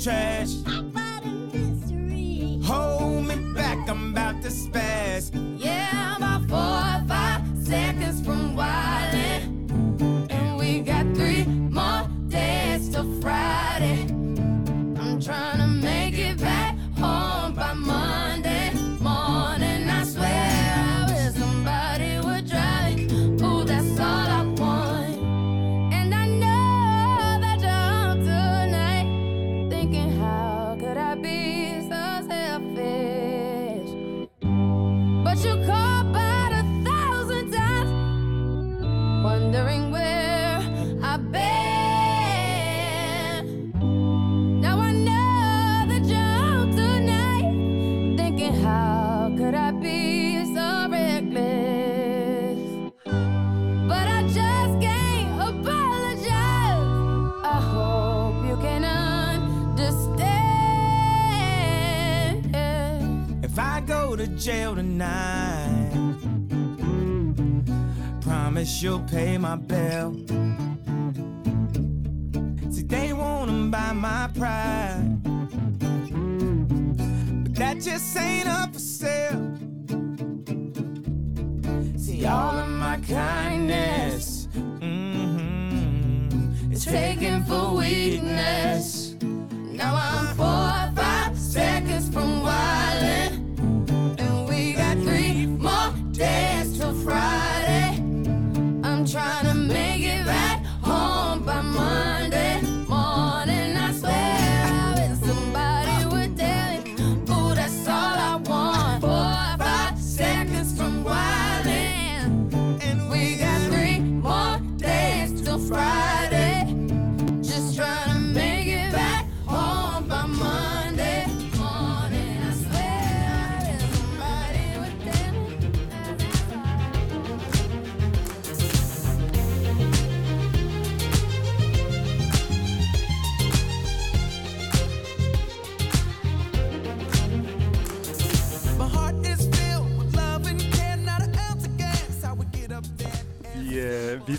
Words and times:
trash. 0.00 0.59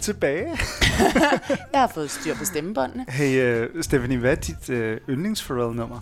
Tilbage. 0.02 0.58
Jeg 1.74 1.80
har 1.82 1.88
fået 1.94 2.12
styr 2.12 2.36
på 2.36 2.46
stemmebåndene. 2.46 3.06
Hey, 3.10 3.42
øh, 3.42 3.84
Stephanie, 3.84 4.18
hvad 4.18 4.32
er 4.32 4.36
dit 4.36 4.70
øh, 4.70 5.00
yndlings 5.10 5.44
Pharrell-nummer? 5.44 6.00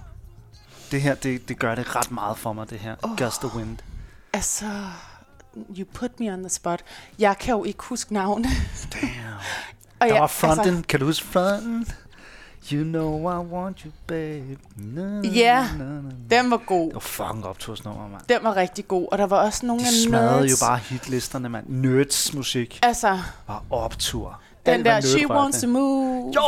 Det 0.92 1.02
her, 1.02 1.16
det, 1.16 1.50
det 1.50 1.60
gør 1.60 1.76
det 1.76 1.96
ret 1.96 2.12
meget 2.12 2.38
for 2.38 2.54
mig, 2.54 2.70
det 2.70 2.80
her. 2.80 2.96
Oh. 3.04 3.18
Gust 3.18 3.42
the 3.42 3.50
Wind. 3.58 3.78
Altså, 4.34 4.66
you 5.78 5.86
put 5.94 6.20
me 6.20 6.34
on 6.34 6.40
the 6.40 6.50
spot. 6.50 6.82
Jeg 7.20 7.38
kan 7.40 7.52
jo 7.56 7.64
ikke 7.64 7.84
huske 7.84 8.14
navn. 8.14 8.44
Damn. 8.44 8.54
Og 10.00 10.08
Der 10.08 10.14
jeg- 10.14 10.22
var 10.22 10.28
fronten. 10.28 10.68
Altså, 10.68 10.84
kan 10.88 11.00
du 11.00 11.06
huske 11.06 11.26
fronten? 11.28 11.88
You 12.72 12.84
know 12.84 13.20
I 13.20 13.54
want 13.54 13.80
you, 13.80 13.92
babe. 14.08 14.58
Na, 14.76 15.22
Ja, 15.30 15.68
na, 15.78 15.84
na, 15.84 16.02
na. 16.02 16.10
den 16.30 16.52
var 16.52 16.58
god. 16.58 16.86
Det 16.86 16.94
var 16.94 17.00
fucking 17.00 17.46
optursnummer, 17.46 18.08
mand. 18.08 18.22
Den 18.30 18.38
var 18.44 18.56
rigtig 18.56 18.88
god. 18.88 19.08
Og 19.12 19.18
der 19.18 19.26
var 19.26 19.38
også 19.46 19.66
nogle 19.66 19.82
De 19.82 19.88
af 19.88 19.94
smadrede 20.08 20.36
jo 20.40 20.42
nerds. 20.42 20.60
bare 20.60 20.78
hitlisterne, 20.78 21.50
mand. 21.50 21.66
Nerds 21.70 22.34
musik 22.34 22.80
Altså, 22.84 23.20
var 23.48 23.64
optur. 23.70 24.40
den 24.66 24.74
Alt 24.74 24.86
der, 24.86 25.02
she 25.02 25.30
wants 25.30 25.62
to 25.62 25.68
move. 25.68 26.32
Jo! 26.36 26.42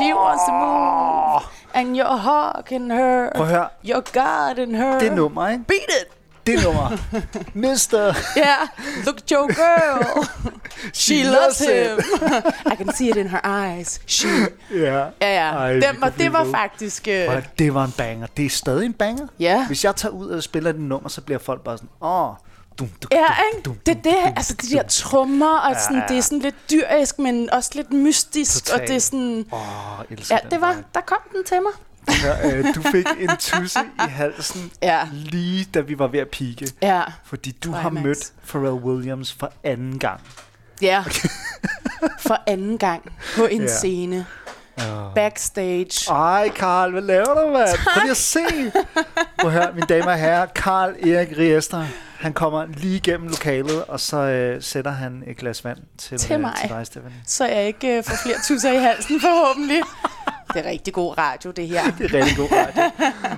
She 0.00 0.14
wants 0.16 0.42
to 0.48 0.52
move. 0.52 1.40
And 1.74 2.00
you're 2.00 2.16
hugging 2.30 2.92
her. 2.92 3.30
Prøv 3.34 3.46
at 3.46 3.52
høre, 3.52 3.68
You're 3.84 4.12
guarding 4.20 4.76
her. 4.76 4.98
det 4.98 5.12
nummer, 5.12 5.48
ikke? 5.48 5.64
Beat 5.64 5.80
it! 6.02 6.21
Det 6.46 6.62
nummer. 6.64 6.98
Mister. 7.54 8.14
Yeah, 8.36 8.68
look 9.06 9.16
your 9.32 9.46
girl. 9.46 10.24
She, 10.92 11.14
She 11.14 11.24
loves 11.24 11.58
him. 11.58 11.98
I 12.72 12.76
can 12.76 12.92
see 12.94 13.08
it 13.10 13.16
in 13.16 13.26
her 13.28 13.40
eyes. 13.44 14.00
She. 14.06 14.28
Ja. 14.74 14.76
Ja, 14.76 15.04
ja. 15.20 15.50
Ej, 15.52 15.72
kunne 15.80 16.10
blive 16.12 16.24
det 16.24 16.32
var 16.32 16.44
ved. 16.44 16.52
faktisk... 16.52 17.08
Øh, 17.08 17.14
at- 17.36 17.58
Det 17.58 17.74
var 17.74 17.84
en 17.84 17.92
banger. 17.92 18.26
Det 18.36 18.46
er 18.46 18.50
stadig 18.50 18.86
en 18.86 18.92
banger. 18.92 19.26
ja. 19.40 19.66
Hvis 19.66 19.84
jeg 19.84 19.96
tager 19.96 20.12
ud 20.12 20.28
og 20.28 20.42
spiller 20.42 20.72
det 20.72 20.80
nummer, 20.80 21.08
så 21.08 21.20
bliver 21.20 21.38
folk 21.38 21.60
bare 21.64 21.78
sådan, 21.78 21.88
åh, 22.00 22.28
oh, 22.30 22.34
dum, 22.78 22.88
dum, 22.88 23.08
Ja, 23.12 23.26
ikke? 23.52 23.62
dum, 23.64 23.74
Det 23.86 23.92
er 23.96 24.00
det, 24.02 24.04
dum, 24.24 24.32
altså 24.36 24.54
de 24.62 24.70
der 24.70 24.82
trommer, 24.82 25.56
og 25.58 25.72
Ja, 25.72 25.80
sådan, 25.82 25.96
ja. 25.96 26.04
det 26.08 26.18
er 26.18 26.22
sådan 26.22 26.38
lidt 26.38 26.70
dyrisk, 26.70 27.18
men 27.18 27.50
også 27.52 27.70
lidt 27.74 27.92
mystisk, 27.92 28.64
og 28.64 28.70
Totalt. 28.70 28.88
det 28.88 28.96
er 28.96 29.00
sådan... 29.00 29.44
Åh, 29.52 30.00
oh, 30.00 30.04
Ja, 30.30 30.38
det 30.50 30.60
var, 30.60 30.76
der 30.94 31.00
kom 31.00 31.18
den 31.32 31.44
til 31.44 31.56
mig. 31.62 31.72
Ja, 32.08 32.50
øh, 32.56 32.74
du 32.74 32.82
fik 32.82 33.06
en 33.20 33.30
tusse 33.38 33.80
i 33.80 34.08
halsen, 34.10 34.72
Ja, 34.82 35.08
lige 35.12 35.64
da 35.74 35.80
vi 35.80 35.98
var 35.98 36.06
ved 36.06 36.20
at 36.20 36.28
pike. 36.28 36.68
ja, 36.82 37.02
Fordi 37.24 37.50
du 37.64 37.72
har 37.72 37.90
Climax. 37.90 38.04
mødt 38.04 38.32
Pharrell 38.48 38.72
Williams 38.84 39.32
for 39.32 39.52
anden 39.64 39.98
gang. 39.98 40.20
ja. 40.82 41.04
For 42.18 42.38
anden 42.46 42.78
gang 42.78 43.12
på 43.36 43.44
en 43.44 43.60
Ja. 43.62 43.66
scene. 43.66 44.26
Oh. 44.78 45.14
Backstage. 45.14 46.10
Ej, 46.10 46.48
Karl, 46.48 46.90
hvad 46.90 47.02
laver 47.02 47.24
du, 47.46 47.52
mand? 47.52 47.68
Prøv 47.94 48.00
lige 48.00 48.10
at 48.10 48.16
se. 48.16 48.40
Prøv 49.40 49.50
at 49.50 49.52
høre, 49.52 49.72
mine 49.74 49.86
damer 49.86 50.12
og 50.12 50.18
herrer. 50.18 50.46
Karl 50.46 50.90
Erik 51.08 51.38
Riester, 51.38 51.84
han 52.20 52.32
kommer 52.32 52.66
lige 52.66 52.96
igennem 52.96 53.28
lokalet, 53.28 53.84
og 53.84 54.00
så 54.00 54.16
øh, 54.16 54.62
sætter 54.62 54.90
han 54.90 55.22
et 55.26 55.36
glas 55.36 55.64
vand 55.64 55.78
til, 55.98 56.18
Til 56.18 56.34
øh, 56.34 56.40
mig. 56.40 56.52
til 56.60 56.68
dig, 56.68 56.86
Stephanie. 56.86 57.16
Så 57.26 57.46
jeg 57.46 57.66
ikke 57.66 57.96
øh, 57.98 58.04
får 58.04 58.14
flere 58.22 58.36
tusser 58.48 58.72
i 58.72 58.76
halsen, 58.78 59.20
forhåbentlig. 59.20 59.80
Det 60.54 60.66
er 60.66 60.70
rigtig 60.70 60.94
god 60.94 61.18
radio, 61.18 61.50
det 61.50 61.68
her. 61.68 61.82
Det 61.98 62.14
er 62.14 62.20
rigtig 62.24 62.36
god 62.36 62.48
radio. 62.52 62.82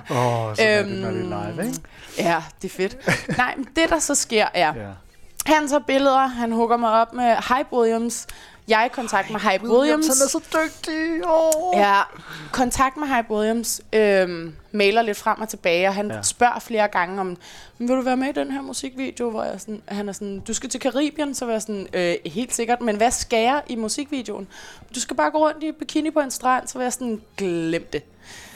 Åh, 0.17 0.45
oh, 0.49 0.55
så 0.55 0.61
er 0.61 0.83
det, 0.83 0.91
når 1.01 1.11
det 1.11 1.17
Øhm, 1.19 1.31
er 1.31 1.51
live, 1.51 1.65
ikke? 1.67 1.79
Ja, 2.17 2.43
det 2.61 2.71
er 2.71 2.75
fedt. 2.77 2.97
Nej, 3.37 3.53
men 3.57 3.67
det 3.75 3.89
der 3.89 3.99
så 3.99 4.15
sker 4.15 4.45
er, 4.53 4.73
Ja. 4.75 4.87
han 5.45 5.67
tager 5.67 5.79
billeder, 5.87 6.27
han 6.27 6.51
hugger 6.51 6.77
mig 6.77 6.89
op 6.91 7.13
med 7.13 7.35
Hype 7.35 7.73
Williams. 7.73 8.27
Jeg 8.67 8.85
i 8.85 8.89
kontakt 8.93 9.29
med 9.29 9.39
Hype 9.39 9.51
Williams, 9.69 9.73
Williams. 9.73 10.07
han 10.07 10.13
er 10.25 10.29
så 10.29 10.39
dygtig. 10.65 11.21
Oh. 11.27 11.79
Ja, 11.79 12.01
kontakt 12.51 12.97
med 12.97 13.07
Hype 13.07 13.31
Williams, 13.33 13.81
øhm, 13.93 14.55
mailer 14.71 15.01
lidt 15.01 15.17
frem 15.17 15.41
og 15.41 15.49
tilbage, 15.49 15.87
og 15.87 15.95
han 15.95 16.11
Ja. 16.11 16.21
spørger 16.21 16.59
flere 16.59 16.87
gange 16.87 17.21
om, 17.21 17.37
"Men 17.77 17.87
vil 17.87 17.95
du 17.97 18.01
være 18.01 18.17
med 18.17 18.27
i 18.27 18.31
den 18.31 18.51
her 18.51 18.61
musikvideo, 18.61 19.29
hvor 19.29 19.43
jeg 19.43 19.61
sådan, 19.61 19.81
han 19.87 20.09
er 20.09 20.13
sådan, 20.13 20.39
du 20.39 20.53
skal 20.53 20.69
til 20.69 20.79
Karibien, 20.79 21.35
så 21.35 21.45
var 21.45 21.51
jeg 21.51 21.61
sådan, 21.61 21.87
øh, 21.93 22.15
helt 22.25 22.53
sikkert, 22.53 22.81
men 22.81 22.95
hvad 22.97 23.11
skal 23.11 23.39
jeg 23.43 23.61
i 23.67 23.75
musikvideoen? 23.75 24.47
Du 24.95 24.99
skal 24.99 25.15
bare 25.17 25.31
gå 25.31 25.37
rundt 25.37 25.63
i 25.63 25.71
bikini 25.71 26.11
på 26.11 26.19
en 26.19 26.31
strand, 26.31 26.67
så 26.67 26.77
var 26.77 26.83
jeg 26.85 26.93
sådan, 26.93 27.21
glem 27.37 27.87
det. 27.93 28.03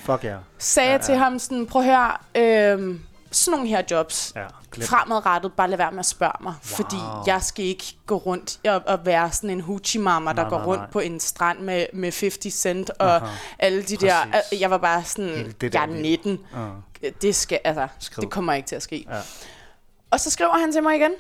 Fuck 0.04 0.24
ja. 0.24 0.36
Sagde 0.58 0.90
Ja, 0.90 0.96
ja, 0.96 1.02
til 1.02 1.16
ham 1.16 1.40
sådan, 1.40 1.66
prøv 1.66 1.82
at 1.82 1.88
høre, 1.88 2.12
øh, 2.76 2.96
sådan 3.32 3.52
nogle 3.58 3.68
her 3.70 3.82
jobs, 3.92 4.34
Ja, 4.36 4.46
fremadrettet, 4.84 5.54
bare 5.54 5.70
lad 5.70 5.78
være 5.78 5.92
med 5.92 6.00
at 6.00 6.06
spørge 6.06 6.34
mig, 6.44 6.54
wow. 6.54 6.76
fordi 6.76 6.96
jeg 7.26 7.44
skal 7.44 7.66
ikke 7.66 7.96
gå 8.06 8.18
rundt 8.18 8.60
og, 8.68 8.82
og 8.88 9.06
være 9.06 9.32
sådan 9.32 9.50
en 9.50 9.62
hoochie 9.62 10.02
mama, 10.02 10.30
der 10.34 10.42
Nej, 10.42 10.50
går 10.50 10.58
nej, 10.58 10.66
rundt 10.66 10.82
nej. 10.82 10.92
på 10.92 11.00
en 11.00 11.20
strand 11.20 11.60
med, 11.60 11.86
med 11.94 12.12
50 12.22 12.54
cent 12.54 12.90
og 13.00 13.16
Aha. 13.16 13.36
alle 13.60 13.84
de 13.84 13.98
der, 13.98 14.26
Præcis. 14.32 14.54
øh, 14.54 14.62
jeg 14.62 14.70
var 14.72 14.78
bare 14.78 15.04
sådan, 15.04 15.30
det 15.30 15.64
jeg 15.64 15.74
der 15.74 15.80
er 15.80 15.86
liv. 15.86 16.02
19, 16.02 16.40
Uh. 16.54 17.10
det 17.22 17.36
skal, 17.36 17.60
altså, 17.64 17.88
Skriv. 18.00 18.22
det 18.22 18.32
kommer 18.32 18.54
ikke 18.54 18.68
til 18.68 18.76
at 18.76 18.84
ske. 18.84 19.06
Ja. 19.10 19.20
Og 20.12 20.20
så 20.20 20.30
skriver 20.30 20.58
han 20.58 20.72
til 20.72 20.84
mig 20.84 20.96
igen, 20.96 21.12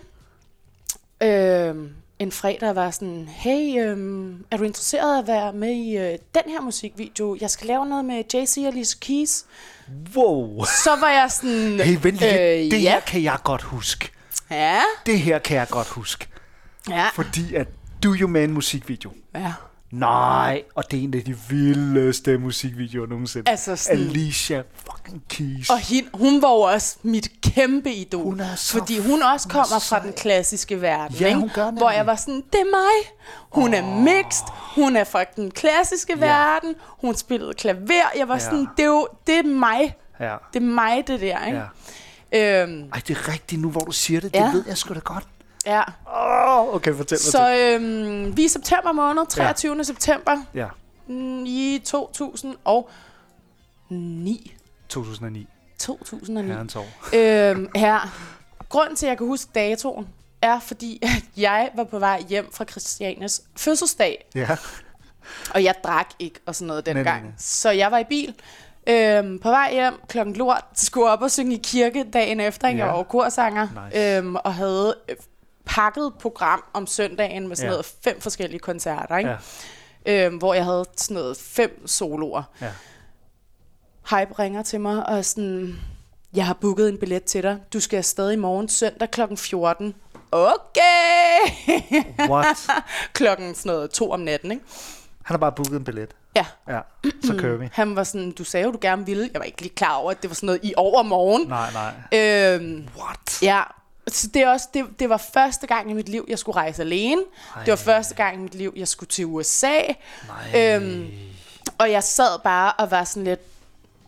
øh, 1.23 1.89
en 2.19 2.31
fredag 2.31 2.75
var 2.75 2.91
sådan, 2.91 3.27
hey, 3.31 3.79
øh, 3.85 4.33
er 4.51 4.57
du 4.57 4.63
interesseret 4.63 5.19
at 5.19 5.27
være 5.27 5.53
med 5.53 5.69
i 5.69 5.97
øh, 5.97 6.17
den 6.35 6.41
her 6.51 6.61
musikvideo? 6.61 7.37
Jeg 7.41 7.49
skal 7.49 7.67
lave 7.67 7.85
noget 7.85 8.05
med 8.05 8.23
Jay-Z 8.33 8.61
og 8.61 8.67
Alicia 8.67 8.97
Keys. 9.01 9.45
Wow. 10.15 10.63
Så 10.83 10.89
var 10.99 11.09
jeg 11.09 11.31
sådan, 11.31 11.79
Hey, 11.79 11.97
vent 12.01 12.17
lige. 12.17 12.65
øh, 12.65 12.71
det 12.71 12.83
ja. 12.83 12.89
her 12.91 12.99
kan 12.99 13.23
jeg 13.23 13.37
godt 13.43 13.61
huske. 13.61 14.09
ja, 14.51 14.79
Det 15.05 15.19
her 15.19 15.39
kan 15.39 15.57
jeg 15.57 15.67
godt 15.69 15.87
huske. 15.87 16.27
ja, 16.89 17.07
Fordi 17.15 17.55
at 17.55 17.67
du 18.03 18.11
jo 18.13 18.27
med 18.27 18.41
i 18.41 18.43
en 18.43 18.51
musikvideo. 18.53 19.11
ja. 19.35 19.53
Nej, 19.91 20.63
og 20.75 20.91
det 20.91 20.99
er 20.99 21.03
en 21.03 21.13
af 21.13 21.21
de 21.23 21.37
vildeste 21.49 22.37
musikvideoer 22.37 23.07
nogensinde. 23.07 23.51
Altså 23.51 23.75
sådan- 23.75 23.99
Alicia 23.99 24.61
fucking 24.91 25.23
Keys. 25.29 25.69
Og 25.69 25.77
hende, 25.79 26.09
hun 26.13 26.41
var 26.41 26.49
jo 26.49 26.59
også 26.59 26.97
mit 27.03 27.31
kæmpe 27.41 27.93
idol. 27.93 28.23
Hun 28.23 28.39
er 28.39 28.55
så- 28.55 28.77
fordi 28.77 28.99
hun 28.99 29.21
også 29.23 29.49
er 29.49 29.53
kommer 29.53 29.79
fra 29.79 29.99
den 29.99 30.13
klassiske 30.13 30.81
verden. 30.81 31.15
Ja, 31.17 31.27
ikke? 31.27 31.39
hun 31.39 31.49
gør 31.53 31.65
nemlig. 31.65 31.81
Hvor 31.81 31.89
jeg 31.91 32.05
var 32.05 32.15
sådan, 32.15 32.43
det 32.51 32.59
er 32.59 32.65
mig. 32.71 33.11
Hun 33.51 33.73
oh. 33.73 33.79
er 33.79 33.83
mixed. 33.99 34.45
Hun 34.75 34.95
er 34.95 35.03
fra 35.03 35.23
den 35.35 35.51
klassiske 35.51 36.13
Ja. 36.19 36.25
verden. 36.25 36.75
Hun 36.87 37.15
spillede 37.15 37.53
klaver. 37.53 38.09
Jeg 38.17 38.27
var 38.27 38.33
Ja. 38.33 38.39
sådan, 38.39 38.67
det 38.77 38.83
er 38.83 38.87
jo 38.87 39.07
det 39.27 39.35
er 39.39 39.43
mig. 39.43 39.95
Ja. 40.19 40.35
Det 40.53 40.59
er 40.61 40.65
mig, 40.65 41.03
det 41.07 41.21
der. 41.21 41.45
Ikke? 41.45 41.61
ja. 42.33 42.63
Øhm, 42.63 42.89
Ej, 42.93 43.01
det 43.07 43.17
er 43.17 43.27
rigtigt 43.33 43.61
nu, 43.61 43.69
hvor 43.69 43.81
du 43.81 43.91
siger 43.91 44.21
det. 44.21 44.33
Det 44.33 44.39
Ja. 44.39 44.51
ved 44.51 44.63
jeg 44.67 44.77
sgu 44.77 44.93
da 44.93 44.99
godt. 44.99 45.23
Ja. 45.75 45.83
Oh, 46.05 46.75
okay, 46.75 46.93
fortæl 46.93 47.15
mig 47.15 47.19
Så 47.31 47.55
øhm, 47.55 48.37
vi 48.37 48.41
er 48.41 48.45
i 48.45 48.49
september 48.49 48.91
måned, 48.91 49.27
23. 49.29 49.75
Ja. 49.77 49.83
september 49.83 50.37
Ja, 50.53 50.67
mm, 51.07 51.43
i 51.45 51.81
2009. 51.85 54.55
2009. 54.89 55.47
2009. 55.79 56.51
Herrens 56.51 56.75
år. 56.75 56.87
Øhm, 57.15 57.67
her. 57.75 58.13
Grunden 58.69 58.95
til, 58.95 59.05
at 59.05 59.09
jeg 59.09 59.17
kan 59.17 59.27
huske 59.27 59.51
datoen, 59.55 60.07
er 60.41 60.59
fordi, 60.59 60.99
at 61.01 61.23
jeg 61.37 61.69
var 61.75 61.83
på 61.83 61.99
vej 61.99 62.23
hjem 62.29 62.51
fra 62.53 62.65
Christianes 62.65 63.41
fødselsdag, 63.57 64.25
Ja. 64.35 64.47
og 65.53 65.63
jeg 65.63 65.75
drak 65.83 66.07
ikke 66.19 66.39
og 66.45 66.55
sådan 66.55 66.67
noget 66.67 66.85
Nej, 66.85 66.93
nej, 66.93 67.03
dengang. 67.03 67.23
nej. 67.23 67.33
Så 67.37 67.69
jeg 67.71 67.91
var 67.91 67.97
i 67.97 68.03
bil, 68.03 68.33
øhm, 68.87 69.39
på 69.39 69.49
vej 69.49 69.69
hjem, 69.73 69.93
klokken 70.07 70.35
lort, 70.35 70.63
skulle 70.73 71.09
op 71.09 71.21
og 71.21 71.31
synge 71.31 71.55
i 71.55 71.59
kirke 71.63 72.05
dagen 72.13 72.39
efter, 72.39 72.67
ja. 72.67 72.73
Ja. 72.75 72.79
jeg 72.85 72.91
var 72.93 72.97
jo 72.97 73.03
korsanger, 73.03 73.67
Nice. 73.87 74.17
øhm, 74.17 74.35
og 74.35 74.53
havde 74.55 74.95
øh, 75.09 75.15
pakket 75.69 76.13
program 76.19 76.63
om 76.73 76.87
søndagen 76.87 77.47
med 77.47 77.55
sådan 77.55 77.67
Ja. 77.67 77.71
noget 77.71 77.85
fem 78.03 78.21
forskellige 78.21 78.59
koncerter, 78.59 79.17
ikke? 79.17 79.37
Ja. 80.05 80.25
Øhm, 80.25 80.37
hvor 80.37 80.53
jeg 80.53 80.65
havde 80.65 80.85
sådan 80.97 81.15
noget 81.15 81.37
fem 81.37 81.87
soloer. 81.87 82.43
Ja. 82.61 82.71
Hype 84.09 84.33
ringer 84.39 84.63
til 84.63 84.81
mig 84.81 85.05
og 85.09 85.25
sådan, 85.25 85.79
jeg 86.33 86.45
har 86.45 86.53
booket 86.53 86.89
en 86.89 86.97
billet 86.97 87.23
til 87.23 87.43
dig. 87.43 87.57
Du 87.73 87.79
skal 87.79 87.97
afsted 87.97 88.31
i 88.31 88.35
morgen 88.35 88.69
søndag 88.69 89.11
kl. 89.11 89.21
14. 89.35 89.95
Okay! 90.31 91.99
What? 92.29 92.67
klokken 93.13 93.55
sådan 93.55 93.69
noget 93.69 93.91
to 93.91 94.11
om 94.11 94.19
natten, 94.19 94.51
ikke? 94.51 94.63
Han 95.23 95.33
har 95.33 95.37
bare 95.37 95.51
booket 95.51 95.77
en 95.77 95.83
billet. 95.83 96.15
Ja. 96.35 96.45
Ja, 96.67 96.79
så 97.23 97.35
kører 97.39 97.57
vi. 97.57 97.69
Han 97.81 97.95
var 97.95 98.03
sådan, 98.03 98.31
du 98.31 98.43
sagde 98.43 98.65
jo, 98.65 98.71
du 98.71 98.77
gerne 98.81 99.05
ville. 99.05 99.29
Jeg 99.33 99.39
var 99.39 99.45
ikke 99.45 99.61
lige 99.61 99.75
klar 99.75 99.95
over, 99.95 100.11
at 100.11 100.21
det 100.21 100.29
var 100.29 100.35
sådan 100.35 100.47
noget 100.47 100.59
i 100.63 100.73
overmorgen. 100.77 101.47
Nej, 101.47 101.71
nej. 101.73 102.19
Øhm, 102.19 102.87
What? 102.97 103.41
ja, 103.41 103.61
så 104.07 104.27
det, 104.33 104.41
er 104.41 104.49
også, 104.49 104.67
det, 104.73 104.85
det 104.99 105.09
var 105.09 105.17
første 105.17 105.67
gang 105.67 105.91
i 105.91 105.93
mit 105.93 106.09
liv, 106.09 106.25
jeg 106.27 106.39
skulle 106.39 106.55
rejse 106.55 106.81
alene. 106.81 107.21
Ej. 107.55 107.63
Det 107.63 107.71
var 107.71 107.75
første 107.77 108.15
gang 108.15 108.35
i 108.35 108.39
mit 108.39 108.55
liv, 108.55 108.73
jeg 108.75 108.87
skulle 108.87 109.09
til 109.09 109.25
USA. 109.25 109.77
Nej. 110.27 110.75
Øhm, 110.75 111.07
og 111.77 111.91
jeg 111.91 112.03
sad 112.03 112.39
bare 112.43 112.73
og 112.73 112.91
var 112.91 113.03
sådan 113.03 113.23
lidt, 113.23 113.39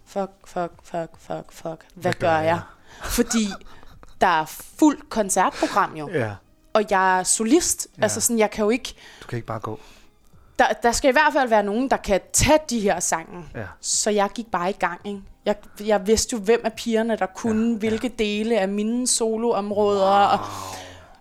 fuck, 0.06 0.32
fuck, 0.46 0.72
fuck, 0.84 1.10
fuck, 1.20 1.52
fuck. 1.52 1.64
Hvad, 1.64 1.78
Hvad 1.96 2.14
gør 2.14 2.38
jeg? 2.38 2.60
Fordi 3.04 3.48
der 4.22 4.28
er 4.42 4.46
fuldt 4.80 5.10
koncertprogram 5.10 5.96
jo. 5.96 6.10
Ja, 6.10 6.32
Og 6.74 6.84
jeg 6.90 7.20
er 7.20 7.24
solist. 7.24 7.88
Ja. 7.98 8.04
Altså 8.04 8.22
sådan, 8.22 8.40
jeg 8.40 8.52
kan 8.52 8.64
jo 8.64 8.70
ikke... 8.70 8.96
du 9.22 9.28
kan 9.28 9.36
ikke 9.38 9.48
bare 9.48 9.60
gå. 9.60 9.80
Der, 10.62 10.74
der 10.84 10.92
skal 10.92 11.10
i 11.10 11.12
hvert 11.12 11.34
fald 11.34 11.50
være 11.50 11.64
nogen, 11.64 11.90
der 11.90 11.98
kan 11.98 12.20
tage 12.34 12.60
de 12.70 12.80
her 12.80 13.00
sange. 13.00 13.46
Ja. 13.56 13.64
Så 13.82 14.10
jeg 14.10 14.30
gik 14.36 14.46
bare 14.52 14.70
i 14.70 14.74
gang, 14.74 15.00
ikke? 15.06 15.22
Jeg, 15.46 15.56
jeg 15.86 16.08
vidste 16.08 16.34
jo, 16.34 16.40
hvem 16.40 16.62
af 16.64 16.74
pigerne, 16.74 17.16
der 17.18 17.26
kunne 17.26 17.72
ja, 17.72 17.78
hvilke 17.78 18.10
dele 18.10 18.60
af 18.60 18.68
mine 18.68 19.08
soloområder. 19.08 20.30
Wow. 20.30 20.40
Og, 20.40 20.40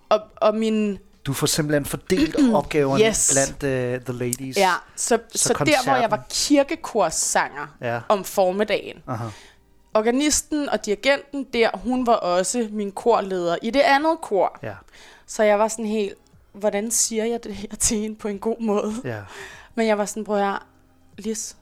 og, 0.09 0.27
og 0.35 0.55
min... 0.55 0.97
Du 1.25 1.33
får 1.33 1.47
simpelthen 1.47 1.85
fordelt 1.85 2.35
opgaverne 2.53 3.03
Yes. 3.05 3.31
blandt 3.33 3.97
uh, 3.99 4.05
the 4.05 4.25
ladies. 4.25 4.57
Ja, 4.57 4.71
så, 4.95 5.19
så, 5.35 5.47
så 5.47 5.53
der, 5.65 5.83
hvor 5.83 5.95
jeg 5.95 6.11
var 6.11 6.23
kirkekorssanger 6.29 7.67
Ja. 7.81 7.99
om 8.09 8.23
formiddagen. 8.23 8.97
Aha. 9.07 9.25
Organisten 9.93 10.69
og 10.69 10.85
dirigenten 10.85 11.43
der, 11.53 11.69
hun 11.73 12.07
var 12.07 12.13
også 12.15 12.67
min 12.71 12.91
korleder 12.91 13.55
i 13.61 13.69
det 13.69 13.79
andet 13.79 14.17
kor. 14.21 14.59
Ja, 14.63 14.73
Så 15.27 15.43
jeg 15.43 15.59
var 15.59 15.67
sådan 15.67 15.85
helt, 15.85 16.13
hvordan 16.53 16.91
siger 16.91 17.25
jeg 17.25 17.43
det 17.43 17.55
her 17.55 17.75
til 17.79 17.97
hende 17.97 18.15
på 18.15 18.27
en 18.27 18.39
god 18.39 18.61
måde? 18.61 18.93
ja. 19.03 19.21
Men 19.75 19.87
jeg 19.87 19.97
var 19.97 20.05
sådan, 20.05 20.23
prøv 20.23 20.37
her, 20.37 20.67
Lis 21.17 21.57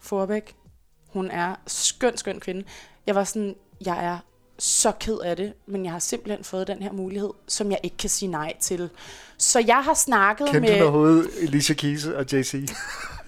Forbæk, 0.00 0.54
hun 1.08 1.30
er 1.30 1.54
skøn, 1.66 2.16
skøn 2.16 2.40
kvinde. 2.40 2.64
Jeg 3.06 3.14
var 3.14 3.24
sådan, 3.24 3.54
jeg 3.86 4.04
er 4.04 4.18
så 4.58 4.92
ked 4.92 5.18
af 5.18 5.36
det, 5.36 5.52
men 5.66 5.84
jeg 5.84 5.92
har 5.92 5.98
simpelthen 5.98 6.44
fået 6.44 6.66
den 6.66 6.82
her 6.82 6.92
mulighed, 6.92 7.30
som 7.48 7.70
jeg 7.70 7.78
ikke 7.82 7.96
kan 7.96 8.10
sige 8.10 8.30
nej 8.30 8.56
til. 8.60 8.90
Så 9.38 9.60
jeg 9.66 9.84
har 9.84 9.94
snakket 9.94 10.48
Kendte 10.48 10.70
med... 10.70 10.78
du 10.78 10.84
overhovedet 10.84 11.30
Alicia 11.42 11.74
Keys 11.74 12.06
og 12.06 12.32
JC? 12.32 12.68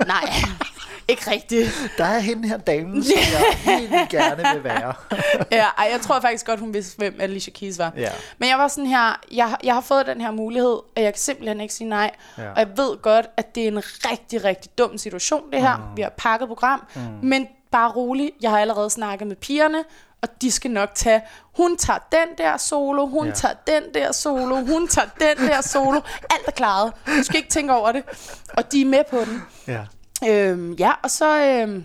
Nej, 0.06 0.25
ikke 1.08 1.30
rigtigt. 1.30 1.92
Der 1.98 2.04
er 2.04 2.18
hende 2.18 2.48
her 2.48 2.56
damen, 2.56 3.04
som 3.04 3.12
jeg 3.16 3.78
helt 3.78 4.08
gerne 4.08 4.44
vil 4.54 4.64
være. 4.64 4.94
Ja, 5.52 5.66
ej, 5.78 5.88
jeg 5.92 6.00
tror 6.00 6.20
faktisk 6.20 6.46
godt, 6.46 6.60
hun 6.60 6.75
vidste, 6.75 6.96
hvem 6.98 7.16
Alicia 7.20 7.52
Keys 7.52 7.78
var. 7.78 7.92
Ja. 7.96 8.10
Men 8.38 8.48
jeg 8.48 8.58
var 8.58 8.68
sådan 8.68 8.86
her, 8.86 9.20
jeg, 9.32 9.56
jeg 9.64 9.75
har 9.75 9.80
fået 9.80 10.06
den 10.06 10.20
her 10.20 10.30
mulighed, 10.30 10.72
og 10.72 11.02
jeg 11.02 11.12
kan 11.12 11.20
simpelthen 11.20 11.60
ikke 11.60 11.75
sige 11.75 11.88
nej. 11.88 12.10
Ja. 12.38 12.50
Og 12.50 12.58
jeg 12.58 12.68
ved 12.76 13.02
godt, 13.02 13.26
at 13.36 13.54
det 13.54 13.62
er 13.64 13.68
en 13.68 13.82
rigtig, 13.84 14.44
rigtig 14.44 14.78
dum 14.78 14.98
situation, 14.98 15.50
det 15.52 15.60
her. 15.60 15.76
Mm. 15.76 15.96
Vi 15.96 16.02
har 16.02 16.12
pakket 16.16 16.48
program, 16.48 16.86
mm. 16.94 17.00
men 17.22 17.48
bare 17.70 17.92
rolig, 17.92 18.32
jeg 18.42 18.50
har 18.50 18.58
allerede 18.58 18.90
snakket 18.90 19.28
med 19.28 19.36
pigerne, 19.36 19.84
og 20.22 20.28
de 20.42 20.50
skal 20.50 20.70
nok 20.70 20.90
tage, 20.94 21.22
hun 21.56 21.76
tager 21.76 21.98
den 22.12 22.28
der 22.38 22.56
solo, 22.56 23.06
hun 23.06 23.26
ja. 23.26 23.32
tager 23.32 23.54
den 23.66 23.82
der 23.94 24.12
solo, 24.12 24.56
hun 24.56 24.88
tager 24.88 25.08
den 25.20 25.48
der 25.48 25.60
solo. 25.60 26.00
Alt 26.30 26.46
er 26.46 26.50
klaret. 26.50 26.92
Du 27.06 27.22
skal 27.22 27.36
ikke 27.36 27.48
tænke 27.48 27.72
over 27.72 27.92
det. 27.92 28.02
Og 28.48 28.72
de 28.72 28.80
er 28.80 28.86
med 28.86 29.02
på 29.10 29.18
den. 29.18 29.42
Ja. 29.66 29.80
Øhm, 30.28 30.73
ja, 30.73 30.92
og 31.02 31.11
så 31.11 31.44
øhm, 31.44 31.85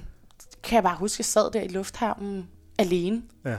kan 0.64 0.76
jeg 0.76 0.84
bare 0.84 0.96
huske, 0.98 1.16
at 1.16 1.20
jeg 1.20 1.26
sad 1.26 1.52
der 1.52 1.62
i 1.62 1.68
lufthavnen 1.68 2.48
alene 2.80 3.22
ja. 3.46 3.58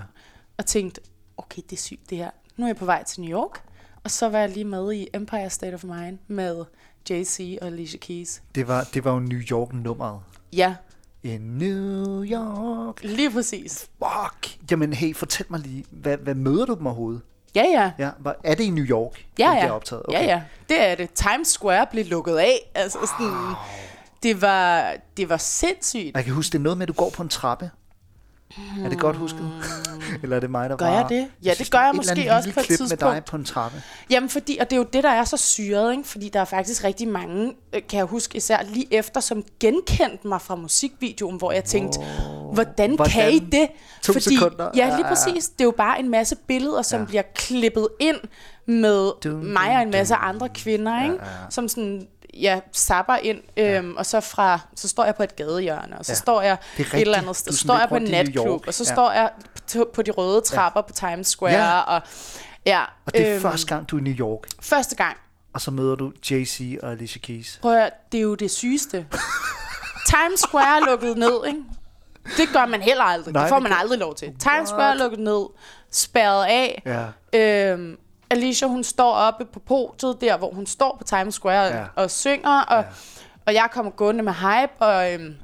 og 0.59 0.67
tænkte, 0.67 1.01
okay, 1.37 1.63
det 1.71 1.77
er 1.77 1.81
sygt 1.81 2.11
det 2.11 2.19
her. 2.19 2.31
Nu 2.57 2.65
er 2.65 2.69
jeg 2.69 2.77
på 2.77 2.85
vej 2.85 3.05
til 3.05 3.21
New 3.21 3.39
York, 3.39 3.63
og 4.05 4.11
så 4.11 4.29
var 4.29 4.39
jeg 4.39 4.49
lige 4.51 4.65
med 4.65 4.93
i 4.93 5.09
Empire 5.15 5.51
State 5.51 5.75
of 5.75 5.85
Mind 5.85 6.19
med 6.29 6.65
Jay-Z 7.11 7.59
og 7.63 7.67
Alicia 7.67 7.99
Keys. 7.99 8.43
Det 8.55 8.69
var, 8.69 8.89
det 8.95 9.05
var 9.05 9.13
jo 9.13 9.19
New 9.19 9.41
York-nummeret. 9.51 10.21
Ja, 10.53 10.75
In 11.23 11.41
New 11.41 12.25
York. 12.25 13.05
lige 13.05 13.31
præcis. 13.31 13.91
Fuck. 13.99 14.59
Jamen, 14.71 14.93
hey, 14.93 15.15
fortæl 15.17 15.47
mig 15.49 15.61
lige, 15.61 15.85
hvad, 15.91 16.17
hvad 16.17 16.35
møder 16.35 16.67
du 16.67 16.75
dem 16.75 16.87
overhovedet? 16.87 17.21
Ja, 17.55 17.65
ja. 17.65 17.93
Ja, 17.99 18.11
hvad, 18.19 18.33
er 18.45 18.55
det 18.55 18.65
i 18.65 18.71
New 18.71 18.85
York? 18.85 19.27
Ja, 19.39 19.51
det 19.51 19.57
ja. 19.57 19.67
er 19.67 19.71
optaget? 19.71 20.03
ja, 20.11 20.25
ja. 20.25 20.43
Det 20.69 20.81
er 20.89 20.95
det. 20.95 21.11
Times 21.15 21.49
Square 21.49 21.87
blev 21.91 22.07
lukket 22.07 22.37
af. 22.37 22.71
Altså 22.75 22.99
sådan, 23.19 23.55
det 24.23 24.43
var, 24.43 24.93
det 25.17 25.29
var 25.29 25.37
sindssygt. 25.37 26.17
Jeg 26.17 26.25
kan 26.25 26.33
huske, 26.33 26.53
det 26.53 26.59
er 26.59 26.63
noget 26.63 26.79
med, 26.79 26.83
at 26.85 26.89
du 26.89 26.93
går 26.95 27.11
på 27.11 27.23
en 27.23 27.29
trappe. 27.29 27.71
Er 28.85 28.89
det 28.89 28.99
godt 28.99 29.17
husket? 29.17 29.51
Eller 30.23 30.37
er 30.37 30.41
det 30.41 30.51
mig, 30.51 30.71
der 30.71 30.77
Gør 30.77 30.87
bare... 30.87 30.97
jeg 30.99 31.07
det? 31.09 31.29
Ja, 31.45 31.49
det 31.49 31.57
synes, 31.57 31.71
gør 31.71 31.79
jeg 31.79 31.93
måske 31.95 32.33
også 32.33 32.53
på 32.53 32.61
et 32.61 32.67
klip 32.67 32.81
med 32.81 32.89
dig 32.89 32.99
tidspunkt. 32.99 33.25
på 33.25 33.37
en 33.37 33.45
trappe. 33.45 33.83
Jamen, 34.11 34.29
fordi, 34.29 34.59
og 34.61 34.71
det 34.71 34.77
er 34.77 34.79
jo 34.81 34.87
det, 34.93 35.05
der 35.05 35.11
er 35.11 35.25
så 35.25 35.37
syret, 35.37 35.93
ikke? 35.93 36.09
Fordi 36.09 36.29
der 36.29 36.41
er 36.41 36.45
faktisk 36.45 36.85
rigtig 36.85 37.09
mange, 37.09 37.53
øh, 37.73 37.83
kan 37.89 37.97
jeg 37.99 38.05
huske 38.07 38.37
især 38.37 38.63
lige 38.63 38.95
efter, 38.95 39.21
som 39.21 39.45
genkendte 39.61 40.29
mig 40.29 40.41
fra 40.41 40.55
musikvideoen, 40.57 41.37
hvor 41.37 41.53
jeg 41.53 41.65
tænkte, 41.65 41.99
hvordan, 42.53 42.95
Hvordan? 42.95 43.13
kan 43.13 43.33
I 43.33 43.39
det? 43.39 43.69
To 44.03 44.13
fordi, 44.13 44.37
sekunder. 44.37 44.65
Ja, 44.65 44.71
Ja, 44.77 44.85
lige 44.87 44.97
ja, 44.97 45.03
ja. 45.03 45.09
præcis. 45.09 45.49
Det 45.49 45.61
er 45.61 45.65
jo 45.65 45.75
bare 45.77 46.01
en 46.01 46.11
masse 46.11 46.37
billeder, 46.37 46.83
som 46.83 46.97
Ja. 47.01 47.03
ja. 47.03 47.07
bliver 47.09 47.23
klippet 47.35 47.89
ind 48.01 48.17
med 48.67 49.11
Dun, 49.25 49.53
mig 49.53 49.77
og 49.77 49.83
en 49.83 49.91
masse 49.91 50.15
dun. 50.15 50.25
andre 50.25 50.49
kvinder, 50.49 51.03
ikke? 51.03 51.15
ja. 51.25 51.29
Som 51.51 51.69
sådan, 51.69 52.07
jeg 52.35 52.63
zapper 52.75 53.17
ind, 53.17 53.39
øhm, 53.57 53.97
og 53.97 54.07
så 54.07 54.21
fra, 54.21 54.61
så 54.77 54.89
står 54.89 55.05
jeg 55.05 55.15
på 55.17 55.23
et 55.23 55.37
gadehjørne, 55.37 55.99
og 55.99 56.05
så 56.05 56.13
Ja. 56.13 56.17
står 56.17 56.43
jeg 56.43 56.57
et 56.79 56.87
eller 56.95 57.19
andet 57.19 57.37
sted, 57.37 57.53
så 57.53 57.59
står 57.59 57.79
jeg 57.79 57.89
på 57.89 57.97
en 57.97 58.03
natklub, 58.03 58.65
og 58.67 58.75
så 58.75 58.85
Ja. 58.89 58.95
står 58.95 59.13
jeg 59.13 59.31
på, 59.73 59.91
på 59.95 60.03
de 60.03 60.11
røde 60.11 60.41
trapper 60.41 60.81
på 60.83 60.93
Times 60.93 61.27
Square, 61.27 61.53
Ja. 61.53 61.81
og 61.81 62.03
ja. 62.67 62.83
Og 63.07 63.13
det 63.15 63.29
er 63.29 63.41
første 63.41 63.67
gang, 63.67 63.89
du 63.91 63.97
er 63.97 64.01
i 64.01 64.03
New 64.03 64.15
York, 64.15 64.41
Første 64.63 64.97
gang. 64.97 65.17
og 65.55 65.61
så 65.61 65.71
møder 65.71 65.95
du 65.95 66.13
Jay-Z 66.27 66.63
og 66.83 66.91
Alicia 66.93 67.21
Keys. 67.21 67.59
Prøv 67.63 67.73
at 67.73 67.79
høre, 67.79 67.91
det 68.13 68.19
er 68.19 68.23
jo 68.23 68.35
det 68.35 68.51
sygeste. 68.51 69.07
Times 70.07 70.41
Square 70.41 70.77
er 70.81 70.91
lukket 70.91 71.17
ned, 71.19 71.47
ikke? 71.47 71.61
Det 72.37 72.49
gør 72.53 72.67
man 72.67 72.83
heller 72.83 73.05
aldrig. 73.05 73.33
Nej, 73.35 73.43
det 73.43 73.49
får 73.49 73.59
man 73.59 73.73
aldrig 73.73 73.99
lov 73.99 74.15
til. 74.15 74.29
Times 74.29 74.69
Square 74.69 74.91
er 74.91 74.95
lukket 74.95 75.19
ned, 75.21 75.47
spærret 75.91 76.45
af. 76.45 76.83
Ja. 76.87 77.39
Øhm, 77.73 77.97
Alicia, 78.33 78.69
hun 78.69 78.85
står 78.85 79.13
oppe 79.13 79.45
på 79.45 79.61
podiet, 79.61 80.21
der 80.21 80.37
hvor 80.37 80.51
hun 80.55 80.67
står 80.67 80.97
på 80.99 81.05
Times 81.05 81.35
Square 81.35 81.65
Ja. 81.67 81.85
og 81.97 82.11
synger, 82.11 82.61
og, 82.61 82.77
Ja. 82.77 82.85
og 83.47 83.55
jeg 83.55 83.69
kommer 83.73 83.93
gående 83.93 84.23
med 84.23 84.33
hype, 84.33 84.73
og, 84.79 85.13
øhm, 85.13 85.35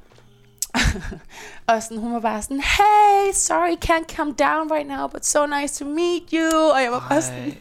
og 1.68 1.82
sådan, 1.82 1.98
hun 1.98 2.14
var 2.14 2.20
bare 2.20 2.42
sådan, 2.42 2.60
hey, 2.60 3.32
sorry, 3.34 3.76
can't 3.84 4.16
come 4.16 4.32
down 4.32 4.72
right 4.72 4.88
now, 4.88 5.06
but 5.08 5.26
so 5.26 5.46
nice 5.46 5.84
to 5.84 5.90
meet 5.90 6.22
you. 6.32 6.70
Og 6.74 6.82
jeg 6.82 6.92
var 6.92 7.06
bare 7.08 7.22
sådan, 7.22 7.38
Ej. 7.42 7.54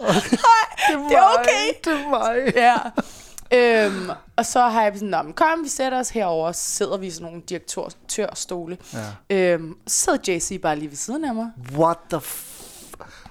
det 1.08 1.16
er 1.16 1.38
okay. 1.38 1.68
Det 1.84 1.92
er 1.92 2.08
mig. 2.08 2.52
ja. 2.66 2.76
Øhm, 3.52 4.10
og 4.36 4.46
så 4.46 4.60
har 4.60 4.82
jeg 4.82 4.92
sådan, 4.94 5.08
"Nå, 5.08 5.22
men 5.22 5.32
kom, 5.32 5.64
vi 5.64 5.68
sætter 5.68 5.98
os 5.98 6.10
herover, 6.10 6.52
så 6.52 6.60
sidder 6.60 6.96
vi 6.96 7.06
i 7.06 7.10
sådan 7.10 7.26
nogle 7.26 7.42
direktørstole. 7.48 8.78
Ja. 9.30 9.36
Øhm, 9.36 9.76
så 9.86 10.04
sidder 10.04 10.18
JC 10.34 10.60
bare 10.62 10.76
lige 10.76 10.88
ved 10.90 10.96
siden 10.96 11.24
af 11.24 11.34
mig. 11.34 11.50
What 11.72 11.96
the 12.10 12.20
f... 12.20 12.49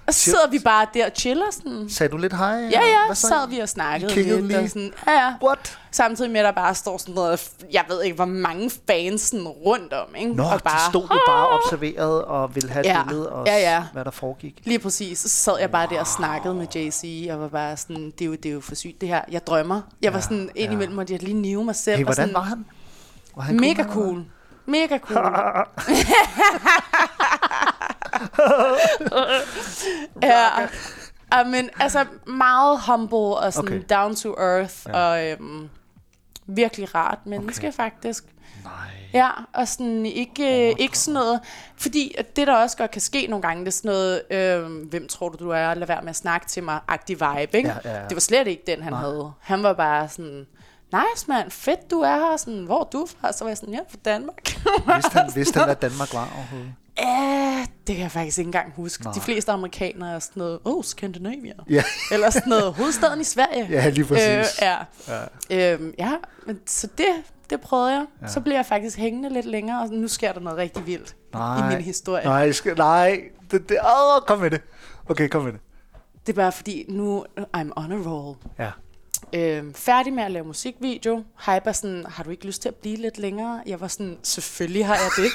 Og 0.09 0.13
så 0.13 0.19
sidder 0.19 0.49
vi 0.51 0.59
bare 0.59 0.87
der 0.93 1.05
og 1.05 1.11
chiller 1.15 1.45
sådan. 1.51 1.89
Sagde 1.89 2.11
du 2.11 2.17
lidt 2.17 2.33
hej? 2.33 2.47
Ja, 2.71 2.81
ja, 2.81 3.13
så 3.13 3.27
sad 3.27 3.49
vi 3.49 3.59
og 3.59 3.69
snakkede 3.69 4.15
lidt. 4.15 4.47
lige? 4.47 4.59
Og 4.59 4.69
sådan, 4.69 4.91
ja, 5.07 5.11
ja. 5.13 5.33
What? 5.43 5.77
Samtidig 5.91 6.31
med, 6.31 6.39
at 6.39 6.45
der 6.45 6.51
bare 6.51 6.75
står 6.75 6.97
sådan 6.97 7.15
noget, 7.15 7.49
jeg 7.71 7.83
ved 7.89 8.03
ikke, 8.03 8.15
hvor 8.15 8.25
mange 8.25 8.71
fans 8.87 9.21
sådan 9.21 9.47
rundt 9.47 9.93
om, 9.93 10.15
ikke? 10.17 10.33
Nå, 10.33 10.43
og 10.43 10.61
bare, 10.63 10.79
de 10.85 10.91
stod 10.91 11.01
du 11.07 11.19
bare 11.27 11.47
observeret 11.49 12.23
og 12.25 12.55
ville 12.55 12.69
have 12.69 12.83
Ja. 12.87 13.03
billede 13.03 13.29
og 13.29 13.45
Ja, 13.47 13.57
ja. 13.57 13.83
hvad 13.93 14.05
der 14.05 14.11
foregik. 14.11 14.61
Lige 14.63 14.79
præcis. 14.79 15.19
Så 15.19 15.29
sad 15.29 15.53
jeg 15.59 15.71
bare 15.71 15.87
der 15.89 15.99
og 15.99 16.07
snakkede 16.07 16.53
med 16.53 16.67
JC, 16.75 17.27
og 17.31 17.39
var 17.39 17.47
bare 17.47 17.77
sådan, 17.77 18.05
det 18.11 18.21
er 18.21 18.25
jo, 18.25 18.31
det 18.35 18.45
er 18.45 18.53
jo 18.53 18.61
for 18.61 18.75
sygt 18.75 19.01
det 19.01 19.09
her. 19.09 19.21
Jeg 19.31 19.47
drømmer. 19.47 19.81
Jeg 20.01 20.13
var 20.13 20.17
Ja, 20.19 20.21
sådan, 20.23 20.49
ja. 20.55 20.61
indimellem 20.61 20.95
måtte 20.95 21.13
jeg 21.13 21.23
lige 21.23 21.33
nive 21.41 21.63
mig 21.65 21.75
selv. 21.75 21.95
Hey, 21.97 22.03
og 22.03 22.05
hvordan 22.05 22.15
sådan, 22.29 22.33
var 22.33 22.41
han? 22.41 22.65
Var 23.35 23.43
han 23.43 23.59
Mega 23.59 23.83
cool. 23.83 24.23
Mega 24.65 24.97
cool. 24.97 25.25
ja. 30.23 30.47
ja. 31.33 31.43
men 31.43 31.69
altså 31.79 32.05
meget 32.27 32.79
humble 32.87 33.17
og 33.17 33.53
sådan 33.53 33.73
Okay. 33.73 33.83
down 33.95 34.15
to 34.15 34.35
earth 34.39 34.75
Ja. 34.87 34.99
og 34.99 35.25
øhm, 35.27 35.69
virkelig 36.47 36.95
rart 36.95 37.19
menneske 37.25 37.67
Okay. 37.67 37.75
faktisk. 37.75 38.23
Nej. 38.63 38.71
Ja, 39.13 39.29
og 39.53 39.67
sådan 39.67 40.05
ikke, 40.05 40.71
ikke 40.81 40.99
sådan 40.99 41.13
noget, 41.13 41.39
fordi 41.77 42.15
at 42.17 42.35
det 42.35 42.47
der 42.47 42.55
også 42.55 42.77
godt 42.77 42.91
kan 42.91 43.01
ske 43.01 43.27
nogle 43.29 43.41
gange, 43.41 43.61
det 43.65 43.67
er 43.67 43.71
sådan 43.71 43.89
noget, 43.91 44.21
øh, 44.31 44.87
hvem 44.89 45.07
tror 45.07 45.29
du 45.29 45.43
du 45.45 45.49
er, 45.49 45.73
lad 45.73 45.87
være 45.87 46.01
med 46.01 46.09
at 46.09 46.15
snakke 46.15 46.47
til 46.47 46.63
mig, 46.63 46.79
agtig 46.87 47.15
vibe, 47.15 47.57
ikke? 47.57 47.69
Ja, 47.69 47.75
ja, 47.91 47.97
ja. 47.97 48.03
Det 48.03 48.15
var 48.15 48.19
slet 48.19 48.47
ikke 48.47 48.63
den, 48.67 48.83
han 48.83 48.93
Nej. 48.93 49.01
havde. 49.01 49.31
Han 49.41 49.63
var 49.63 49.73
bare 49.73 50.09
sådan, 50.09 50.45
nice 50.91 51.25
mand, 51.27 51.51
fedt 51.51 51.91
du 51.91 51.99
er 52.01 52.15
her, 52.15 52.37
sådan, 52.37 52.65
hvor 52.65 52.79
er 52.79 52.83
du 52.83 53.07
fra? 53.19 53.31
Så 53.31 53.43
var 53.43 53.49
jeg 53.49 53.57
sådan, 53.57 53.73
ja, 53.73 53.79
fra 53.89 53.97
Danmark. 54.05 54.41
Vidste 54.95 55.19
han, 55.19 55.31
vidste 55.35 55.57
han, 55.57 55.67
hvad 55.67 55.75
Danmark 55.75 56.13
var 56.13 56.29
overhovedet? 56.35 56.73
Ja, 57.01 57.65
det 57.87 57.95
kan 57.95 58.03
jeg 58.03 58.11
faktisk 58.11 58.37
ikke 58.37 58.47
engang 58.47 58.73
huske. 58.75 59.03
Nej. 59.03 59.13
De 59.13 59.19
fleste 59.21 59.51
amerikanere 59.51 60.15
er 60.15 60.19
sådan 60.19 60.39
noget, 60.41 60.59
oh, 60.65 60.83
Scandinavia. 60.83 61.53
Ja, 61.69 61.83
Eller 62.13 62.29
sådan 62.29 62.49
noget, 62.49 62.73
hovedstaden 62.73 63.21
i 63.21 63.23
Sverige. 63.23 63.67
ja 63.69 63.89
lige 63.89 64.05
præcis. 64.05 64.27
Øh, 64.27 64.43
ja. 64.61 64.77
Ja. 65.49 65.73
Øhm, 65.73 65.93
ja, 65.99 66.11
men 66.45 66.59
så 66.65 66.87
det, 66.97 67.05
det 67.49 67.61
prøvede 67.61 67.91
jeg. 67.91 68.05
Ja. 68.21 68.27
Så 68.27 68.39
blev 68.41 68.55
jeg 68.55 68.65
faktisk 68.65 68.97
hængende 68.97 69.29
lidt 69.29 69.45
længere, 69.45 69.81
og 69.81 69.89
nu 69.89 70.07
sker 70.07 70.31
der 70.33 70.39
noget 70.39 70.57
rigtig 70.57 70.87
vildt 70.87 71.15
Nej. 71.33 71.71
i 71.71 71.75
min 71.75 71.83
historie. 71.85 72.23
Nej, 72.25 72.51
skal, 72.51 72.77
nej. 72.77 73.21
Det, 73.51 73.69
det, 73.69 73.77
åh, 73.79 74.21
kom 74.27 74.39
med 74.39 74.51
det. 74.51 74.61
Okay, 75.09 75.27
kom 75.27 75.43
med 75.43 75.51
det. 75.51 75.61
Det 76.27 76.33
er 76.33 76.35
bare 76.35 76.51
fordi, 76.51 76.85
nu 76.89 77.25
I'm 77.57 77.69
on 77.75 77.91
a 77.91 78.09
roll. 78.09 78.37
Ja. 78.59 78.71
Øhm, 79.33 79.73
færdig 79.73 80.13
med 80.13 80.23
at 80.23 80.31
lave 80.31 80.45
musikvideo. 80.45 81.23
Hyper 81.45 81.71
sådan, 81.71 82.05
har 82.09 82.23
du 82.23 82.29
ikke 82.29 82.45
lyst 82.45 82.61
til 82.61 82.69
at 82.69 82.75
blive 82.75 82.95
lidt 82.97 83.17
længere? 83.17 83.61
Jeg 83.65 83.81
var 83.81 83.87
sådan, 83.87 84.17
selvfølgelig 84.23 84.85
har 84.85 84.95
jeg 84.95 85.09
det. 85.17 85.31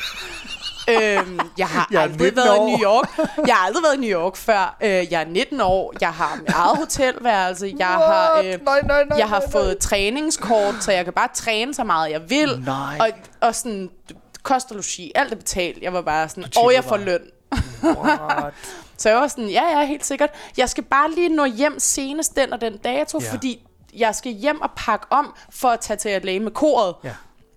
øhm, 0.94 1.40
jeg 1.58 1.66
har 1.68 1.88
Jeg 1.90 2.02
aldrig 2.02 2.18
19 2.20 2.36
været 2.36 2.50
år. 2.58 2.68
i 2.68 2.70
New 2.70 2.80
York. 2.90 3.08
Jeg 3.46 3.54
har 3.54 3.66
aldrig 3.66 3.82
været 3.82 3.94
i 3.96 4.00
New 4.00 4.20
York 4.20 4.36
før. 4.36 4.76
Øh, 4.82 5.12
jeg 5.12 5.20
er 5.22 5.24
19 5.26 5.60
år. 5.60 5.92
Jeg 6.00 6.12
har 6.12 6.36
mit 6.40 6.48
eget 6.50 6.76
hotelværelse. 6.76 7.74
Jeg 7.78 7.86
har, 7.86 8.32
What? 8.34 8.44
øh, 8.54 8.64
nej, 8.64 8.80
nej, 8.86 9.04
nej, 9.04 9.18
jeg 9.18 9.28
har 9.28 9.40
nej, 9.40 9.50
fået 9.50 9.78
træningskort, 9.78 10.74
så 10.80 10.92
jeg 10.92 11.04
kan 11.04 11.12
bare 11.12 11.28
træne 11.34 11.74
så 11.74 11.84
meget 11.84 12.10
jeg 12.10 12.30
vil. 12.30 12.62
Nej. 12.66 12.98
Og, 13.00 13.08
og 13.48 13.54
sådan, 13.54 13.90
kost 14.42 14.70
og 14.70 14.76
logi, 14.76 15.12
alt 15.14 15.32
er 15.32 15.36
betalt. 15.36 15.82
Jeg 15.82 15.92
var 15.92 16.02
bare 16.02 16.28
sådan, 16.28 16.44
og 16.56 16.74
jeg 16.74 16.84
får 16.84 16.96
løn. 16.96 17.20
Så 18.98 19.08
jeg 19.08 19.18
var 19.18 19.28
sådan, 19.28 19.48
ja, 19.48 19.78
ja, 19.78 19.86
helt 19.86 20.06
sikkert. 20.06 20.30
Jeg 20.56 20.68
skal 20.68 20.84
bare 20.84 21.10
lige 21.10 21.28
nå 21.28 21.44
hjem 21.44 21.78
senest 21.78 22.36
den 22.36 22.52
og 22.52 22.60
den 22.60 22.76
dato, 22.76 23.20
ja. 23.22 23.32
fordi 23.32 23.66
jeg 23.96 24.14
skal 24.14 24.32
hjem 24.32 24.60
og 24.60 24.70
pakke 24.76 25.06
om 25.10 25.34
for 25.50 25.68
at 25.68 25.80
tage 25.80 25.96
til 25.96 26.22
LA 26.22 26.38
med 26.38 26.50
koret. 26.50 26.94
Ja. 27.04 27.12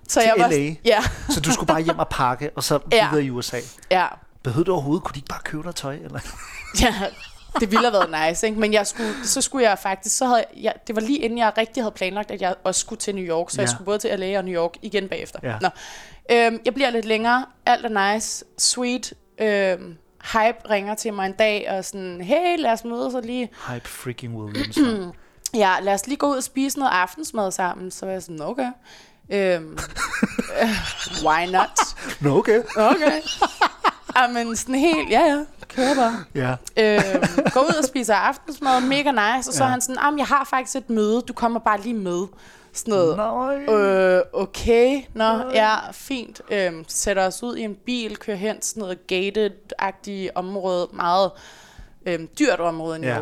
Så 0.09 0.19
Til 0.19 0.27
jeg 0.27 0.33
var, 0.37 0.47
LA? 0.47 0.75
Ja, 0.85 0.99
Så 1.29 1.39
du 1.41 1.51
skulle 1.51 1.67
bare 1.67 1.81
hjem 1.81 1.99
og 1.99 2.07
pakke, 2.09 2.49
og 2.55 2.63
så 2.63 2.79
Ja. 2.91 3.09
videre 3.09 3.25
i 3.25 3.29
USA. 3.29 3.57
ja, 3.91 4.07
Behøvede 4.43 4.65
du 4.65 4.71
overhovedet? 4.73 5.03
Kunne 5.03 5.13
de 5.13 5.17
ikke 5.19 5.27
bare 5.29 5.41
købe 5.43 5.63
dig 5.63 5.75
tøj? 5.75 5.93
Eller? 5.95 6.19
ja. 6.81 6.93
Det 7.59 7.71
ville 7.71 7.91
have 7.91 7.93
været 7.93 8.29
nice, 8.29 8.47
ikke? 8.47 8.59
Men 8.59 8.73
jeg 8.73 8.87
skulle, 8.87 9.13
så 9.27 9.41
skulle 9.41 9.69
jeg 9.69 9.79
faktisk, 9.79 10.17
så 10.17 10.25
havde 10.25 10.45
jeg, 10.57 10.73
det 10.87 10.95
var 10.95 11.01
lige 11.01 11.19
inden 11.19 11.37
jeg 11.39 11.53
rigtig 11.57 11.83
havde 11.83 11.91
planlagt, 11.91 12.31
at 12.31 12.41
jeg 12.41 12.55
også 12.63 12.79
skulle 12.81 12.99
til 12.99 13.15
New 13.15 13.23
York, 13.23 13.49
så 13.49 13.55
ja. 13.55 13.61
Ja. 13.61 13.63
jeg 13.63 13.69
skulle 13.69 13.85
både 13.85 13.97
til 13.99 14.19
LA 14.19 14.37
og 14.37 14.45
New 14.45 14.53
York 14.55 14.71
igen 14.81 15.07
bagefter. 15.07 15.39
Ja. 15.43 15.57
Nå. 15.61 15.69
Øhm, 16.31 16.59
jeg 16.65 16.73
bliver 16.73 16.89
lidt 16.89 17.05
længere, 17.05 17.45
alt 17.65 17.85
er 17.85 18.13
nice, 18.13 18.45
sweet, 18.57 19.13
øhm, 19.41 19.97
Hype 20.33 20.69
ringer 20.69 20.95
til 20.95 21.13
mig 21.13 21.25
en 21.25 21.31
dag 21.33 21.71
og 21.71 21.85
sådan, 21.85 22.21
hey, 22.21 22.57
lad 22.59 22.71
os 22.71 22.83
mødes 22.83 23.13
og 23.13 23.21
lige 23.21 23.49
Hype 23.69 23.87
freaking 23.89 24.35
Williams. 24.37 24.77
Ja, 25.53 25.75
lad 25.81 25.93
os 25.93 26.07
lige 26.07 26.17
gå 26.17 26.27
ud 26.31 26.37
og 26.37 26.43
spise 26.43 26.79
noget 26.79 26.91
aftensmad 26.91 27.51
sammen. 27.51 27.91
Så 27.91 28.05
var 28.05 28.13
jeg 28.13 28.21
sådan, 28.21 28.41
okay. 28.41 28.71
Øhm, 29.29 29.77
øh, 30.61 30.69
why 31.25 31.45
not? 31.51 31.69
Nå, 32.21 32.37
okay. 32.37 32.61
Okay. 32.77 33.21
Jamen, 34.17 34.55
sådan 34.55 34.75
helt, 34.75 35.09
ja, 35.09 35.19
ja, 35.25 35.43
kør 35.69 35.95
bare. 35.95 36.23
Ja. 36.35 36.55
Øhm, 36.77 37.23
gå 37.53 37.59
ud 37.59 37.75
og 37.79 37.85
spise 37.85 38.13
aftensmad, 38.13 38.81
mega 38.81 39.11
nice. 39.11 39.49
Og 39.49 39.53
så 39.53 39.63
Ja. 39.63 39.67
er 39.67 39.71
han 39.71 39.81
sådan, 39.81 39.97
jamen, 40.03 40.17
jeg 40.19 40.27
har 40.27 40.47
faktisk 40.49 40.75
et 40.75 40.89
møde, 40.89 41.21
du 41.21 41.33
kommer 41.33 41.59
bare 41.59 41.81
lige 41.81 41.93
med. 41.93 42.27
Sådan 42.73 42.93
noget. 42.93 43.17
Nej. 43.17 43.75
Øh, 43.75 44.21
okay, 44.33 45.01
nå, 45.13 45.49
ja, 45.53 45.75
fint. 45.91 46.41
Øhm, 46.51 46.85
sætter 46.87 47.25
os 47.27 47.43
ud 47.43 47.55
i 47.55 47.61
en 47.61 47.75
bil, 47.85 48.17
kører 48.17 48.37
hen 48.37 48.59
til 48.59 48.69
sådan 48.69 48.81
noget 48.81 48.97
gated-agtigt 49.07 50.31
område, 50.35 50.87
meget 50.93 51.31
øhm, 52.05 52.29
dyrt 52.39 52.59
område 52.59 52.97
i 52.97 53.01
New 53.01 53.09
Ja. 53.09 53.21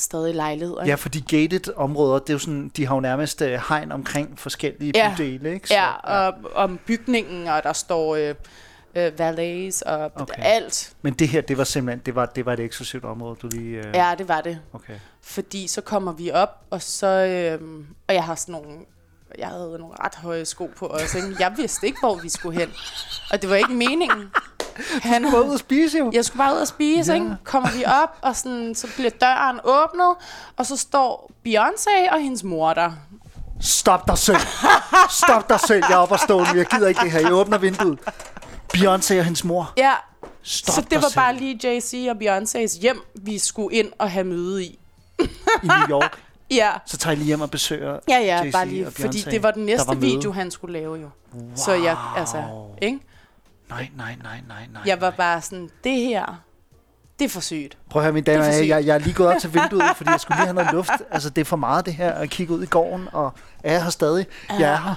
Stadig 0.00 0.34
lejligheder. 0.34 0.84
Ja, 0.86 0.94
fordi 0.94 1.20
gated 1.20 1.76
områder, 1.76 2.18
det 2.18 2.28
er 2.30 2.34
jo 2.34 2.38
sådan, 2.38 2.68
de 2.76 2.86
har 2.86 2.94
jo 2.94 3.00
nærmest 3.00 3.42
øh, 3.42 3.60
hegn 3.68 3.92
omkring 3.92 4.38
forskellige 4.38 4.92
Ja. 4.94 5.14
bydele, 5.16 5.54
ikke? 5.54 5.68
Så, 5.68 5.74
Ja, 5.74 5.90
og 5.92 6.34
om 6.54 6.78
bygningen, 6.86 7.48
og 7.48 7.62
der 7.62 7.72
står 7.72 8.16
øh, 8.16 8.34
øh, 8.94 9.18
valets 9.18 9.82
og 9.82 10.12
okay. 10.14 10.42
alt. 10.44 10.92
Men 11.02 11.12
det 11.14 11.28
her, 11.28 11.40
det 11.40 11.58
var 11.58 11.64
simpelthen, 11.64 12.02
det 12.06 12.14
var, 12.14 12.26
det 12.26 12.46
var 12.46 12.52
et 12.52 12.60
eksklusivt 12.60 13.04
område, 13.04 13.36
du 13.42 13.48
lige... 13.52 13.76
Øh, 13.76 13.94
Ja, 13.94 14.14
det 14.18 14.28
var 14.28 14.40
det. 14.40 14.58
Okay. 14.72 14.94
Fordi 15.22 15.66
så 15.66 15.80
kommer 15.80 16.12
vi 16.12 16.30
op, 16.30 16.60
og 16.70 16.82
så... 16.82 17.06
Øh, 17.06 17.60
og 18.08 18.14
jeg 18.14 18.24
har 18.24 18.34
sådan 18.34 18.52
nogle... 18.52 18.78
Jeg 19.38 19.48
havde 19.48 19.76
nogle 19.78 19.94
ret 20.04 20.14
høje 20.14 20.44
sko 20.44 20.70
på 20.76 20.86
også, 20.86 21.18
ikke? 21.18 21.36
Jeg 21.40 21.52
vidste 21.56 21.86
ikke, 21.86 21.98
hvor 22.00 22.14
vi 22.14 22.28
skulle 22.28 22.58
hen. 22.60 22.68
Og 23.30 23.42
det 23.42 23.50
var 23.50 23.56
ikke 23.56 23.72
meningen. 23.72 24.30
Han, 25.02 25.32
var 25.32 25.40
ude 25.40 25.54
at 25.54 25.60
spise 25.60 25.98
jo. 25.98 26.10
jeg 26.14 26.24
skulle 26.24 26.38
bare 26.38 26.54
ud 26.54 26.60
og 26.60 26.68
spise, 26.68 27.12
Ja. 27.12 27.18
ikke? 27.18 27.36
Kommer 27.44 27.70
vi 27.70 27.84
op, 27.84 28.16
og 28.22 28.36
sådan, 28.36 28.74
så 28.74 28.86
bliver 28.96 29.10
døren 29.10 29.60
åbnet, 29.64 30.14
og 30.56 30.66
så 30.66 30.76
står 30.76 31.30
Beyoncé 31.48 32.12
og 32.12 32.20
hendes 32.20 32.44
mor 32.44 32.72
der. 32.74 32.92
Stop 33.60 34.06
dig 34.08 34.18
selv. 34.18 34.36
Stop 35.10 35.48
dig 35.48 35.60
selv. 35.60 35.82
Jeg 35.88 35.94
er 35.94 35.98
oppe 35.98 36.14
og 36.14 36.18
stå 36.20 36.38
nu. 36.38 36.44
Jeg 36.56 36.66
gider 36.66 36.88
ikke 36.88 37.00
det 37.00 37.10
her. 37.12 37.20
Jeg 37.20 37.32
åbner 37.32 37.58
vinduet. 37.58 37.98
Beyoncé 38.76 39.18
og 39.18 39.24
hendes 39.24 39.44
mor. 39.44 39.72
Ja, 39.76 39.92
Stop 40.42 40.74
så 40.74 40.80
det 40.80 40.94
var 41.02 41.08
selv. 41.08 41.14
bare 41.14 41.36
lige 41.36 41.60
JC 41.64 42.06
og 42.10 42.16
Beyoncés 42.22 42.80
hjem, 42.80 43.02
vi 43.14 43.38
skulle 43.38 43.76
ind 43.76 43.88
og 43.98 44.10
have 44.10 44.24
møde 44.24 44.64
i. 44.64 44.78
I 45.62 45.66
New 45.66 45.88
York. 46.00 46.18
Ja, 46.50 46.70
Så 46.86 46.96
tager 46.96 47.12
I 47.12 47.16
lige 47.16 47.26
hjem 47.26 47.40
og 47.40 47.50
besøger 47.50 47.98
ja, 48.08 48.18
ja, 48.18 48.42
Jay-Z 48.42 48.52
bare 48.52 48.66
lige, 48.68 48.90
fordi 48.90 49.20
det 49.20 49.42
var 49.42 49.50
den 49.50 49.66
næste 49.66 49.86
var 49.88 49.94
video, 49.94 50.32
han 50.32 50.50
skulle 50.50 50.72
lave 50.80 50.94
jo. 50.96 51.08
Wow. 51.34 51.50
Så 51.56 51.72
jeg, 51.72 51.96
altså, 52.16 52.42
ikke? 52.82 52.98
Nej, 53.70 53.88
nej, 53.96 54.16
nej, 54.22 54.40
nej, 54.48 54.66
nej. 54.72 54.82
Jeg 54.86 55.00
var 55.00 55.10
bare 55.10 55.42
sådan, 55.42 55.70
det 55.84 55.96
her, 55.96 56.42
Det 57.18 57.24
er 57.24 57.28
for 57.28 57.40
sygt. 57.40 57.78
Prøv 57.90 58.02
at 58.02 58.04
høre, 58.04 58.12
mine 58.12 58.24
damer, 58.24 58.44
er 58.44 58.52
jeg, 58.52 58.68
jeg, 58.68 58.86
jeg 58.86 58.94
er 58.94 58.98
lige 58.98 59.14
gået 59.14 59.28
op 59.34 59.40
til 59.40 59.54
vinduet, 59.60 59.82
fordi 59.96 60.10
jeg 60.10 60.20
skulle 60.20 60.36
lige 60.38 60.46
have 60.46 60.54
noget 60.54 60.72
luft. 60.72 60.90
Altså, 61.10 61.30
det 61.30 61.40
er 61.40 61.44
for 61.44 61.56
meget 61.56 61.86
det 61.86 61.94
her 61.94 62.12
at 62.12 62.30
kigge 62.30 62.54
ud 62.54 62.62
i 62.62 62.66
gården, 62.66 63.08
og 63.12 63.32
er 63.64 63.72
jeg 63.72 63.82
her 63.82 63.90
stadig? 63.90 64.26
Jeg 64.58 64.72
er 64.72 64.76
her. 64.76 64.94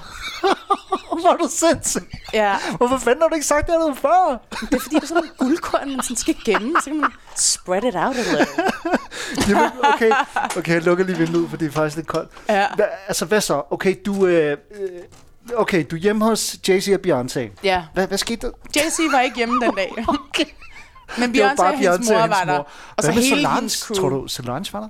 Hvor 1.22 1.34
er 1.34 1.38
du 1.38 1.48
sindssyg? 1.52 2.12
Ja, 2.34 2.56
Hvorfor 2.78 2.98
fanden 2.98 3.22
har 3.22 3.30
du 3.30 3.36
ikke 3.36 3.48
sagt 3.48 3.68
det 3.68 3.76
noget 3.80 3.98
før? 3.98 4.38
det 4.62 4.74
er 4.74 4.80
fordi, 4.80 4.96
det 4.96 5.04
er 5.04 5.08
sådan 5.08 5.24
en 5.24 5.30
guldkorn, 5.38 5.90
man 5.90 6.02
sådan 6.04 6.16
skal 6.18 6.36
gemme. 6.46 6.74
Så 6.80 6.90
kan 6.90 7.02
man 7.02 7.12
spread 7.36 7.84
it 7.84 7.96
out 7.96 8.16
a 8.16 8.22
little. 8.22 8.64
Jamen, 9.50 9.72
okay, 9.94 10.12
okay, 10.58 10.74
jeg 10.74 10.82
lukker 10.84 11.06
lige 11.06 11.18
vinduet, 11.18 11.50
for 11.50 11.58
det 11.58 11.68
er 11.68 11.72
faktisk 11.72 11.96
lidt 11.96 12.08
koldt. 12.08 12.32
Ja. 12.50 12.68
Hva, 12.76 12.84
altså, 13.08 13.26
hvad 13.26 13.42
så? 13.42 13.62
Okay, 13.72 13.96
du, 14.06 14.26
øh, 14.28 14.58
øh, 14.80 14.90
okay, 15.56 15.86
du 15.92 15.96
er 15.96 16.00
hjemme 16.00 16.26
hos 16.26 16.56
Jay-Z 16.70 16.94
og 16.94 17.00
Beyoncé. 17.08 17.40
Ja, 17.64 17.84
Hvad, 17.94 18.08
hvad 18.08 18.18
skete 18.18 18.48
der? 18.48 18.54
Jay-Z 18.78 19.12
var 19.12 19.20
ikke 19.22 19.38
hjemme 19.38 19.66
den 19.66 19.76
dag. 19.76 19.92
Okay. 20.08 20.46
Men 21.18 21.32
Beyoncé 21.36 21.64
og 21.64 21.78
hendes 21.80 22.10
Beyoncé 22.10 22.14
mor 22.14 22.22
og 22.22 22.30
var 22.30 22.36
hendes 22.36 22.40
der. 22.48 22.58
mor. 22.58 22.68
Og 22.98 23.04
så 23.04 23.08
Hvad 23.08 23.16
med 23.16 23.24
hele 23.24 23.36
Solange? 23.36 23.56
hendes 23.56 23.74
crew. 23.80 23.96
Tror 23.96 24.10
du, 24.10 24.28
Solange 24.28 24.74
var 24.74 24.80
der? 24.80 24.90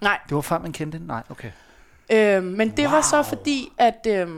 Nej, 0.00 0.18
Det 0.28 0.34
var 0.34 0.40
før, 0.40 0.58
man 0.58 0.72
kendte 0.72 0.96
hende? 0.96 1.06
Nej, 1.08 1.22
okay. 1.30 1.50
øh, 2.10 2.42
men 2.42 2.70
det 2.76 2.90
var 2.90 3.00
så 3.00 3.16
Wow. 3.16 3.22
fordi, 3.24 3.68
at 3.78 4.06
øh, 4.08 4.28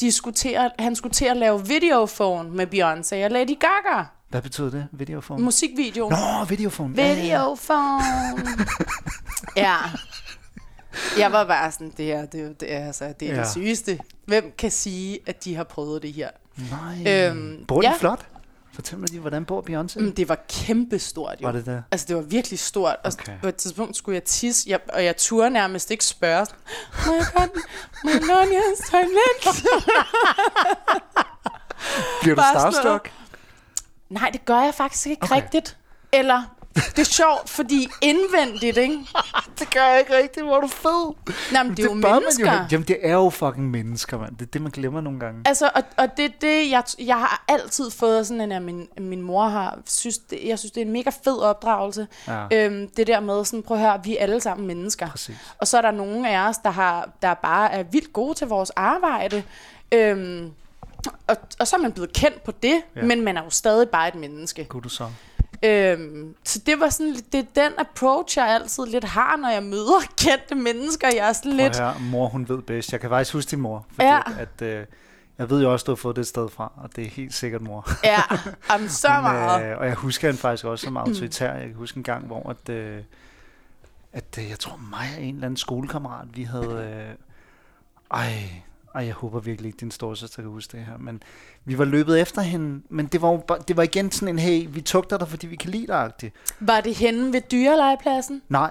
de 0.00 0.12
skulle 0.12 0.34
til 0.34 0.48
at, 0.48 0.70
han 0.78 0.96
skulle 0.96 1.12
til 1.12 1.24
at 1.24 1.36
lave 1.36 1.66
videophone 1.66 2.50
med 2.50 2.66
Beyoncé 2.66 3.24
og 3.24 3.30
Lady 3.30 3.58
Gaga. 3.60 4.04
Hvad 4.28 4.42
betyder 4.42 4.70
det? 4.70 4.86
Videofon? 4.92 5.42
Musikvideo. 5.42 6.08
Nå, 6.08 6.44
videofon. 6.48 6.94
Ja, 6.96 7.02
ja, 7.02 7.08
ja. 7.08 7.20
Videophone. 7.22 8.02
ja. 9.56 9.74
Jeg 11.18 11.32
var 11.32 11.44
bare 11.44 11.72
sådan, 11.72 11.92
det 11.96 12.04
her, 12.04 12.26
det, 12.26 12.40
er 12.40 12.52
det 12.52 12.72
er, 12.74 12.86
altså, 12.86 13.12
det, 13.20 13.28
er 13.30 13.34
Ja. 13.34 13.40
det 13.40 13.50
sygeste. 13.50 13.98
Hvem 14.26 14.52
kan 14.58 14.70
sige, 14.70 15.18
at 15.26 15.44
de 15.44 15.54
har 15.54 15.64
prøvet 15.64 16.02
det 16.02 16.12
her? 16.12 16.28
Nej. 16.70 17.12
Øhm, 17.28 17.64
Bor 17.68 17.82
ja. 17.82 17.92
flot? 17.98 18.26
Fortæl 18.74 18.98
mig 18.98 19.08
lige, 19.10 19.20
hvordan 19.20 19.44
bor 19.44 19.60
Beyoncé? 19.70 20.00
Mm, 20.00 20.12
Det 20.14 20.28
var 20.28 20.38
kæmpestort, 20.48 21.36
jo. 21.42 21.46
Var 21.46 21.52
det 21.52 21.66
der? 21.66 21.82
Altså, 21.90 22.06
det 22.08 22.16
var 22.16 22.22
virkelig 22.22 22.58
stort. 22.58 22.96
Og 23.04 23.12
Okay. 23.20 23.32
på 23.42 23.48
et 23.48 23.56
tidspunkt 23.56 23.96
skulle 23.96 24.14
jeg 24.14 24.24
tisse, 24.24 24.70
jeg, 24.70 24.80
og 24.88 25.04
jeg 25.04 25.16
turde 25.16 25.50
nærmest 25.50 25.90
ikke 25.90 26.04
spørge. 26.04 26.46
Må 27.06 27.12
jeg 27.14 27.26
godt, 27.36 27.50
må 28.04 28.10
jeg 28.10 28.20
låne 28.20 28.52
jeres 28.52 28.90
toilet? 28.90 29.64
Bliver 32.22 32.34
du 32.36 32.42
starstruck? 32.52 33.12
Nej, 34.10 34.30
det 34.32 34.44
gør 34.44 34.62
jeg 34.62 34.74
faktisk 34.74 35.06
ikke 35.06 35.22
okay. 35.22 35.34
rigtigt. 35.36 35.76
Eller, 36.12 36.42
det 36.96 36.98
er 36.98 37.04
sjovt, 37.04 37.48
fordi 37.50 37.88
indvendigt, 38.02 38.76
ikke? 38.76 38.98
Det 39.58 39.70
gør 39.74 39.84
jeg 39.84 39.98
ikke 39.98 40.16
rigtigt. 40.16 40.46
Hvor 40.46 40.56
er 40.56 40.60
du 40.60 40.66
fed. 40.66 41.14
Nej, 41.52 41.62
men 41.62 41.76
det 41.76 41.78
er 41.78 41.84
jo 41.84 41.88
bør 41.88 41.94
man 41.94 42.12
mennesker. 42.12 42.66
Jamen, 42.72 42.88
det 42.88 42.96
er 43.02 43.12
jo 43.12 43.30
fucking 43.30 43.70
mennesker, 43.70 44.18
mand. 44.18 44.36
Det 44.36 44.42
er 44.46 44.50
det, 44.50 44.62
man 44.62 44.70
glemmer 44.70 45.00
nogle 45.00 45.20
gange. 45.20 45.40
Altså, 45.44 45.70
og, 45.74 45.82
og 45.96 46.16
det 46.16 46.24
er 46.24 46.28
det, 46.40 46.70
jeg, 46.70 46.82
jeg 46.98 47.16
har 47.16 47.44
altid 47.48 47.90
fået 47.90 48.26
sådan 48.26 48.40
en, 48.40 48.52
at 48.52 48.62
min, 48.62 48.88
min 48.98 49.22
mor 49.22 49.48
har, 49.48 49.78
synes, 49.86 50.18
det, 50.18 50.38
jeg 50.44 50.58
synes, 50.58 50.72
det 50.72 50.80
er 50.80 50.86
en 50.86 50.92
mega 50.92 51.10
fed 51.24 51.38
opdragelse. 51.38 52.06
Ja, 52.28 52.46
Øhm, 52.52 52.88
det 52.96 53.06
der 53.06 53.20
med 53.20 53.44
sådan, 53.44 53.62
prøv 53.62 53.76
at 53.76 53.82
høre, 53.82 54.00
vi 54.04 54.16
er 54.16 54.22
alle 54.22 54.40
sammen 54.40 54.66
mennesker. 54.66 55.08
præcis. 55.10 55.36
Og 55.58 55.68
så 55.68 55.78
er 55.78 55.82
der 55.82 55.90
nogle 55.90 56.30
af 56.30 56.48
os, 56.48 56.58
der, 56.58 56.70
har, 56.70 57.08
der 57.22 57.34
bare 57.34 57.72
er 57.72 57.82
vildt 57.82 58.12
gode 58.12 58.34
til 58.34 58.46
vores 58.46 58.70
arbejde. 58.70 59.42
Øhm, 59.92 60.50
og, 61.26 61.36
og 61.60 61.66
så 61.66 61.76
er 61.76 61.80
man 61.80 61.92
blevet 61.92 62.12
kendt 62.12 62.44
på 62.44 62.52
det, 62.62 62.82
ja. 62.96 63.02
men 63.02 63.24
man 63.24 63.36
er 63.36 63.44
jo 63.44 63.50
stadig 63.50 63.88
bare 63.88 64.08
et 64.08 64.14
menneske. 64.14 64.64
Kunne 64.64 64.82
du 64.82 64.88
så? 64.88 65.08
Øhm, 65.64 66.34
så 66.44 66.58
det 66.66 66.80
var 66.80 66.88
sådan, 66.88 67.14
det 67.32 67.34
er 67.40 67.62
den 67.62 67.72
approach, 67.78 68.38
jeg 68.38 68.46
altid 68.48 68.86
lidt 68.86 69.04
har, 69.04 69.36
når 69.36 69.48
jeg 69.48 69.62
møder 69.62 70.00
kendte 70.24 70.54
mennesker. 70.54 71.08
Jeg 71.16 71.28
er 71.28 71.32
sådan 71.32 71.52
lidt, 71.52 71.78
høre, 71.78 71.94
mor, 72.00 72.28
hun 72.28 72.48
ved 72.48 72.62
bedst. 72.62 72.92
Jeg 72.92 73.00
kan 73.00 73.10
faktisk 73.10 73.32
huske 73.34 73.50
din 73.50 73.60
mor. 73.60 73.86
Fordi 73.92 74.08
Ja. 74.08 74.20
at, 74.38 74.62
øh, 74.62 74.86
jeg 75.38 75.50
ved 75.50 75.62
jo 75.62 75.72
også, 75.72 75.84
du 75.84 75.90
har 75.90 75.96
fået 75.96 76.16
det 76.16 76.22
et 76.22 76.28
sted 76.28 76.48
fra, 76.48 76.72
og 76.76 76.96
det 76.96 77.04
er 77.06 77.10
helt 77.10 77.34
sikkert 77.34 77.62
mor. 77.62 77.88
ja, 78.04 78.20
om 78.74 78.88
så 78.88 79.08
Men, 79.12 79.22
meget. 79.22 79.70
Øh, 79.72 79.78
og 79.78 79.86
jeg 79.86 79.94
husker 79.94 80.28
hende 80.28 80.40
faktisk 80.40 80.64
også 80.64 80.84
som 80.84 80.96
autoritær. 80.96 81.52
Jeg 81.54 81.66
kan 81.66 81.74
huske 81.76 81.96
en 81.96 82.02
gang, 82.02 82.26
hvor 82.26 82.50
at, 82.50 82.68
øh, 82.74 83.02
at 84.12 84.38
øh, 84.38 84.48
jeg 84.50 84.58
tror 84.58 84.76
mig 84.90 85.08
og 85.16 85.22
en 85.22 85.34
eller 85.34 85.46
anden 85.46 85.56
skolekammerat, 85.56 86.26
vi 86.34 86.42
havde... 86.42 87.06
Øh, 87.10 87.14
ej, 88.20 88.32
ej, 88.94 89.04
jeg 89.04 89.14
håber 89.14 89.40
virkelig 89.40 89.68
ikke, 89.68 89.76
din 89.80 89.90
storesøster 89.90 90.42
kan 90.42 90.50
huske 90.50 90.76
det 90.76 90.86
her. 90.86 90.98
Men 90.98 91.22
vi 91.64 91.78
var 91.78 91.84
løbet 91.84 92.20
efter 92.20 92.42
hende, 92.42 92.82
men 92.90 93.06
det 93.06 93.22
var, 93.22 93.28
jo 93.28 93.42
det 93.68 93.76
var 93.76 93.82
igen 93.82 94.10
sådan 94.10 94.28
en, 94.28 94.38
hey, 94.38 94.66
vi 94.70 94.80
tugter 94.80 95.18
dig, 95.18 95.28
fordi 95.28 95.46
vi 95.46 95.56
kan 95.56 95.70
lide 95.70 95.86
dig. 95.86 96.32
Var 96.60 96.80
det 96.80 96.94
henne 96.94 97.32
ved 97.32 97.40
dyrelejepladsen? 97.40 98.42
Nej, 98.48 98.70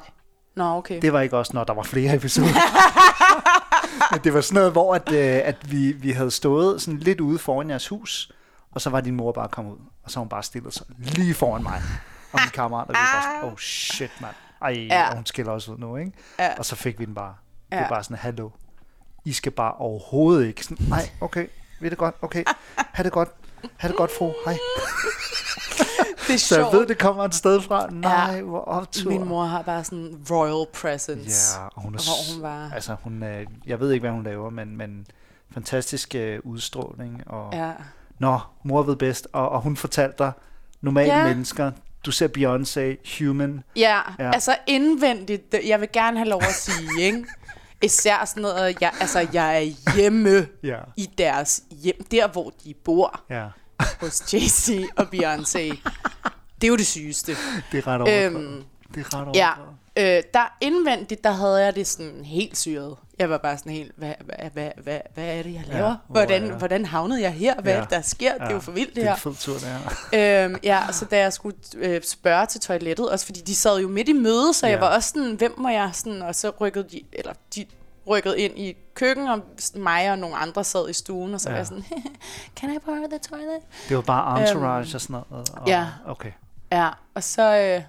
Nå, 0.56 0.64
okay. 0.64 1.02
det 1.02 1.14
var 1.14 1.22
ikke 1.22 1.38
også, 1.38 1.52
når 1.54 1.64
der 1.64 1.74
var 1.74 1.84
flere 1.84 2.16
episoder. 2.16 2.48
Men 4.12 4.20
det 4.24 4.34
var 4.34 4.42
sådan 4.42 4.56
noget, 4.56 4.72
hvor 4.72 4.96
at, 4.96 5.12
øh, 5.12 5.42
at 5.48 5.72
vi, 5.72 5.92
vi 5.92 6.12
havde 6.12 6.32
stået 6.32 6.82
sådan 6.82 7.00
lidt 7.00 7.22
ude 7.22 7.40
foran 7.40 7.70
jeres 7.70 7.88
hus, 7.88 8.32
og 8.72 8.82
så 8.82 8.90
var 8.90 9.02
din 9.02 9.16
mor 9.16 9.32
bare 9.32 9.48
kommet 9.48 9.72
ud, 9.74 9.78
og 10.04 10.12
så 10.12 10.20
hun 10.20 10.30
bare 10.30 10.44
stillet 10.44 10.74
sig 10.74 10.86
lige 11.00 11.34
foran 11.34 11.64
mig 11.64 11.82
og 12.34 12.40
min 12.44 12.50
kammerat, 12.54 12.88
og 12.88 12.94
vi 12.94 12.98
var 12.98 13.14
bare 13.14 13.24
sådan, 13.24 13.52
oh 13.52 13.58
shit, 13.58 14.12
mand. 14.22 14.36
Ej, 14.62 14.88
ja. 14.90 15.10
Og 15.10 15.16
hun 15.16 15.26
skiller 15.26 15.52
også 15.52 15.72
ud 15.72 15.78
nu, 15.78 15.96
ikke? 15.98 16.12
Ja. 16.40 16.58
Og 16.58 16.66
så 16.66 16.76
fik 16.76 17.00
vi 17.00 17.06
den 17.06 17.16
bare. 17.16 17.36
Det 17.72 17.78
Ja. 17.78 17.82
var 17.82 17.90
bare 17.90 18.04
sådan, 18.04 18.18
hallo, 18.18 18.50
I 19.28 19.34
skal 19.34 19.52
bare 19.52 19.74
overhovedet 19.74 20.48
ikke. 20.48 20.64
Sådan, 20.64 20.86
nej, 20.90 21.10
okay, 21.22 21.48
ved 21.82 21.90
det 21.90 21.98
godt, 21.98 22.16
okay, 22.22 22.44
ha' 22.78 23.04
det 23.04 23.12
godt, 23.12 23.30
ha' 23.78 23.88
det 23.88 23.98
godt, 23.98 24.12
fru, 24.18 24.32
hej. 24.46 24.58
det 26.28 26.34
er 26.34 26.38
Så 26.38 26.56
jeg 26.56 26.66
sjovt. 26.66 26.74
ved, 26.74 26.88
det 26.88 26.98
kommer 26.98 27.24
et 27.24 27.36
sted 27.36 27.62
fra. 27.62 27.88
Nej, 27.92 28.42
hvor 28.42 28.60
optur. 28.60 29.12
Min 29.12 29.26
mor 29.28 29.46
har 29.46 29.62
bare 29.62 29.84
sådan 29.84 30.18
royal 30.32 30.68
presence. 30.74 31.60
Ja, 31.60 31.66
og 31.76 31.82
hun 31.82 31.96
er 31.96 31.98
Hvor 31.98 32.34
hun 32.34 32.44
var... 32.44 32.72
Altså, 32.74 32.96
hun, 33.04 33.24
øh, 33.24 33.46
jeg 33.68 33.80
ved 33.80 33.92
ikke, 33.92 34.02
hvad 34.04 34.12
hun 34.12 34.24
laver, 34.24 34.50
men, 34.50 34.78
men 34.78 35.08
fantastisk 35.54 36.16
øh, 36.16 36.40
udstråling. 36.44 37.24
Og, 37.26 37.54
Ja. 37.54 37.72
Nå, 38.20 38.40
mor 38.64 38.84
ved 38.84 38.96
bedst. 38.96 39.28
Og, 39.34 39.50
og 39.50 39.62
hun 39.62 39.78
fortalte 39.78 40.16
dig, 40.20 40.32
normale 40.82 41.14
Ja. 41.18 41.24
mennesker, 41.28 41.72
du 42.06 42.12
ser 42.12 42.28
Beyoncé, 42.28 43.18
human. 43.24 43.64
Ja, 43.76 43.82
Ja. 44.20 44.26
ja, 44.26 44.32
altså 44.34 44.56
indvendigt, 44.68 45.56
jeg 45.68 45.82
vil 45.82 45.90
gerne 45.94 46.18
have 46.18 46.30
lov 46.30 46.42
at 46.44 46.54
sige, 46.54 47.02
ikke? 47.02 47.26
Især 47.82 48.26
sådan 48.26 48.42
noget, 48.42 48.82
jeg, 48.82 48.92
altså 49.00 49.28
jeg 49.34 49.64
er 49.64 49.94
hjemme 49.96 50.48
Ja, 50.64 50.80
i 50.98 51.10
deres 51.18 51.64
hjem, 51.72 52.04
der 52.12 52.28
hvor 52.28 52.54
de 52.64 52.74
bor, 52.74 53.22
ja. 53.30 53.48
hos 54.00 54.22
Jay-Z 54.34 54.86
og 54.98 55.06
Beyoncé. 55.16 55.90
Det 56.62 56.64
er 56.64 56.68
jo 56.68 56.76
det 56.76 56.88
sygeste. 56.88 57.32
Det 57.72 57.78
er 57.78 57.88
ret 57.88 58.02
overdrevet. 58.02 58.46
Øhm, 58.46 58.64
det 58.94 59.06
er 59.06 59.20
ret 59.20 59.36
ja, 59.36 59.50
overdrevet. 59.50 59.78
Øh, 59.98 60.24
der 60.34 60.58
indvendigt, 60.62 61.24
der 61.24 61.32
havde 61.32 61.66
jeg 61.66 61.76
det 61.76 61.88
sådan 61.88 62.26
helt 62.26 62.58
syret. 62.58 62.96
Jeg 63.20 63.30
var 63.30 63.38
bare 63.38 63.58
sådan 63.58 63.72
helt, 63.72 63.92
hvad, 63.98 64.14
hvad, 64.26 64.50
hvad, 64.54 64.72
hvad, 64.84 65.00
hvad 65.14 65.24
er 65.38 65.44
det, 65.44 65.54
jeg 65.54 65.64
laver? 65.68 65.80
Ja, 65.84 65.88
Ja, 65.90 65.96
hvor 66.08 66.14
hvordan, 66.20 66.46
jeg? 66.48 66.54
hvordan 66.56 66.86
havnede 66.86 67.22
jeg 67.22 67.32
her? 67.34 67.62
Hvad 67.62 67.74
Ja. 67.74 67.80
ja. 67.80 67.86
der 67.90 68.02
sker? 68.02 68.34
Det 68.34 68.42
er 68.48 68.52
jo 68.54 68.60
for 68.60 68.72
vildt, 68.72 68.88
det 68.90 68.96
det 68.96 69.04
er 69.04 69.08
her. 69.08 69.14
en 69.16 69.20
fed 69.20 69.36
tur, 69.36 69.54
det 69.54 69.68
her. 70.14 70.46
Øhm, 70.46 70.56
ja, 70.64 70.82
så 70.92 71.06
da 71.06 71.18
jeg 71.18 71.34
skulle 71.34 71.58
øh, 71.78 72.02
spørge 72.04 72.46
til 72.46 72.62
toilettet, 72.62 73.10
også 73.10 73.26
fordi 73.26 73.42
de 73.42 73.56
sad 73.56 73.80
jo 73.80 73.88
midt 73.88 74.10
i 74.10 74.14
møde, 74.14 74.54
så 74.54 74.68
ja. 74.68 74.72
Ja. 74.72 74.78
jeg 74.78 74.82
var 74.90 74.96
også 74.96 75.10
sådan, 75.10 75.36
hvem 75.36 75.54
må 75.58 75.70
jeg 75.70 75.90
sådan, 75.94 76.22
og 76.22 76.36
så 76.36 76.52
rykkede 76.62 76.88
de, 76.92 77.02
eller 77.14 77.34
de 77.56 77.66
rykkede 78.10 78.40
ind 78.40 78.60
i 78.60 78.78
køkken, 78.94 79.28
og 79.28 79.40
mig 79.76 80.12
og 80.12 80.20
nogle 80.20 80.36
andre 80.36 80.64
sad 80.64 80.90
i 80.90 80.94
stuen, 80.94 81.34
og 81.34 81.42
så 81.42 81.50
Ja. 81.50 81.54
var 81.54 81.60
jeg 81.60 81.68
sådan, 81.68 81.84
can 82.60 82.74
I 82.74 82.78
borrow 82.86 83.08
the 83.10 83.20
toilet? 83.30 83.60
Det 83.90 83.96
var 83.96 84.02
bare 84.04 84.42
entourage 84.42 84.96
og 84.96 85.02
sådan 85.02 85.14
noget. 85.32 85.50
Og, 85.54 85.58
Øhm, 85.60 85.68
ja. 85.68 85.88
Okay. 86.08 86.32
Ja, 86.72 86.90
og 87.16 87.24
så, 87.24 87.58
øh, 87.58 87.82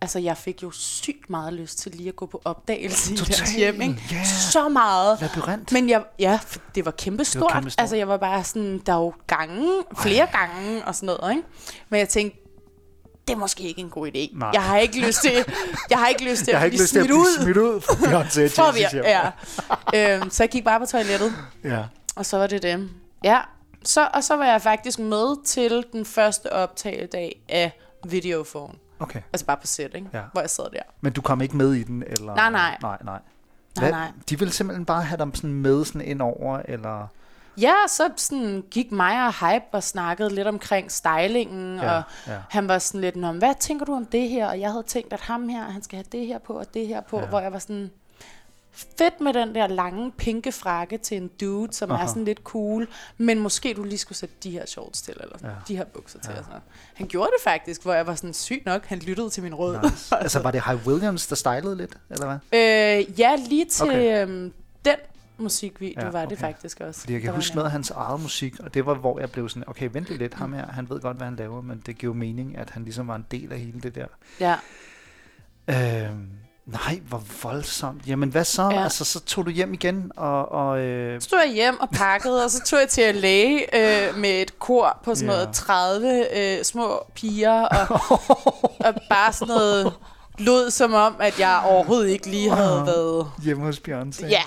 altså 0.00 0.18
jeg 0.18 0.36
fik 0.36 0.62
jo 0.62 0.70
sygt 0.70 1.30
meget 1.30 1.52
lyst 1.52 1.78
til 1.78 1.92
lige 1.92 2.08
at 2.08 2.16
gå 2.16 2.26
på 2.26 2.42
opdagelse 2.44 3.12
i 3.12 3.16
deres 3.16 3.28
Total, 3.38 3.56
hjem, 3.56 3.80
ikke? 3.80 4.02
ja. 4.10 4.24
Så 4.24 4.68
meget. 4.68 5.18
Labyrint. 5.20 5.72
Men 5.72 5.88
jeg, 5.88 6.04
ja, 6.18 6.38
det 6.74 6.84
var 6.84 6.90
kæmpestort. 6.90 7.52
kæmpestort. 7.52 7.80
Altså, 7.82 7.96
jeg 7.96 8.08
var 8.08 8.16
bare 8.16 8.44
sådan, 8.44 8.78
der 8.86 8.92
er 8.92 8.96
jo 8.96 9.12
gange, 9.26 9.82
flere 9.98 10.26
gange 10.32 10.84
og 10.84 10.94
sådan 10.94 11.16
noget, 11.20 11.36
ikke? 11.36 11.48
Men 11.88 12.00
jeg 12.00 12.08
tænkte, 12.08 12.38
det 13.28 13.34
er 13.34 13.38
måske 13.38 13.62
ikke 13.62 13.80
en 13.80 13.90
god 13.90 14.06
idé. 14.08 14.38
Nej. 14.38 14.50
Jeg 14.52 14.62
har 14.62 14.78
ikke 14.78 15.06
lyst 15.06 15.22
til, 15.22 15.32
jeg 15.90 15.98
har 15.98 16.08
ikke 16.08 16.30
lyst 16.30 16.44
til 16.44 16.50
Jeg 16.50 16.58
har 16.58 16.64
ikke 16.64 16.78
lyst 16.80 16.92
til 16.92 16.98
at 16.98 17.06
smidt 17.06 17.06
blive 17.06 17.18
ud. 17.20 17.42
smidt 17.42 17.56
ud 17.56 17.80
Beyoncé 17.80 18.56
For 18.56 18.72
vi, 18.72 18.80
ja. 19.94 20.16
øhm, 20.16 20.30
så 20.30 20.42
jeg 20.42 20.50
gik 20.50 20.64
bare 20.64 20.80
på 20.80 20.86
toilettet, 20.86 21.32
ja. 21.64 21.84
og 22.16 22.26
så 22.26 22.38
var 22.38 22.46
det 22.46 22.62
det. 22.62 22.88
Ja, 23.24 23.40
så, 23.84 24.08
og 24.14 24.24
så 24.24 24.36
var 24.36 24.46
jeg 24.46 24.62
faktisk 24.62 24.98
med 24.98 25.44
til 25.44 25.84
den 25.92 26.04
første 26.04 26.52
optagedag 26.52 27.42
af 27.48 27.78
Videophone. 28.08 28.72
Okay. 29.00 29.20
Altså 29.32 29.46
bare 29.46 29.56
på 29.56 29.66
sæt, 29.66 29.90
ikke? 29.94 30.08
Ja. 30.12 30.22
Hvor 30.32 30.40
jeg 30.40 30.50
sad 30.50 30.64
der. 30.72 30.82
Men 31.00 31.12
du 31.12 31.20
kom 31.20 31.40
ikke 31.40 31.56
med 31.56 31.72
i 31.72 31.82
den? 31.82 32.02
Eller? 32.06 32.34
Nej, 32.34 32.50
nej. 32.50 32.78
Nej, 32.82 32.98
nej. 33.04 33.18
Nej, 33.80 33.90
nej. 33.90 34.12
De 34.30 34.38
ville 34.38 34.52
simpelthen 34.52 34.84
bare 34.84 35.02
have 35.02 35.18
dem 35.18 35.34
sådan 35.34 35.54
med 35.54 35.84
sådan 35.84 36.00
ind 36.00 36.22
over, 36.22 36.62
eller... 36.64 37.06
Ja, 37.60 37.74
så 37.88 38.10
sådan 38.16 38.64
gik 38.70 38.92
mig 38.92 39.26
og 39.26 39.32
Hype 39.32 39.64
og 39.72 39.82
snakkede 39.82 40.34
lidt 40.34 40.46
omkring 40.46 40.92
stylingen, 40.92 41.76
Ja, 41.78 41.96
og 41.96 42.02
ja. 42.26 42.38
han 42.50 42.68
var 42.68 42.78
sådan 42.78 43.00
lidt, 43.00 43.16
men 43.16 43.38
hvad 43.38 43.54
tænker 43.60 43.84
du 43.84 43.94
om 43.94 44.06
det 44.06 44.28
her? 44.28 44.48
Og 44.48 44.60
jeg 44.60 44.70
havde 44.70 44.82
tænkt, 44.82 45.12
at 45.12 45.20
ham 45.20 45.48
her, 45.48 45.62
han 45.64 45.82
skal 45.82 45.96
have 45.96 46.06
det 46.12 46.26
her 46.26 46.38
på 46.38 46.52
og 46.52 46.74
det 46.74 46.86
her 46.86 47.00
på, 47.00 47.18
ja. 47.20 47.26
hvor 47.26 47.40
jeg 47.40 47.52
var 47.52 47.58
sådan, 47.58 47.90
fedt 48.98 49.20
med 49.20 49.32
den 49.32 49.54
der 49.54 49.66
lange 49.66 50.12
pinke 50.12 50.52
frakke 50.52 50.98
til 50.98 51.16
en 51.16 51.30
dude, 51.40 51.72
som 51.72 51.90
Aha. 51.90 52.02
Er 52.02 52.06
sådan 52.06 52.24
lidt 52.24 52.40
cool, 52.44 52.88
men 53.18 53.38
måske 53.38 53.74
du 53.74 53.82
lige 53.84 53.98
skulle 53.98 54.18
sætte 54.18 54.34
de 54.42 54.50
her 54.50 54.66
shorts 54.66 55.02
til, 55.02 55.14
eller 55.20 55.38
sådan, 55.38 55.50
Ja. 55.50 55.56
de 55.68 55.76
her 55.76 55.84
bukser 55.84 56.18
til. 56.18 56.30
Ja. 56.30 56.36
Sådan 56.36 56.48
noget. 56.48 56.62
Han 56.94 57.06
gjorde 57.06 57.30
det 57.36 57.42
faktisk, 57.44 57.82
hvor 57.82 57.92
jeg 57.94 58.06
var 58.06 58.14
sådan 58.14 58.34
sygt 58.34 58.66
nok, 58.66 58.84
han 58.86 58.98
lyttede 58.98 59.30
til 59.30 59.42
min 59.42 59.54
råd. 59.54 59.78
Nice. 59.82 60.16
altså, 60.20 60.40
var 60.40 60.50
det 60.50 60.62
High 60.64 60.86
Williams, 60.86 61.26
der 61.26 61.36
stylede 61.36 61.76
lidt, 61.76 61.96
eller 62.10 62.26
hvad? 62.26 62.36
Øh, 62.60 63.20
ja, 63.20 63.36
lige 63.48 63.64
til 63.64 63.84
Okay. 63.84 63.96
okay. 63.96 64.22
øhm, 64.28 64.52
den 64.84 64.96
musikvideo 65.38 66.00
Ja, 66.00 66.04
ja, 66.04 66.10
var 66.10 66.20
det 66.20 66.32
okay. 66.32 66.40
faktisk 66.40 66.80
også. 66.80 67.00
Fordi 67.00 67.12
jeg 67.12 67.22
kan 67.22 67.34
huske 67.34 67.54
noget 67.54 67.66
af 67.66 67.72
hans 67.72 67.90
eget 67.90 68.20
musik, 68.20 68.60
og 68.60 68.74
det 68.74 68.86
var, 68.86 68.94
hvor 68.94 69.20
jeg 69.20 69.30
blev 69.30 69.48
sådan, 69.48 69.64
okay, 69.66 69.88
vent 69.92 70.08
lidt, 70.18 70.34
ham 70.34 70.52
her, 70.52 70.66
han 70.66 70.90
ved 70.90 71.00
godt, 71.00 71.16
hvad 71.16 71.26
han 71.26 71.36
laver, 71.36 71.60
men 71.62 71.82
det 71.86 71.98
giver 71.98 72.14
mening, 72.14 72.56
at 72.58 72.70
han 72.70 72.84
ligesom 72.84 73.08
var 73.08 73.16
en 73.16 73.26
del 73.30 73.52
af 73.52 73.58
hele 73.58 73.80
det 73.80 73.94
der. 73.94 74.06
Ja, 74.40 74.56
Øhm, 75.70 76.28
nej, 76.66 77.00
hvor 77.08 77.22
voldsomt. 77.42 78.06
Jamen, 78.06 78.28
hvad 78.28 78.44
så? 78.44 78.62
Ja. 78.62 78.82
Altså, 78.82 79.04
så 79.04 79.20
tog 79.20 79.46
du 79.46 79.50
hjem 79.50 79.74
igen, 79.74 80.12
og... 80.16 80.52
og 80.52 80.78
øh, 80.80 81.20
så 81.20 81.28
tog 81.30 81.38
jeg 81.46 81.54
hjem 81.54 81.80
og 81.80 81.90
pakkede, 81.90 82.44
og 82.44 82.50
så 82.50 82.62
tog 82.66 82.78
jeg 82.80 82.88
til 82.88 83.14
LA 83.14 83.52
øh, 83.54 84.16
med 84.18 84.42
et 84.42 84.58
kor 84.58 84.98
på 85.04 85.14
sådan 85.14 85.28
Ja. 85.30 85.34
noget 85.36 85.50
30 85.54 86.26
øh, 86.58 86.64
små 86.64 87.06
piger, 87.14 87.62
og, 87.62 88.00
og 88.86 88.94
bare 89.10 89.32
sådan 89.32 89.54
noget 89.54 89.92
lød 90.38 90.70
som 90.70 90.94
om, 90.94 91.16
at 91.20 91.38
jeg 91.40 91.62
overhovedet 91.64 92.08
ikke 92.08 92.26
lige 92.30 92.50
havde 92.50 92.82
været... 92.86 93.26
hjemme 93.42 93.64
hos 93.64 93.80
Beyoncé. 93.88 94.26
Ja. 94.26 94.42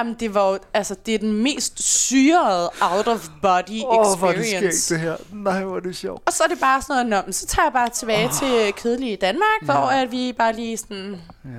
Jamen, 0.00 0.14
det 0.20 0.34
var 0.34 0.50
jo, 0.52 0.58
altså, 0.74 0.96
det 1.06 1.14
er 1.14 1.18
den 1.18 1.42
mest 1.42 1.82
syrede 1.82 2.70
out-of-body 2.80 3.82
Åh, 3.84 4.12
oh, 4.12 4.18
hvor 4.18 4.28
er 4.28 4.32
det 4.32 4.40
experience. 4.40 4.80
skægt, 4.82 5.00
det 5.00 5.08
her. 5.08 5.16
Nej, 5.32 5.64
hvor 5.64 5.76
er 5.76 5.80
det 5.80 5.96
sjovt. 5.96 6.22
Og 6.26 6.32
så 6.32 6.42
er 6.44 6.48
det 6.48 6.58
bare 6.60 6.82
sådan 6.82 7.06
noget, 7.06 7.34
så 7.34 7.46
tager 7.46 7.66
jeg 7.66 7.72
bare 7.72 7.88
tilbage 7.88 8.24
oh. 8.26 8.32
til 8.32 8.72
kedelige 8.76 9.16
Danmark, 9.16 9.62
hvor 9.62 9.92
Ja. 9.92 10.02
at 10.02 10.10
vi 10.10 10.34
bare 10.38 10.52
lige 10.52 10.76
sådan, 10.76 11.16
Ja. 11.44 11.50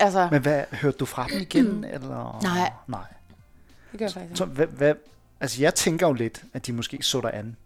altså, 0.00 0.28
Men 0.30 0.42
hvad, 0.42 0.62
hørte 0.72 0.96
du 0.98 1.04
fra 1.04 1.26
dem 1.32 1.40
igen, 1.40 1.84
eller? 1.94 2.40
Nej. 2.42 2.72
Nej. 2.86 3.00
det 3.92 3.98
gør 3.98 4.06
jeg 4.06 4.12
faktisk 4.12 4.38
Så, 4.38 4.44
hvad, 4.44 4.66
hvad, 4.66 4.94
altså, 5.40 5.62
jeg 5.62 5.74
tænker 5.74 6.06
jo 6.06 6.12
lidt, 6.12 6.42
at 6.54 6.66
de 6.66 6.72
måske 6.72 6.98
så 7.02 7.20
dig 7.20 7.30
an. 7.34 7.56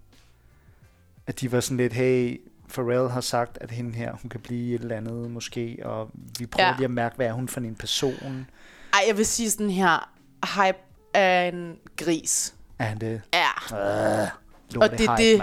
At 1.27 1.41
de 1.41 1.53
var 1.53 1.61
sådan 1.61 1.77
lidt, 1.77 1.93
hey, 1.93 2.41
Pharrell 2.75 3.09
har 3.11 3.21
sagt, 3.21 3.59
at 3.61 3.71
hende 3.71 3.95
her, 3.95 4.13
hun 4.23 4.29
kan 4.29 4.41
blive 4.41 4.75
et 4.75 4.81
eller 4.81 4.97
andet 4.97 5.31
måske, 5.31 5.79
og 5.85 6.11
vi 6.39 6.47
prøver. 6.47 6.69
Ja. 6.69 6.75
lige 6.77 6.85
at 6.85 6.91
mærke, 6.91 7.17
hvad 7.17 7.27
er 7.27 7.33
hun 7.33 7.49
for 7.49 7.61
en 7.61 7.75
person. 7.75 8.47
Ej, 8.93 9.05
jeg 9.09 9.17
vil 9.17 9.27
sige 9.27 9.51
sådan 9.51 9.71
her, 9.71 10.11
hype 10.57 10.79
er 11.15 11.43
en 11.49 11.77
gris. 11.97 12.55
Er 12.79 12.85
han 12.85 12.99
det? 13.01 13.23
Ja. 13.35 13.77
Øh, 14.23 14.29
Og 14.81 14.91
det 14.91 15.09
er 15.09 15.17
det. 15.17 15.43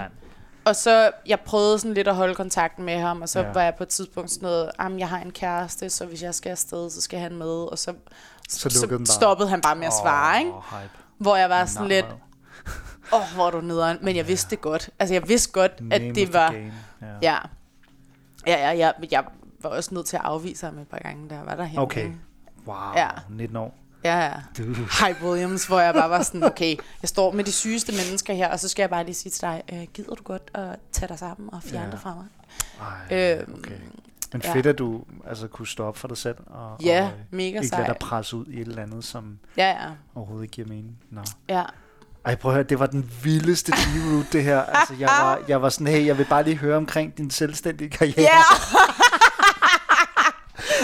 Og 0.64 0.76
så, 0.76 1.10
jeg 1.26 1.40
prøvede 1.40 1.78
sådan 1.78 1.94
lidt 1.94 2.08
at 2.08 2.14
holde 2.14 2.34
kontakten 2.34 2.84
med 2.84 2.98
ham, 2.98 3.22
og 3.22 3.28
så 3.28 3.40
Ja. 3.40 3.52
var 3.52 3.62
jeg 3.62 3.74
på 3.74 3.82
et 3.82 3.88
tidspunkt 3.88 4.30
sådan 4.30 4.46
noget, 4.46 4.70
jamen, 4.80 4.98
jeg 4.98 5.08
har 5.08 5.18
en 5.18 5.30
kæreste, 5.30 5.90
så 5.90 6.06
hvis 6.06 6.22
jeg 6.22 6.34
skal 6.34 6.50
afsted, 6.50 6.90
så 6.90 7.00
skal 7.00 7.18
han 7.18 7.36
med. 7.36 7.46
Og 7.72 7.78
så, 7.78 7.94
Så 8.48 8.86
den 8.90 8.98
bare. 8.98 9.06
stoppede 9.06 9.48
han 9.48 9.60
bare 9.60 9.76
med 9.76 9.86
at 9.86 9.92
svare, 10.02 10.38
ikke? 10.38 10.52
Åh, 10.52 10.62
hype. 10.70 10.90
Hvor 11.18 11.36
jeg 11.36 11.50
var 11.50 11.64
sådan 11.66 11.88
Nej. 11.88 11.96
lidt, 11.96 12.06
åh, 13.12 13.20
oh, 13.20 13.34
hvor 13.34 13.46
er 13.46 13.50
du 13.50 13.60
nederen. 13.60 13.98
Men 14.02 14.16
jeg 14.16 14.28
vidste 14.28 14.50
det 14.50 14.60
godt. 14.60 14.90
Altså, 14.98 15.14
jeg 15.14 15.28
vidste 15.28 15.52
godt, 15.52 15.72
at 15.72 16.00
Name 16.02 16.10
of 16.10 16.14
det 16.14 16.32
var... 16.32 16.52
Ja. 16.52 17.08
Ja. 17.22 17.36
Ja, 18.46 18.68
ja, 18.68 18.70
ja, 18.72 18.90
men 19.00 19.08
jeg 19.10 19.24
var 19.62 19.70
også 19.70 19.94
nødt 19.94 20.06
til 20.06 20.16
at 20.16 20.22
afvise 20.24 20.66
ham 20.66 20.78
et 20.78 20.88
par 20.88 20.98
gange, 20.98 21.34
jeg 21.36 21.46
var 21.46 21.54
derhen. 21.54 21.78
Okay. 21.78 22.10
Wow, 22.70 22.92
Ja. 22.96 23.08
19 23.30 23.56
år. 23.56 23.74
Ja, 24.04 24.18
ja. 24.18 24.32
Du. 24.58 24.62
Hype 24.74 25.24
Williams, 25.24 25.66
hvor 25.66 25.80
jeg 25.80 25.94
bare 25.94 26.10
var 26.10 26.22
sådan, 26.22 26.42
okay, 26.44 26.76
jeg 27.02 27.08
står 27.08 27.32
med 27.32 27.44
de 27.44 27.52
sygeste 27.52 27.92
mennesker 27.92 28.34
her, 28.34 28.48
og 28.48 28.60
så 28.60 28.68
skal 28.68 28.82
jeg 28.82 28.90
bare 28.90 29.04
lige 29.04 29.14
sige 29.14 29.30
til 29.32 29.40
dig, 29.40 29.62
øh, 29.72 29.82
gider 29.94 30.14
du 30.14 30.22
godt 30.22 30.50
at 30.54 30.76
tage 30.92 31.08
dig 31.08 31.18
sammen 31.18 31.48
og 31.52 31.62
fjerne 31.62 31.78
Ja. 31.78 31.84
ja. 31.86 31.90
det 31.90 32.00
fra 32.00 32.14
mig? 32.14 32.24
Ej, 33.10 33.38
Øhm, 33.40 33.54
okay. 33.58 33.74
Men 34.32 34.42
ja. 34.44 34.54
fedt, 34.54 34.66
at 34.66 34.78
du 34.78 35.02
altså, 35.28 35.46
kunne 35.48 35.66
stå 35.68 35.84
op 35.84 35.96
for 35.96 36.08
dig 36.08 36.16
selv, 36.16 36.36
og, 36.46 36.76
Ja, 36.82 37.02
og 37.04 37.06
øh, 37.08 37.12
mega 37.30 37.46
ikke 37.46 37.58
lade 37.58 37.68
sej. 37.68 37.86
dig 37.86 37.96
presse 38.00 38.36
ud 38.36 38.46
i 38.46 38.60
et 38.60 38.68
eller 38.68 38.82
andet, 38.82 39.04
som 39.04 39.38
Ja, 39.56 39.68
ja, 39.68 39.88
overhovedet 40.14 40.44
ikke 40.44 40.52
giver 40.52 40.68
mening. 40.68 40.98
Nå. 41.10 41.20
ja. 41.48 41.62
Ej, 42.24 42.34
prøv 42.34 42.50
at 42.50 42.54
høre, 42.54 42.64
det 42.64 42.78
var 42.78 42.86
den 42.86 43.10
vildeste 43.22 43.72
D-route, 43.72 44.26
det 44.32 44.44
her. 44.44 44.62
Altså, 44.62 44.94
jeg 44.98 45.08
var, 45.22 45.40
jeg 45.48 45.62
var 45.62 45.68
sådan, 45.68 45.86
hey, 45.86 46.06
jeg 46.06 46.18
vil 46.18 46.24
bare 46.24 46.42
lige 46.42 46.56
høre 46.56 46.76
omkring 46.76 47.18
din 47.18 47.30
selvstændige 47.30 47.90
karriere. 47.90 48.20
Ja, 48.20 48.38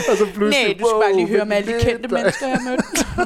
og 0.10 0.16
så 0.16 0.26
pludselig, 0.34 0.66
nej, 0.66 0.76
du 0.80 0.84
skal 0.88 1.00
bare 1.04 1.16
lige 1.16 1.28
høre 1.28 1.44
med 1.44 1.56
alle 1.56 1.78
de 1.78 1.84
kendte 1.84 2.08
mennesker, 2.14 2.46
jeg 2.46 2.60
mødte. 2.64 3.06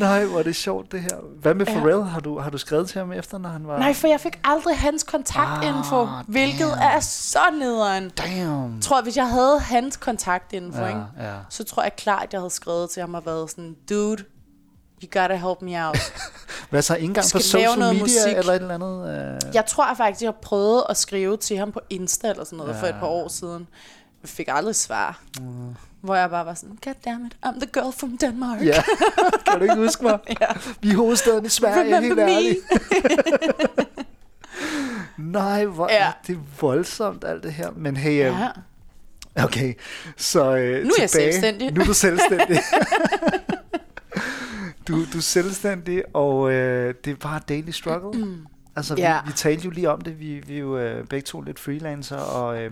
Nej, 0.00 0.24
hvor 0.24 0.38
er 0.38 0.42
det 0.42 0.56
sjovt, 0.56 0.92
det 0.92 1.00
her. 1.00 1.16
Hvad 1.40 1.54
med 1.54 1.66
Ja. 1.66 1.72
Pharrell? 1.72 2.02
Har 2.02 2.20
du, 2.20 2.38
har 2.38 2.50
du 2.50 2.58
skrevet 2.58 2.88
til 2.88 2.98
ham 2.98 3.12
efter, 3.12 3.38
når 3.38 3.48
han 3.48 3.66
var... 3.66 3.78
Nej, 3.78 3.94
for 3.94 4.08
jeg 4.08 4.20
fik 4.20 4.38
aldrig 4.44 4.78
hans 4.78 5.02
kontaktinfo, 5.02 6.00
Ah, 6.02 6.08
hvilket 6.28 6.60
damn. 6.68 6.96
er 6.96 7.00
så 7.00 7.38
nederen. 7.58 8.10
Damn. 8.10 8.74
Jeg 8.74 8.82
tror, 8.82 9.02
hvis 9.02 9.16
jeg 9.16 9.28
havde 9.28 9.60
hans 9.60 9.96
kontaktinfo, 9.96 10.80
ja, 10.80 10.88
ikke, 10.88 11.00
ja. 11.20 11.32
så 11.48 11.64
tror 11.64 11.82
jeg 11.82 11.96
klart, 11.96 12.26
jeg 12.32 12.40
havde 12.40 12.50
skrevet 12.50 12.90
til 12.90 13.00
ham 13.00 13.14
og 13.14 13.26
været 13.26 13.50
sådan, 13.50 13.76
dude, 13.90 14.24
you 15.02 15.20
gotta 15.20 15.34
help 15.34 15.62
me 15.62 15.86
out. 15.86 15.98
Hvad 16.70 16.82
så, 16.82 16.94
ikke 16.94 17.04
engang 17.04 17.26
på 17.32 17.38
social 17.38 17.78
media 17.78 17.92
musik. 18.00 18.36
eller 18.36 18.52
et 18.52 18.62
eller 18.62 18.74
andet? 18.74 19.08
Øh... 19.44 19.54
Jeg 19.54 19.66
tror 19.66 19.86
jeg 19.88 19.96
faktisk, 19.96 20.22
jeg 20.22 20.28
har 20.28 20.38
prøvet 20.42 20.84
at 20.88 20.96
skrive 20.96 21.36
til 21.36 21.56
ham 21.56 21.72
på 21.72 21.80
Insta 21.90 22.30
eller 22.30 22.44
sådan 22.44 22.56
noget 22.56 22.74
ja. 22.74 22.80
for 22.80 22.86
et 22.86 22.94
par 23.00 23.06
Ja. 23.06 23.12
år 23.12 23.28
siden. 23.28 23.68
Jeg 24.22 24.28
fik 24.28 24.48
aldrig 24.50 24.76
svar. 24.76 25.20
Mm. 25.40 25.74
Hvor 26.00 26.14
jeg 26.14 26.30
bare 26.30 26.46
var 26.46 26.54
sådan, 26.54 26.78
God 26.84 26.94
damn 27.04 27.26
it, 27.26 27.36
I'm 27.46 27.58
the 27.60 27.68
girl 27.72 27.92
from 27.98 28.18
Denmark. 28.18 28.60
Ja, 28.64 28.82
kan 29.46 29.56
du 29.58 29.62
ikke 29.62 29.76
huske 29.76 30.02
mig? 30.04 30.18
Ja. 30.40 30.46
Vi 30.80 30.90
er 30.90 30.96
hovedstaden 30.96 31.46
i 31.46 31.48
Sverige, 31.48 31.84
helt 31.84 31.94
Remember 31.96 32.24
me? 32.24 32.32
ærligt. 32.32 32.58
Nej, 35.18 35.64
hvor 35.64 35.88
ja. 35.90 36.06
Er 36.06 36.12
det 36.26 36.38
voldsomt, 36.60 37.24
alt 37.24 37.42
det 37.42 37.52
her. 37.52 37.70
Men 37.76 37.96
hey, 37.96 38.18
ja. 38.18 38.48
ja. 39.36 39.44
okay, 39.44 39.74
så 40.16 40.56
øh, 40.56 40.84
Nu 40.84 40.90
er 40.90 40.94
jeg 41.00 41.10
tilbage. 41.10 41.32
selvstændig. 41.32 41.72
Nu 41.72 41.80
er 41.80 41.84
du 41.84 41.94
selvstændig. 41.94 42.58
du, 44.88 45.04
du 45.12 45.18
er 45.18 45.22
selvstændig, 45.22 46.02
og 46.14 46.52
øh, 46.52 46.94
det 47.04 47.10
er 47.10 47.16
bare 47.16 47.40
daily 47.48 47.70
struggle. 47.70 48.36
Altså, 48.76 48.94
Ja. 48.98 49.20
vi, 49.24 49.26
vi 49.26 49.32
talte 49.36 49.64
jo 49.64 49.70
lige 49.70 49.90
om 49.90 50.00
det. 50.00 50.20
Vi, 50.20 50.42
vi 50.46 50.54
er 50.54 50.58
jo 50.60 50.78
øh, 50.78 51.06
begge 51.06 51.24
to 51.24 51.40
lidt 51.40 51.58
freelancer, 51.58 52.16
og... 52.16 52.62
Øh, 52.62 52.70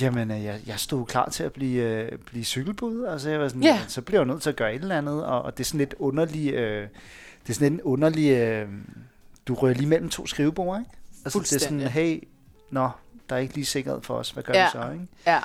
Jamen, 0.00 0.30
øh, 0.30 0.44
jeg, 0.44 0.60
jeg 0.66 0.78
stod 0.80 1.06
klar 1.06 1.28
til 1.28 1.42
at 1.44 1.52
blive, 1.52 1.82
øh, 1.82 2.18
blive 2.18 2.44
cykelbud. 2.44 3.04
Altså, 3.04 3.30
jeg 3.30 3.40
var 3.40 3.48
sådan, 3.48 3.64
yeah. 3.64 3.88
så 3.88 4.02
bliver 4.02 4.20
jeg 4.20 4.26
nødt 4.26 4.42
til 4.42 4.50
at 4.50 4.56
gøre 4.56 4.74
et 4.74 4.82
eller 4.82 4.98
andet, 4.98 5.24
og, 5.24 5.42
og 5.42 5.58
det 5.58 5.64
er 5.64 5.66
sådan 5.66 5.78
lidt 5.78 5.94
underlig, 5.98 6.52
øh, 6.52 6.88
det 7.42 7.50
er 7.50 7.54
sådan 7.54 7.72
lidt 7.72 7.80
en 7.80 7.86
underlig, 7.92 8.30
øh, 8.30 8.68
du 9.48 9.54
rører 9.54 9.74
lige 9.74 9.86
mellem 9.88 10.08
to 10.10 10.26
skrivebord, 10.26 10.78
ikke? 10.78 10.90
Altså, 11.24 11.38
det 11.38 11.52
er 11.52 11.58
sådan, 11.58 11.80
hey, 11.80 12.28
nå, 12.70 12.90
der 13.30 13.36
er 13.36 13.40
ikke 13.40 13.54
lige 13.54 13.64
sikkerhed 13.66 14.02
for 14.02 14.14
os, 14.14 14.30
hvad 14.30 14.42
gør 14.42 14.54
Ja. 14.54 14.64
vi 14.64 14.70
så, 14.72 14.90
ikke? 14.90 15.06
ja. 15.26 15.40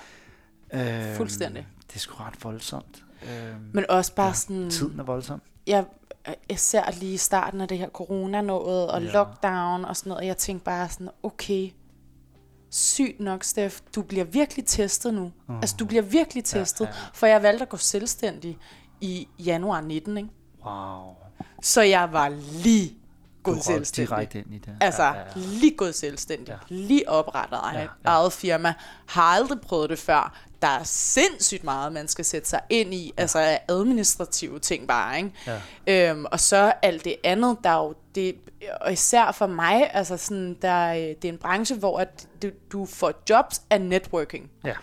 Øhm, 1.07 1.15
Fuldstændig. 1.17 1.67
Det 1.87 1.95
er 1.95 1.99
sgu 1.99 2.15
ret 2.23 2.43
voldsomt. 2.43 3.03
Øhm, 3.23 3.61
Men 3.73 3.85
også 3.89 4.13
bare 4.15 4.27
Ja, 4.27 4.33
sådan, 4.33 4.69
tiden 4.69 4.99
er 4.99 5.03
voldsom. 5.03 5.41
jeg, 5.67 5.85
især 6.49 6.83
lige 6.99 7.13
i 7.13 7.17
starten 7.17 7.61
af 7.61 7.67
det 7.67 7.77
her 7.77 7.89
corona 7.89 8.41
noget, 8.41 8.89
og 8.91 9.01
Ja. 9.03 9.11
lockdown 9.11 9.85
og 9.85 9.97
sådan 9.97 10.09
noget, 10.09 10.25
jeg 10.25 10.37
tænkte 10.37 10.65
bare 10.65 10.89
sådan, 10.89 11.09
okay, 11.23 11.69
sygt 12.71 13.19
nok, 13.19 13.43
Steff, 13.43 13.79
du 13.95 14.01
bliver 14.01 14.25
virkelig 14.25 14.65
testet 14.65 15.13
nu. 15.13 15.31
Uh. 15.49 15.55
Altså, 15.55 15.75
du 15.79 15.85
bliver 15.85 16.03
virkelig 16.03 16.43
Ja, 16.53 16.59
testet, 16.59 16.85
ja. 16.85 16.91
for 17.13 17.27
jeg 17.27 17.43
valgte 17.43 17.61
at 17.61 17.69
gå 17.69 17.77
selvstændig 17.77 18.57
i 19.01 19.27
januar 19.39 19.81
19, 19.81 20.17
ikke? 20.17 20.29
Wow. 20.65 21.15
Så 21.61 21.81
jeg 21.81 22.09
var 22.13 22.29
lige 22.63 22.89
Du 22.89 22.95
gået 23.43 23.57
røg 23.57 23.63
selvstændig. 23.63 24.09
direkte 24.09 24.39
ind 24.39 24.53
i 24.53 24.57
det. 24.57 24.73
Altså, 24.81 25.03
Ja, 25.03 25.09
ja, 25.09 25.15
ja, 25.15 25.19
ja. 25.21 25.31
ja. 25.35 25.41
lige 25.59 25.75
gået 25.77 25.95
selvstændig. 25.95 26.47
Ja. 26.47 26.53
Ja. 26.53 26.59
Lige 26.75 27.09
oprettet 27.09 27.59
eget, 27.63 27.73
Ja, 27.73 27.79
ja, 27.79 27.85
ja. 27.85 28.11
ja. 28.11 28.17
eget 28.17 28.33
firma. 28.33 28.73
Har 29.07 29.21
aldrig 29.23 29.61
prøvet 29.61 29.89
det 29.89 29.99
før. 29.99 30.37
Der 30.61 30.67
er 30.67 30.83
sindssygt 30.83 31.63
meget, 31.63 31.93
man 31.93 32.07
skal 32.07 32.25
sætte 32.25 32.49
sig 32.49 32.59
ind 32.69 32.93
i. 32.93 33.13
Ja. 33.17 33.21
Altså 33.21 33.57
administrative 33.69 34.59
ting 34.59 34.87
bare, 34.87 35.17
ikke? 35.17 35.31
Ja. 35.87 36.09
Øhm, 36.11 36.25
og 36.31 36.39
så 36.39 36.73
alt 36.81 37.05
det 37.05 37.15
andet, 37.23 37.57
der 37.63 37.69
er 37.69 37.77
jo 37.83 37.93
det, 38.15 38.35
og 38.81 38.93
især 38.93 39.31
for 39.31 39.47
mig, 39.47 39.89
altså 39.93 40.17
sådan, 40.17 40.57
der, 40.61 40.89
øh, 40.89 40.97
det 40.97 41.25
er 41.25 41.29
en 41.29 41.37
branche, 41.37 41.75
hvor 41.75 41.99
at 41.99 42.27
du, 42.41 42.49
du 42.71 42.85
får 42.85 43.13
jobs 43.29 43.61
af 43.69 43.81
networking. 43.81 44.51
ja. 44.65 44.73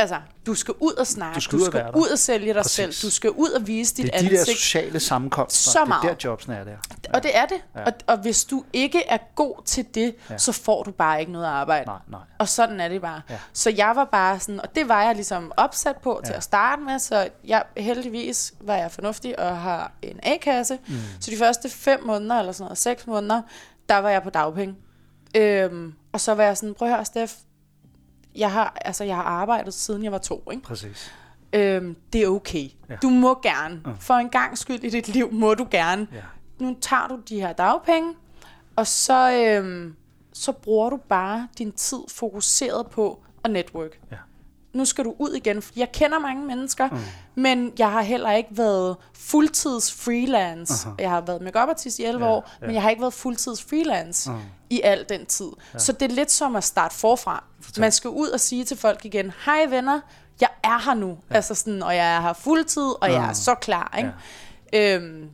Altså, 0.00 0.16
du 0.46 0.54
skal 0.54 0.74
ud 0.80 0.92
og 0.92 1.06
snakke, 1.06 1.34
Du 1.34 1.40
skal 1.40 1.58
du 1.58 1.62
ud 1.64 1.66
og 1.68 1.72
skal 1.72 1.90
ud 2.00 2.08
og 2.08 2.18
sælge 2.18 2.54
dig 2.54 2.62
Præcis. 2.62 2.72
selv, 2.96 3.08
du 3.10 3.14
skal 3.14 3.30
ud 3.30 3.50
og 3.50 3.66
vise 3.66 3.94
dit 3.96 4.04
Det 4.04 4.14
er 4.14 4.18
de 4.18 4.30
der 4.30 4.38
ansigt. 4.40 4.58
sociale 4.58 5.00
sammenkomster. 5.00 5.70
Så 5.70 5.78
Det 5.78 5.82
er 5.84 5.88
meget. 5.88 6.02
der 6.02 6.14
jobsene 6.24 6.56
er 6.56 6.64
der. 6.64 6.76
Og 7.14 7.22
det 7.22 7.36
er 7.36 7.46
det. 7.46 7.56
Ja. 7.74 7.80
Ja. 7.80 7.86
Og, 7.86 7.92
og 8.06 8.16
hvis 8.18 8.44
du 8.44 8.64
ikke 8.72 9.06
er 9.06 9.18
god 9.34 9.62
til 9.64 9.86
det, 9.94 10.02
Ja. 10.28 10.32
ja. 10.34 10.38
så 10.38 10.52
får 10.52 10.82
du 10.82 10.90
bare 10.90 11.20
ikke 11.20 11.32
noget 11.32 11.46
arbejde. 11.46 11.86
Nej, 11.86 11.98
nej. 12.08 12.20
Og 12.38 12.48
sådan 12.48 12.80
er 12.80 12.88
det 12.88 13.00
bare. 13.00 13.20
Ja. 13.28 13.34
Ja. 13.34 13.38
Så 13.52 13.70
jeg 13.70 13.92
var 13.96 14.04
bare 14.04 14.40
sådan, 14.40 14.60
og 14.60 14.74
det 14.74 14.88
var 14.88 15.02
jeg 15.02 15.14
ligesom 15.14 15.52
opsat 15.56 15.96
på 15.96 16.20
til 16.24 16.32
Ja. 16.32 16.36
at 16.36 16.42
starte 16.42 16.82
med, 16.82 16.98
så 16.98 17.28
jeg, 17.44 17.62
heldigvis 17.76 18.52
var 18.60 18.74
jeg 18.74 18.90
fornuftig 18.90 19.38
og 19.38 19.58
har 19.60 19.92
en 20.02 20.20
A-kasse. 20.22 20.78
Mm. 20.88 20.94
Så 21.20 21.30
de 21.30 21.36
første 21.36 21.68
fem 21.68 22.02
måneder, 22.04 22.38
eller 22.38 22.52
sådan 22.52 22.64
noget, 22.64 22.78
seks 22.78 23.06
måneder, 23.06 23.42
der 23.88 23.96
var 23.98 24.10
jeg 24.10 24.22
på 24.22 24.30
dagpenge. 24.30 24.74
Øhm, 25.34 25.92
og 26.12 26.20
så 26.20 26.34
var 26.34 26.42
jeg 26.44 26.56
sådan, 26.56 26.74
prøv 26.74 26.88
at 26.88 26.94
høre, 26.94 27.04
Steff, 27.04 27.32
jeg 28.38 28.52
har, 28.52 28.78
altså, 28.84 29.04
jeg 29.04 29.16
har 29.16 29.22
arbejdet 29.22 29.74
siden 29.74 30.04
jeg 30.04 30.12
var 30.12 30.18
to, 30.18 30.50
ikke? 30.50 30.62
Præcis. 30.62 31.12
Øhm, 31.52 31.96
det 32.12 32.22
er 32.22 32.28
okay. 32.28 32.62
Ja. 32.64 32.68
Ja. 32.90 32.96
Du 33.02 33.08
må 33.08 33.40
gerne. 33.42 33.82
For 34.00 34.14
en 34.14 34.28
gang 34.28 34.58
skyld 34.58 34.84
i 34.84 34.90
dit 34.90 35.08
liv 35.08 35.32
må 35.32 35.54
du 35.54 35.66
gerne 35.70 36.06
Ja. 36.12 36.20
nu 36.58 36.76
tager 36.80 37.06
du 37.08 37.18
de 37.28 37.40
her 37.40 37.52
dagpenge, 37.52 38.14
og 38.76 38.86
så, 38.86 39.32
øhm, 39.32 39.96
så 40.32 40.52
bruger 40.52 40.90
du 40.90 40.96
bare 40.96 41.48
din 41.58 41.72
tid 41.72 41.98
fokuseret 42.14 42.86
på 42.86 43.22
at 43.44 43.50
network. 43.50 43.98
Ja. 44.10 44.16
Nu 44.72 44.84
skal 44.84 45.04
du 45.04 45.14
ud 45.18 45.30
igen, 45.30 45.62
for 45.62 45.72
jeg 45.76 45.92
kender 45.92 46.18
mange 46.18 46.46
mennesker, 46.46 46.88
mm. 46.90 46.98
men 47.34 47.72
jeg 47.78 47.90
har 47.92 48.02
heller 48.02 48.32
ikke 48.32 48.48
været 48.52 48.96
fuldtids 49.14 49.92
freelance. 49.92 50.86
Aha. 50.86 50.94
Jeg 50.98 51.10
har 51.10 51.20
været 51.20 51.42
make 51.42 51.58
artist 51.58 51.98
i 51.98 52.04
11 52.04 52.24
Ja, 52.24 52.30
år, 52.32 52.50
ja. 52.60 52.66
men 52.66 52.74
jeg 52.74 52.82
har 52.82 52.90
ikke 52.90 53.02
været 53.02 53.14
fuldtids 53.14 53.62
freelance 53.62 54.30
Mm. 54.30 54.36
i 54.70 54.80
al 54.84 55.04
den 55.08 55.26
tid. 55.26 55.48
Så 55.76 55.92
det 55.92 56.10
er 56.10 56.14
lidt 56.14 56.30
som 56.30 56.56
at 56.56 56.64
starte 56.64 56.94
forfra. 56.94 57.44
Man 57.78 57.92
skal 57.92 58.10
ud 58.10 58.28
og 58.28 58.40
sige 58.40 58.64
til 58.64 58.76
folk 58.76 59.04
igen, 59.04 59.32
hej 59.44 59.66
venner, 59.68 60.00
jeg 60.40 60.48
er 60.64 60.78
her 60.84 60.94
nu. 60.94 61.18
Ja. 61.30 61.34
Altså 61.34 61.54
sådan, 61.54 61.82
og 61.82 61.96
jeg 61.96 62.16
er 62.16 62.20
her 62.20 62.32
fuldtid, 62.32 63.02
og 63.02 63.12
jeg 63.12 63.28
er 63.28 63.32
så 63.32 63.54
klar. 63.54 63.94
Ikke? 63.98 64.12
Ja. 64.72 64.94
Øhm, 64.96 65.28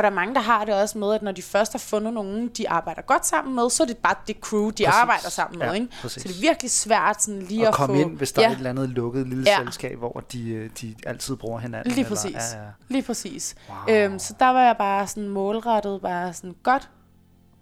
der 0.00 0.08
er 0.08 0.12
mange, 0.14 0.34
der 0.34 0.40
har 0.40 0.64
det 0.64 0.74
også 0.74 0.98
med, 0.98 1.14
at 1.14 1.22
når 1.22 1.32
de 1.32 1.42
først 1.42 1.72
har 1.72 1.78
fundet 1.78 2.12
nogen, 2.12 2.48
de 2.48 2.68
arbejder 2.70 3.02
godt 3.02 3.26
sammen 3.26 3.54
med, 3.54 3.70
så 3.70 3.82
er 3.82 3.86
det 3.86 3.96
bare 3.96 4.14
det 4.26 4.36
crew, 4.40 4.64
de 4.70 4.84
Præcis. 4.84 4.86
arbejder 4.86 5.30
sammen 5.30 5.58
med. 5.58 5.66
Ja, 5.66 5.72
Ikke? 5.72 5.88
præcis. 6.02 6.22
Så 6.22 6.28
det 6.28 6.36
er 6.36 6.40
virkelig 6.40 6.70
svært 6.70 7.22
sådan 7.22 7.40
lige 7.42 7.62
at 7.62 7.68
at 7.68 7.74
komme 7.74 7.96
få... 7.96 8.00
ind, 8.02 8.16
hvis 8.16 8.32
der 8.32 8.42
ja, 8.42 8.48
er 8.48 8.52
et 8.52 8.56
eller 8.56 8.70
andet 8.70 8.88
lukket 8.88 9.26
lille 9.28 9.44
Ja. 9.46 9.56
selskab, 9.58 9.98
hvor 9.98 10.22
de, 10.32 10.50
øh, 10.50 10.70
de 10.80 10.94
altid 11.06 11.36
bruger 11.36 11.58
hinanden. 11.58 11.92
Lige 11.92 12.00
eller- 12.00 12.08
præcis. 12.16 12.34
Ja, 12.54 12.62
ja. 12.62 12.68
Lige 12.88 13.02
præcis. 13.02 13.54
Wow. 13.68 13.96
Øhm, 13.96 14.18
så 14.18 14.34
der 14.38 14.46
var 14.48 14.62
jeg 14.62 14.76
bare 14.78 15.06
sådan 15.06 15.28
målrettet, 15.28 16.00
bare 16.02 16.32
sådan, 16.32 16.54
godt, 16.62 16.90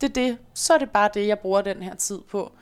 det 0.00 0.08
er 0.08 0.12
det. 0.12 0.38
Så 0.54 0.74
er 0.74 0.78
det 0.78 0.90
bare 0.90 1.10
det, 1.14 1.26
jeg 1.26 1.38
bruger 1.38 1.60
den 1.62 1.82
her 1.82 1.94
tid 1.94 2.18
på. 2.30 2.52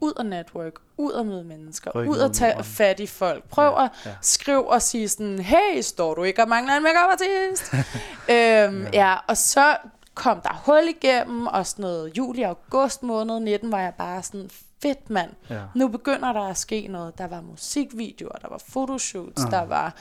Ud 0.00 0.12
og 0.12 0.26
network, 0.26 0.72
ud 0.96 1.12
og 1.12 1.26
møde 1.26 1.44
mennesker, 1.44 1.90
Rykke 1.94 2.10
ud 2.10 2.18
og 2.18 2.32
tage 2.32 2.64
fat 2.64 3.00
i 3.00 3.06
folk. 3.06 3.44
Prøv 3.48 3.64
Ja, 3.78 3.84
at 3.84 3.90
ja. 4.06 4.10
skrive 4.22 4.70
og 4.70 4.82
sige 4.82 5.08
sådan, 5.08 5.38
hey, 5.38 5.80
står 5.82 6.14
du 6.14 6.22
ikke 6.22 6.42
og 6.42 6.48
mangler 6.48 6.74
en 6.76 6.82
make 6.82 6.98
artist? 6.98 7.72
øhm, 7.74 8.82
ja. 8.82 8.88
ja, 8.92 9.16
og 9.26 9.36
så 9.36 9.76
kom 10.14 10.40
der 10.40 10.62
hul 10.66 10.88
igennem, 10.88 11.46
og 11.46 11.66
sådan 11.66 11.82
noget 11.82 12.18
juli 12.18 12.42
og 12.42 12.48
august 12.48 13.02
måned 13.02 13.40
19 13.40 13.72
var 13.72 13.80
jeg 13.80 13.92
bare 13.98 14.22
sådan, 14.22 14.50
fedt 14.82 15.10
mand. 15.10 15.30
Ja. 15.50 15.60
Nu 15.74 15.88
begynder 15.88 16.32
der 16.32 16.40
at 16.40 16.58
ske 16.58 16.86
noget. 16.90 17.18
Der 17.18 17.26
var 17.26 17.40
musikvideoer, 17.40 18.38
der 18.42 18.48
var 18.48 18.60
fotoshoots, 18.68 19.44
Ah. 19.44 19.50
der 19.50 19.64
var... 19.64 19.94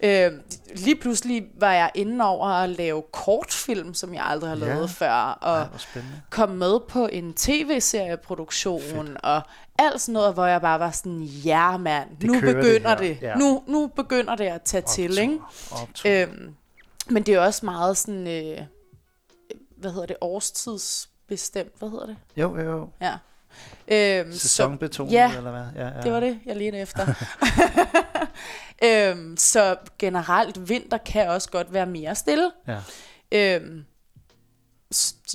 Øh, 0.00 0.32
lige 0.74 0.96
pludselig 0.96 1.46
var 1.60 1.72
jeg 1.72 1.90
inde 1.94 2.24
over 2.24 2.46
at 2.48 2.70
lave 2.70 3.02
kortfilm, 3.12 3.94
som 3.94 4.14
jeg 4.14 4.24
aldrig 4.24 4.50
har 4.50 4.56
Ja. 4.56 4.64
lavet 4.64 4.90
før, 4.90 5.12
og 5.40 5.68
spændende. 5.80 6.22
kom 6.30 6.48
med 6.48 6.80
på 6.88 7.06
en 7.12 7.34
tv-serieproduktion, 7.34 9.16
og 9.22 9.42
alt 9.78 10.00
sådan 10.00 10.12
noget, 10.12 10.34
hvor 10.34 10.46
jeg 10.46 10.60
bare 10.60 10.80
var 10.80 10.90
sådan, 10.90 11.22
ja 11.22 11.76
mand, 11.76 12.08
Det 12.20 12.26
nu 12.26 12.34
det 12.34 12.42
begynder 12.42 12.88
her." 12.88 12.96
det. 12.96 13.18
Ja. 13.22 13.34
Nu, 13.34 13.62
nu 13.66 13.86
begynder 13.86 14.34
det 14.36 14.44
at 14.44 14.62
tage 14.62 14.82
til, 14.82 15.18
ikke? 15.18 15.38
Optur. 15.70 16.10
Øhm, 16.10 16.54
men 17.10 17.22
det 17.22 17.34
er 17.34 17.40
også 17.40 17.64
meget 17.64 17.96
sådan, 17.96 18.26
øh, 18.26 18.60
hvad 19.76 19.90
hedder 19.90 20.06
det, 20.06 20.16
årstidsbestemt, 20.20 21.72
hvad 21.78 21.90
hedder 21.90 22.06
det? 22.06 22.16
Jo, 22.36 22.56
jo, 22.58 22.70
jo. 22.70 22.88
Ja. 23.00 23.14
Øhm, 23.88 24.32
så- 24.32 24.38
Sæsonbetonet, 24.38 25.12
ja, 25.12 25.36
eller 25.36 25.50
hvad? 25.50 25.84
Ja, 25.84 25.88
ja. 25.96 26.00
det 26.02 26.12
var 26.12 26.20
det, 26.20 26.38
jeg 26.46 26.56
ledte 26.56 26.78
efter. 26.78 27.06
øhm, 28.84 29.36
så 29.36 29.76
generelt, 29.98 30.68
vinter 30.68 30.98
kan 30.98 31.28
også 31.28 31.50
godt 31.50 31.72
være 31.72 31.86
mere 31.86 32.14
stille. 32.14 32.50
Ja. 32.68 32.78
Øhm, 33.32 33.84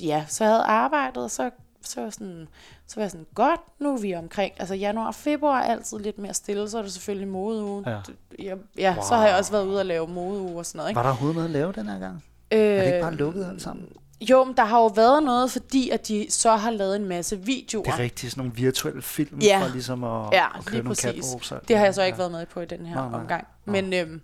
ja, 0.02 0.24
så 0.28 0.44
havde 0.44 0.62
arbejdet, 0.62 1.16
og 1.24 1.30
så, 1.30 1.50
så, 1.82 2.00
var 2.00 2.10
sådan, 2.10 2.48
så 2.86 2.96
var 2.96 3.02
jeg 3.02 3.10
sådan, 3.10 3.26
godt, 3.34 3.60
nu 3.80 3.94
er 3.94 4.00
vi 4.00 4.14
omkring, 4.14 4.52
altså 4.58 4.74
januar 4.74 5.06
og 5.06 5.14
februar 5.14 5.60
er 5.60 5.72
altid 5.72 5.98
lidt 5.98 6.18
mere 6.18 6.34
stille, 6.34 6.70
så 6.70 6.78
er 6.78 6.82
det 6.82 6.92
selvfølgelig 6.92 7.28
modeuge. 7.28 7.84
Ja. 7.90 7.98
Ja, 8.38 8.54
ja 8.78 8.94
wow. 8.94 9.04
så 9.08 9.14
har 9.16 9.26
jeg 9.26 9.36
også 9.36 9.52
været 9.52 9.66
ude 9.66 9.78
og 9.78 9.86
lave 9.86 10.08
modeuge 10.08 10.58
og 10.58 10.66
sådan 10.66 10.76
noget. 10.78 10.90
Ikke? 10.90 10.96
Var 10.96 11.02
der 11.02 11.10
overhovedet 11.10 11.34
noget 11.36 11.48
at 11.48 11.52
lave 11.52 11.72
den 11.72 11.88
her 11.88 11.98
gang? 11.98 12.24
Øh, 12.52 12.58
Er 12.60 12.76
det 12.78 12.86
ikke 12.86 13.00
bare 13.00 13.14
lukket 13.14 13.46
alt 13.50 13.62
sammen? 13.62 13.88
Jo, 14.30 14.44
men 14.44 14.56
der 14.56 14.64
har 14.64 14.78
jo 14.80 14.86
været 14.86 15.22
noget, 15.22 15.50
fordi 15.50 15.90
at 15.90 16.08
de 16.08 16.26
så 16.30 16.56
har 16.56 16.70
lavet 16.70 16.96
en 16.96 17.04
masse 17.04 17.36
videoer. 17.40 17.84
Det 17.84 17.92
er 17.92 17.98
rigtigt, 17.98 18.32
sådan 18.32 18.40
nogle 18.44 18.56
virtuelle 18.56 19.02
film, 19.02 19.38
Ja. 19.40 19.62
for 19.62 19.68
ligesom 19.72 20.04
at, 20.04 20.28
Ja, 20.32 20.58
at 20.58 20.64
køre 20.64 20.76
nogle 20.82 20.88
præcis. 20.88 21.24
catwalks. 21.24 21.52
Det 21.68 21.76
har 21.78 21.84
jeg 21.84 21.94
så 21.94 22.02
ikke 22.02 22.18
været 22.18 22.30
med 22.30 22.46
på 22.46 22.60
i 22.60 22.64
den 22.66 22.86
her 22.86 22.94
Nej, 22.94 23.08
nej. 23.10 23.20
omgang. 23.20 23.46
Men 23.64 23.92
øhm, 23.92 24.20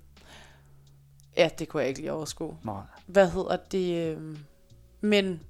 ja, 1.36 1.48
det 1.58 1.68
kunne 1.68 1.80
jeg 1.80 1.88
ikke 1.88 2.00
lige 2.00 2.12
overskue. 2.12 2.56
Nej. 2.64 2.74
Hvad 3.06 3.30
hedder 3.30 3.56
det? 3.56 4.12
Øhm, 4.12 4.38
men, 5.00 5.40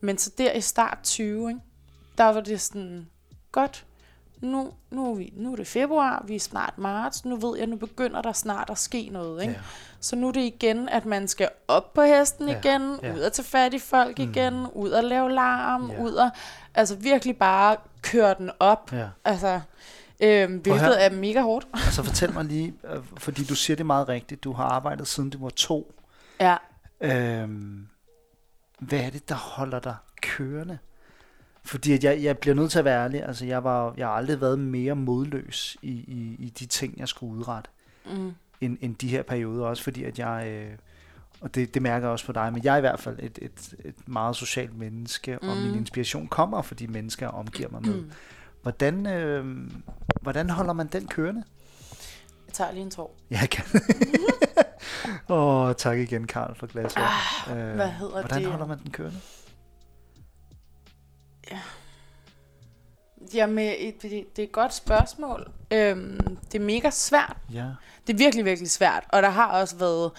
men 0.00 0.18
så 0.18 0.30
der 0.38 0.52
i 0.52 0.60
start 0.60 0.98
20, 1.02 1.48
ikke, 1.48 1.60
der 2.18 2.24
var 2.24 2.40
det 2.40 2.60
sådan, 2.60 3.06
godt, 3.52 3.86
nu, 4.40 4.72
nu, 4.90 5.10
er 5.10 5.14
vi, 5.14 5.32
nu 5.36 5.52
er 5.52 5.56
det 5.56 5.66
februar, 5.66 6.24
vi 6.26 6.34
er 6.36 6.40
snart 6.40 6.78
marts, 6.78 7.24
nu 7.24 7.36
ved 7.36 7.58
jeg, 7.58 7.66
nu 7.66 7.76
begynder 7.76 8.22
der 8.22 8.32
snart 8.32 8.70
at 8.70 8.78
ske 8.78 9.08
noget. 9.12 9.42
Ikke? 9.42 9.54
Ja. 9.54 9.60
Så 10.00 10.16
nu 10.16 10.28
er 10.28 10.32
det 10.32 10.40
igen, 10.40 10.88
at 10.88 11.04
man 11.06 11.28
skal 11.28 11.48
op 11.68 11.94
på 11.94 12.02
hesten 12.02 12.48
Ja, 12.48 12.58
igen, 12.58 12.98
ja. 13.02 13.14
ud 13.14 13.20
og 13.20 13.32
tage 13.32 13.46
fat 13.46 13.74
i 13.74 13.78
folk 13.78 14.18
igen, 14.18 14.66
ud 14.74 14.90
og 14.90 15.04
lave 15.04 15.30
larm, 15.32 15.90
Ja. 15.90 16.02
ud 16.02 16.12
og 16.12 16.30
altså 16.74 16.96
virkelig 16.96 17.36
bare 17.36 17.76
køre 18.02 18.34
den 18.38 18.50
op. 18.60 18.92
Ja. 18.92 19.08
Altså, 19.24 19.60
øhm, 20.20 20.56
hvilket 20.56 20.80
her. 20.80 20.92
er 20.92 21.10
mega 21.10 21.40
hårdt. 21.40 21.66
Altså 21.86 22.02
fortæl 22.02 22.32
mig 22.32 22.44
lige, 22.44 22.74
øh, 22.84 22.98
fordi 23.16 23.44
du 23.44 23.54
siger 23.54 23.76
det 23.76 23.86
meget 23.86 24.08
rigtigt, 24.08 24.44
du 24.44 24.52
har 24.52 24.64
arbejdet 24.64 25.08
siden 25.08 25.30
du 25.30 25.38
var 25.42 25.50
to. 25.50 25.92
Ja. 26.40 26.56
Øhm, 27.00 27.86
hvad 28.78 28.98
er 29.00 29.10
det, 29.10 29.28
der 29.28 29.34
holder 29.34 29.78
dig 29.78 29.94
kørende? 30.22 30.78
Fordi 31.64 31.92
at 31.92 32.04
jeg, 32.04 32.22
jeg 32.22 32.38
bliver 32.38 32.54
nødt 32.54 32.70
til 32.70 32.78
at 32.78 32.84
være 32.84 33.04
ærlig, 33.04 33.22
altså 33.24 33.46
jeg, 33.46 33.64
var, 33.64 33.94
jeg 33.96 34.06
har 34.06 34.14
aldrig 34.14 34.40
været 34.40 34.58
mere 34.58 34.94
modløs 34.96 35.76
i, 35.82 35.90
i, 35.90 36.36
i 36.38 36.50
de 36.58 36.66
ting, 36.66 36.98
jeg 36.98 37.08
skulle 37.08 37.32
udrette, 37.36 37.70
Mm. 38.12 38.32
end, 38.60 38.78
end 38.80 38.94
de 38.96 39.08
her 39.08 39.22
perioder, 39.22 39.66
også 39.66 39.82
fordi 39.82 40.04
at 40.04 40.18
jeg, 40.18 40.46
øh, 40.48 40.70
og 41.40 41.54
det, 41.54 41.74
det 41.74 41.82
mærker 41.82 42.06
jeg 42.06 42.12
også 42.12 42.26
på 42.26 42.32
dig, 42.32 42.52
men 42.52 42.64
jeg 42.64 42.72
er 42.72 42.76
i 42.76 42.80
hvert 42.80 43.00
fald 43.00 43.16
et, 43.22 43.38
et, 43.42 43.74
et 43.84 44.08
meget 44.08 44.36
socialt 44.36 44.78
menneske, 44.78 45.38
og 45.38 45.56
min 45.56 45.70
Mm. 45.70 45.76
inspiration 45.78 46.26
kommer 46.28 46.62
fra 46.62 46.74
de 46.74 46.86
mennesker, 46.86 47.26
jeg 47.26 47.30
omgiver 47.34 47.68
mig 47.70 47.82
med. 47.86 48.04
Hvordan, 48.62 49.06
øh, 49.06 49.70
hvordan 50.22 50.50
holder 50.50 50.72
man 50.72 50.86
den 50.86 51.06
kørende? 51.06 51.42
Jeg 52.46 52.54
tager 52.54 52.72
lige 52.72 52.82
en 52.82 52.90
tår. 52.90 53.16
Jeg 53.30 53.48
kan. 53.50 53.64
Åh, 55.28 55.66
oh, 55.68 55.74
tak 55.74 55.98
igen, 55.98 56.26
Karl, 56.26 56.54
for 56.54 56.66
glasset. 56.66 57.00
Ah, 57.48 57.58
øh, 57.68 57.74
hvad 57.74 57.88
hedder 57.88 58.20
hvordan 58.20 58.42
det? 58.42 58.50
holder 58.50 58.66
man 58.66 58.78
den 58.78 58.90
kørende? 58.90 59.18
Jamen, 63.34 63.74
et- 63.78 64.02
det, 64.02 64.10
det 64.36 64.42
er 64.42 64.46
et 64.46 64.52
godt 64.52 64.74
spørgsmål. 64.74 65.50
Øhm, 65.70 66.36
det 66.52 66.60
er 66.60 66.64
mega 66.64 66.90
svært. 66.90 67.36
Ja. 67.54 67.64
Det 68.06 68.12
er 68.12 68.16
virkelig, 68.16 68.44
virkelig 68.44 68.70
svært. 68.70 69.04
Og 69.08 69.22
der 69.22 69.30
har 69.30 69.46
også 69.46 69.76
været 69.76 70.10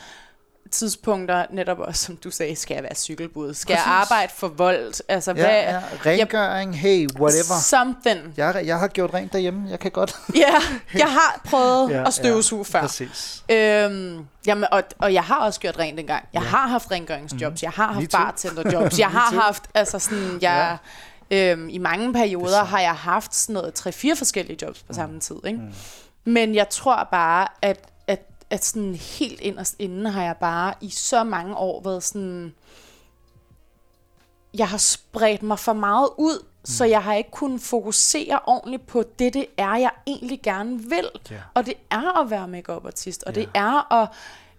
tidspunkter, 0.72 1.46
netop 1.50 1.80
også, 1.80 2.06
som 2.06 2.18
du 2.18 2.32
sagde, 2.32 2.56
skal 2.56 2.76
jeg 2.76 2.84
være 2.84 2.96
cykelbud? 2.96 3.54
Skal 3.54 3.76
Præcis. 3.76 3.86
jeg 3.86 3.94
arbejde 3.94 4.32
for 4.36 4.48
vold? 4.48 4.94
Altså, 5.08 5.32
Ja, 5.32 5.36
hvad? 5.36 5.52
ja, 5.64 5.82
rengøring, 6.06 6.80
hey, 6.80 7.08
whatever. 7.20 7.60
Something. 7.62 8.34
Jeg, 8.38 8.62
jeg 8.66 8.80
har 8.80 8.88
gjort 8.88 9.14
rent 9.14 9.34
derhjemme, 9.34 9.70
jeg 9.70 9.80
kan 9.80 9.92
godt. 9.92 10.16
Ja, 10.36 10.54
jeg 10.94 11.12
har 11.12 11.42
prøvet 11.46 11.90
Ja, 11.90 12.08
at 12.08 12.14
støvsuge 12.14 12.66
ja, 12.74 12.78
før. 12.80 12.82
Præcis. 12.88 13.44
Øhm, 13.52 14.26
jamen, 14.48 14.66
og, 14.72 14.84
og 15.00 15.14
jeg 15.14 15.24
har 15.24 15.40
også 15.40 15.60
gjort 15.60 15.80
rent 15.80 16.00
engang. 16.00 16.26
Jeg 16.34 16.42
Ja. 16.42 16.48
har 16.48 16.68
haft 16.68 16.92
rengøringsjobs, 16.92 17.64
jeg 17.64 17.72
har 17.72 17.92
haft 17.94 18.12
bartenderjobs, 18.12 19.00
jeg 19.00 19.10
har 19.10 19.34
haft, 19.46 19.64
altså 19.74 20.00
sådan, 20.00 20.32
jeg, 20.42 20.78
ja. 20.82 20.90
Øhm, 21.32 21.70
i 21.70 21.78
mange 21.78 22.14
perioder 22.14 22.60
er 22.60 22.64
har 22.64 22.80
jeg 22.80 22.96
haft 22.96 23.36
sådan 23.36 23.54
noget, 23.54 23.74
tre-fire 23.74 24.16
forskellige 24.16 24.58
jobs 24.62 24.82
Mm. 24.84 24.88
på 24.88 24.94
samme 24.94 25.20
tid, 25.20 25.36
ikke? 25.46 25.60
Men 26.24 26.56
jeg 26.56 26.70
tror 26.70 27.08
bare, 27.12 27.48
at, 27.62 27.90
at, 28.08 28.22
at 28.50 28.66
sådan 28.66 28.96
helt 28.96 29.40
inderst 29.42 29.76
inden 29.80 30.06
har 30.06 30.24
jeg 30.24 30.36
bare 30.42 30.74
i 30.82 30.90
så 30.90 31.24
mange 31.24 31.56
år 31.56 31.82
været 31.84 32.04
sådan, 32.04 32.54
jeg 34.54 34.68
har 34.70 34.78
spredt 34.78 35.44
mig 35.44 35.60
for 35.60 35.74
meget 35.74 36.10
ud, 36.18 36.40
mm. 36.44 36.66
så 36.66 36.86
jeg 36.86 37.04
har 37.04 37.14
ikke 37.14 37.32
kunnet 37.32 37.62
fokusere 37.62 38.40
ordentligt 38.46 38.88
på 38.88 39.04
det, 39.20 39.34
det 39.34 39.46
er, 39.58 39.76
jeg 39.76 39.92
egentlig 40.08 40.40
gerne 40.44 40.80
vil. 40.90 41.10
Ja. 41.32 41.36
Og 41.54 41.66
det 41.66 41.74
er 41.92 42.22
at 42.22 42.30
være 42.30 42.48
makeup 42.48 42.86
artist, 42.86 43.24
og 43.24 43.34
Ja. 43.36 43.40
det 43.42 43.50
er 43.54 43.94
at 44.02 44.10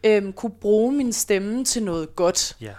øhm, 0.05 0.33
kunne 0.33 0.53
bruge 0.61 0.93
min 0.93 1.13
stemme 1.13 1.65
til 1.65 1.83
noget 1.83 2.17
godt, 2.17 2.57
Ja. 2.61 2.73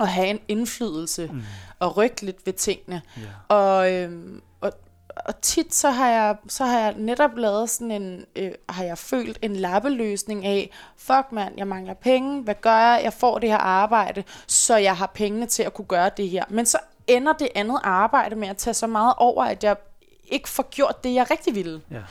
Og 0.00 0.08
have 0.08 0.28
en 0.28 0.40
indflydelse, 0.48 1.30
mm. 1.32 1.42
og 1.78 1.96
rykke 1.96 2.22
lidt 2.22 2.46
ved 2.46 2.52
tingene. 2.52 3.02
Ja. 3.16 3.54
Og, 3.54 3.92
øhm, 3.92 4.42
og, 4.60 4.72
og 5.08 5.40
tit 5.40 5.74
så 5.74 5.90
har 5.90 6.08
jeg 6.08 6.36
så 6.48 6.64
har 6.64 6.78
jeg 6.78 6.94
netop 6.96 7.36
lavet 7.36 7.70
sådan 7.70 7.90
en 7.90 8.24
øh, 8.36 8.52
har 8.68 8.84
jeg 8.84 8.98
følt 8.98 9.38
en 9.42 9.56
lappeløsning 9.56 10.46
af 10.46 10.70
fuck 10.96 11.32
mand, 11.32 11.54
jeg 11.56 11.66
mangler 11.66 11.94
penge. 11.94 12.42
Hvad 12.42 12.54
gør 12.60 12.76
jeg? 12.76 13.00
Jeg 13.04 13.12
får 13.12 13.38
det 13.38 13.48
her 13.48 13.58
arbejde, 13.58 14.24
så 14.46 14.76
jeg 14.76 14.96
har 14.96 15.10
pengene 15.14 15.46
til 15.46 15.62
at 15.62 15.74
kunne 15.74 15.86
gøre 15.86 16.10
det 16.16 16.28
her. 16.28 16.44
Men 16.48 16.66
så 16.66 16.78
ender 17.06 17.32
det 17.32 17.48
andet 17.54 17.80
arbejde 17.82 18.36
med 18.36 18.48
at 18.48 18.56
tage 18.56 18.74
så 18.74 18.86
meget 18.86 19.14
over, 19.16 19.44
at 19.44 19.64
jeg 19.64 19.76
ikke 20.24 20.48
får 20.48 20.70
gjort 20.70 21.04
det, 21.04 21.14
jeg 21.14 21.30
rigtig 21.30 21.54
ville. 21.54 21.80
Ja. 21.90 22.02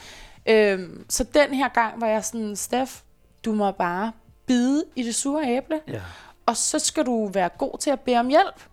Øhm, 0.53 1.05
så 1.09 1.23
den 1.23 1.53
her 1.53 1.67
gang 1.67 2.01
var 2.01 2.07
jeg 2.07 2.25
sådan, 2.25 2.55
Steff, 2.55 3.01
du 3.45 3.51
må 3.51 3.71
bare 3.71 4.11
bide 4.45 4.83
i 4.95 5.03
det 5.03 5.15
sure 5.15 5.47
æble, 5.47 5.81
ja, 5.87 6.01
og 6.49 6.57
så 6.57 6.79
skal 6.79 7.05
du 7.05 7.27
være 7.27 7.49
god 7.49 7.77
til 7.79 7.89
at 7.89 7.99
bede 7.99 8.17
om 8.17 8.27
hjælp. 8.27 8.63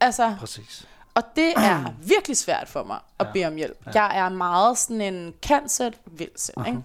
Altså, 0.00 0.36
præcis. 0.40 0.86
og 1.14 1.22
det 1.36 1.52
er 1.56 1.84
virkelig 2.02 2.36
svært 2.36 2.68
for 2.68 2.84
mig 2.84 2.98
at 3.18 3.26
Ja. 3.26 3.32
bede 3.32 3.44
om 3.46 3.56
hjælp. 3.56 3.78
Jeg 3.94 4.18
er 4.18 4.28
meget 4.28 4.78
sådan 4.78 5.00
en 5.00 5.34
kan 5.42 5.68
selv, 5.68 5.94
vil 6.06 6.30
selv. 6.36 6.66
Ikke? 6.66 6.78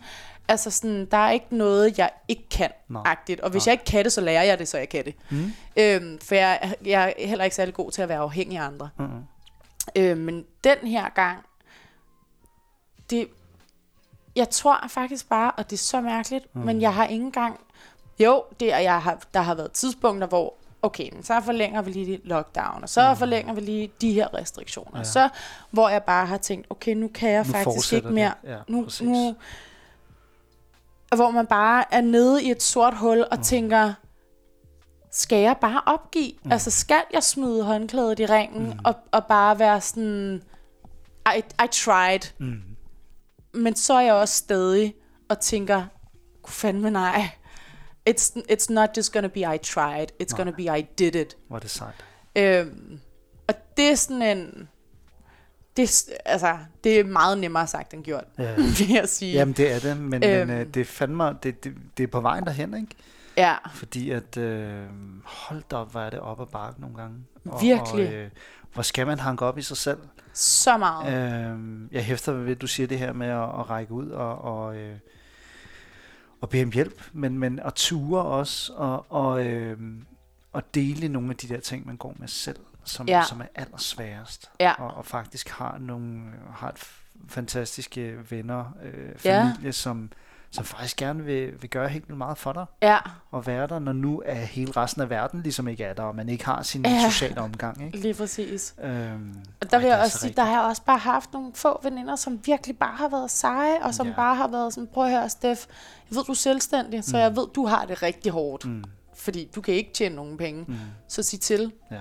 Altså 0.48 0.72
sådan, 0.72 1.06
der 1.06 1.18
er 1.18 1.32
ikke 1.32 1.46
noget, 1.56 1.98
jeg 1.98 2.10
ikke 2.28 2.50
kan, 2.50 2.70
Nej. 2.90 3.02
agtigt. 3.06 3.40
Og 3.42 3.50
hvis 3.50 3.68
jeg 3.68 3.72
ikke 3.74 3.86
kan 3.86 4.04
det, 4.04 4.14
så 4.14 4.22
lærer 4.22 4.44
jeg 4.44 4.60
det, 4.60 4.68
så 4.68 4.78
jeg 4.78 4.90
kan 4.90 5.06
det. 5.06 5.16
Mm. 5.30 5.54
Øhm, 5.78 6.20
for 6.20 6.36
jeg, 6.36 6.76
jeg 6.86 7.16
er 7.20 7.28
heller 7.28 7.44
ikke 7.44 7.56
særlig 7.56 7.74
god 7.74 7.92
til 7.92 8.02
at 8.02 8.10
være 8.10 8.20
afhængig 8.20 8.58
af 8.58 8.64
andre. 8.64 8.90
Mm-hmm. 8.98 9.24
Øh, 9.96 10.18
men 10.18 10.46
den 10.64 10.78
her 10.88 11.10
gang, 11.10 11.46
det, 13.10 13.28
jeg 14.36 14.50
tror 14.50 14.88
faktisk 14.88 15.30
bare, 15.30 15.52
og 15.52 15.70
det 15.70 15.76
er 15.76 15.82
så 15.84 16.02
mærkeligt, 16.02 16.56
mm. 16.56 16.62
men 16.62 16.82
jeg 16.82 16.94
har 16.94 17.06
ikke 17.06 17.26
engang, 17.26 17.60
jo, 18.26 18.44
det 18.60 18.74
er, 18.74 18.78
jeg 18.78 19.02
har, 19.02 19.24
der 19.34 19.42
har 19.42 19.56
været 19.56 19.72
tidspunkter, 19.72 20.28
hvor, 20.28 20.54
okay, 20.82 21.10
men 21.14 21.24
så 21.24 21.42
forlænger 21.46 21.82
vi 21.82 21.92
lige 21.92 22.22
lockdown, 22.24 22.84
og 22.84 22.90
så 22.90 23.10
mm. 23.10 23.18
forlænger 23.18 23.54
vi 23.54 23.62
lige 23.62 23.92
de 24.02 24.14
her 24.14 24.34
restriktioner. 24.34 24.98
Ja. 24.98 25.04
Så, 25.04 25.30
hvor 25.72 25.90
jeg 25.90 26.04
bare 26.04 26.26
har 26.26 26.38
tænkt, 26.38 26.68
okay, 26.70 26.94
nu 26.94 27.08
kan 27.14 27.30
jeg 27.30 27.46
Nu 27.48 27.54
faktisk 27.54 27.94
ikke 27.94 28.10
mere. 28.10 28.34
det. 28.42 28.50
Ja, 28.50 28.58
nu, 28.68 28.84
præcis. 28.84 29.02
nu, 29.02 29.36
hvor 31.16 31.32
man 31.32 31.48
bare 31.48 31.94
er 31.94 32.02
nede 32.02 32.44
i 32.44 32.52
et 32.52 32.64
sort 32.64 32.98
hul 32.98 33.22
og 33.32 33.38
mm. 33.38 33.44
tænker, 33.44 33.94
skal 35.12 35.38
jeg 35.38 35.56
bare 35.62 35.82
opgive? 35.86 36.34
Mm. 36.44 36.52
Altså, 36.52 36.72
skal 36.72 37.02
jeg 37.14 37.24
smide 37.24 37.64
håndklædet 37.64 38.20
i 38.20 38.26
ringen 38.26 38.66
mm. 38.66 38.80
og, 38.86 38.96
og 39.12 39.26
bare 39.26 39.60
være 39.60 39.82
sådan, 39.82 40.42
I, 41.36 41.40
I 41.64 41.68
tried. 41.72 42.20
Mm. 42.40 42.62
Men 43.54 43.76
så 43.76 43.94
er 43.94 44.02
jeg 44.02 44.14
også 44.14 44.36
stadig 44.36 44.94
og 45.30 45.40
tænker, 45.40 45.84
"Gud 46.42 46.52
fandme 46.52 46.92
nej. 46.92 47.30
It's, 48.10 48.32
it's 48.52 48.74
not 48.74 48.90
just 48.98 49.14
gonna 49.14 49.28
be 49.28 49.40
I 49.56 49.58
tried. 49.58 50.06
It's 50.24 50.36
gonna 50.36 50.52
be 50.52 50.78
I 50.78 50.82
did 51.00 51.16
it. 51.16 51.38
Hvor 51.48 51.56
er 51.58 51.60
det 51.60 51.70
sejt. 51.70 52.06
Øhm, 52.36 53.00
og 53.48 53.54
det 53.78 53.92
er 53.92 53.96
sådan 53.96 54.22
en... 54.22 54.70
Det, 55.78 56.10
altså, 56.26 56.58
det 56.84 57.00
er 57.00 57.04
meget 57.04 57.38
nemmere 57.38 57.68
sagt 57.68 57.94
end 57.94 58.04
gjort, 58.04 58.24
Ja. 58.38 58.56
vil 58.78 58.90
jeg 58.90 59.10
sige. 59.10 59.34
Jamen, 59.34 59.54
det 59.54 59.72
er 59.72 59.80
det, 59.80 59.98
men, 59.98 60.24
Øhm. 60.24 60.48
men 60.48 60.58
øh, 60.60 60.66
det 60.74 60.82
er 60.82 60.86
fandme, 60.86 61.38
det, 61.44 61.64
det, 61.64 61.74
det 61.98 62.04
er 62.04 62.08
på 62.08 62.22
vejen 62.22 62.46
derhen, 62.46 62.74
ikke? 62.74 62.96
Ja, 63.38 63.56
Fordi 63.76 64.12
at, 64.12 64.38
øh, 64.38 64.84
hold 65.24 65.64
da 65.72 65.76
op, 65.76 65.92
hvor 65.92 66.00
er 66.02 66.10
det 66.10 66.20
op 66.20 66.42
ad 66.42 66.46
bakke 66.46 66.82
nogle 66.82 66.96
gange. 66.98 67.18
Og, 67.50 67.62
Virkelig. 67.62 68.08
Og, 68.08 68.14
øh, 68.14 68.30
hvor 68.74 68.84
skal 68.84 69.08
man 69.08 69.20
hanke 69.20 69.46
op 69.46 69.58
i 69.58 69.62
sig 69.62 69.78
selv? 69.78 69.98
så 70.34 70.78
meget. 70.78 71.14
Øh, 71.54 71.60
jeg 71.92 72.04
hæfter 72.06 72.32
ved, 72.32 72.52
at 72.52 72.62
du 72.62 72.68
siger 72.68 72.88
det 72.88 73.00
her 73.00 73.14
med 73.14 73.28
at, 73.28 73.44
at 73.44 73.70
række 73.70 73.92
ud 73.94 74.10
og, 74.10 74.38
og, 74.42 74.76
øh, 74.76 74.96
og 76.42 76.50
bede 76.50 76.64
om 76.64 76.72
hjælp, 76.72 77.02
men, 77.14 77.40
men 77.40 77.60
at 77.60 77.74
ture 77.74 78.22
også 78.24 78.74
og, 78.74 79.06
og, 79.10 79.46
øh, 79.46 79.78
og 80.52 80.76
dele 80.76 81.08
nogle 81.08 81.30
af 81.30 81.36
de 81.36 81.48
der 81.50 81.60
ting, 81.60 81.88
man 81.88 81.98
går 81.98 82.16
med 82.20 82.28
selv, 82.28 82.60
som, 82.84 83.08
Ja. 83.08 83.24
som 83.30 83.42
er 83.42 83.46
allersværest. 83.56 84.52
Ja. 84.60 84.74
Og, 84.84 84.94
og 84.94 85.06
faktisk 85.06 85.50
har 85.50 85.78
nogle 85.78 86.22
har 86.56 86.70
et 86.70 86.84
fantastiske 87.28 88.18
venner, 88.32 88.78
øh, 88.84 89.10
Ja. 89.26 89.44
familie, 89.44 89.74
som, 89.74 90.10
som 90.52 90.66
faktisk 90.66 90.98
gerne 90.98 91.24
vil, 91.24 91.62
vil 91.62 91.70
gøre 91.70 91.90
helt 91.90 92.08
vildt 92.08 92.18
meget 92.18 92.38
for 92.38 92.54
dig 92.54 92.66
Ja, 92.82 92.98
og 93.32 93.48
være 93.48 93.68
der, 93.68 93.80
når 93.80 93.94
nu 93.94 94.22
er 94.26 94.34
hele 94.34 94.72
resten 94.78 95.02
af 95.02 95.10
verden 95.10 95.42
ligesom 95.42 95.68
ikke 95.68 95.84
er 95.84 95.94
der, 95.94 96.04
og 96.04 96.16
man 96.16 96.30
ikke 96.30 96.46
har 96.46 96.64
sin 96.64 96.86
Ja. 96.86 97.10
sociale 97.10 97.42
omgang. 97.42 97.86
Ikke? 97.86 97.98
lige 97.98 98.14
præcis. 98.14 98.76
Øhm, 98.84 99.36
Og 99.62 99.72
der 99.72 99.80
vil 99.80 99.88
jeg 99.88 100.00
også 100.00 100.18
så 100.18 100.20
sige, 100.20 100.34
der 100.38 100.44
har 100.44 100.52
jeg 100.52 100.62
også 100.62 100.82
bare 100.84 100.98
haft 100.98 101.34
nogle 101.34 101.52
få 101.56 101.80
veninder, 101.84 102.16
som 102.16 102.40
virkelig 102.46 102.78
bare 102.78 102.96
har 102.96 103.10
været 103.10 103.32
seje, 103.32 103.84
og 103.84 103.94
som 103.94 104.08
ja. 104.08 104.14
bare 104.16 104.36
har 104.36 104.48
været 104.48 104.74
sådan, 104.74 104.88
prøv 104.94 105.06
at 105.06 105.12
høre, 105.12 105.30
Steff, 105.30 105.66
jeg 106.10 106.16
ved, 106.16 106.24
du 106.24 106.32
er 106.32 106.36
selvstændig, 106.36 107.04
så 107.04 107.16
Mm. 107.16 107.22
jeg 107.22 107.36
ved, 107.36 107.48
du 107.56 107.66
har 107.66 107.86
det 107.86 108.04
rigtig 108.04 108.32
hårdt, 108.32 108.66
Mm, 108.66 108.84
fordi 109.16 109.50
du 109.56 109.62
kan 109.62 109.74
ikke 109.74 109.92
tjene 109.94 110.16
nogen 110.16 110.38
penge. 110.38 110.66
mm, 110.68 110.76
Så 111.08 111.24
sig 111.24 111.40
til. 111.42 111.72
ja. 111.92 112.00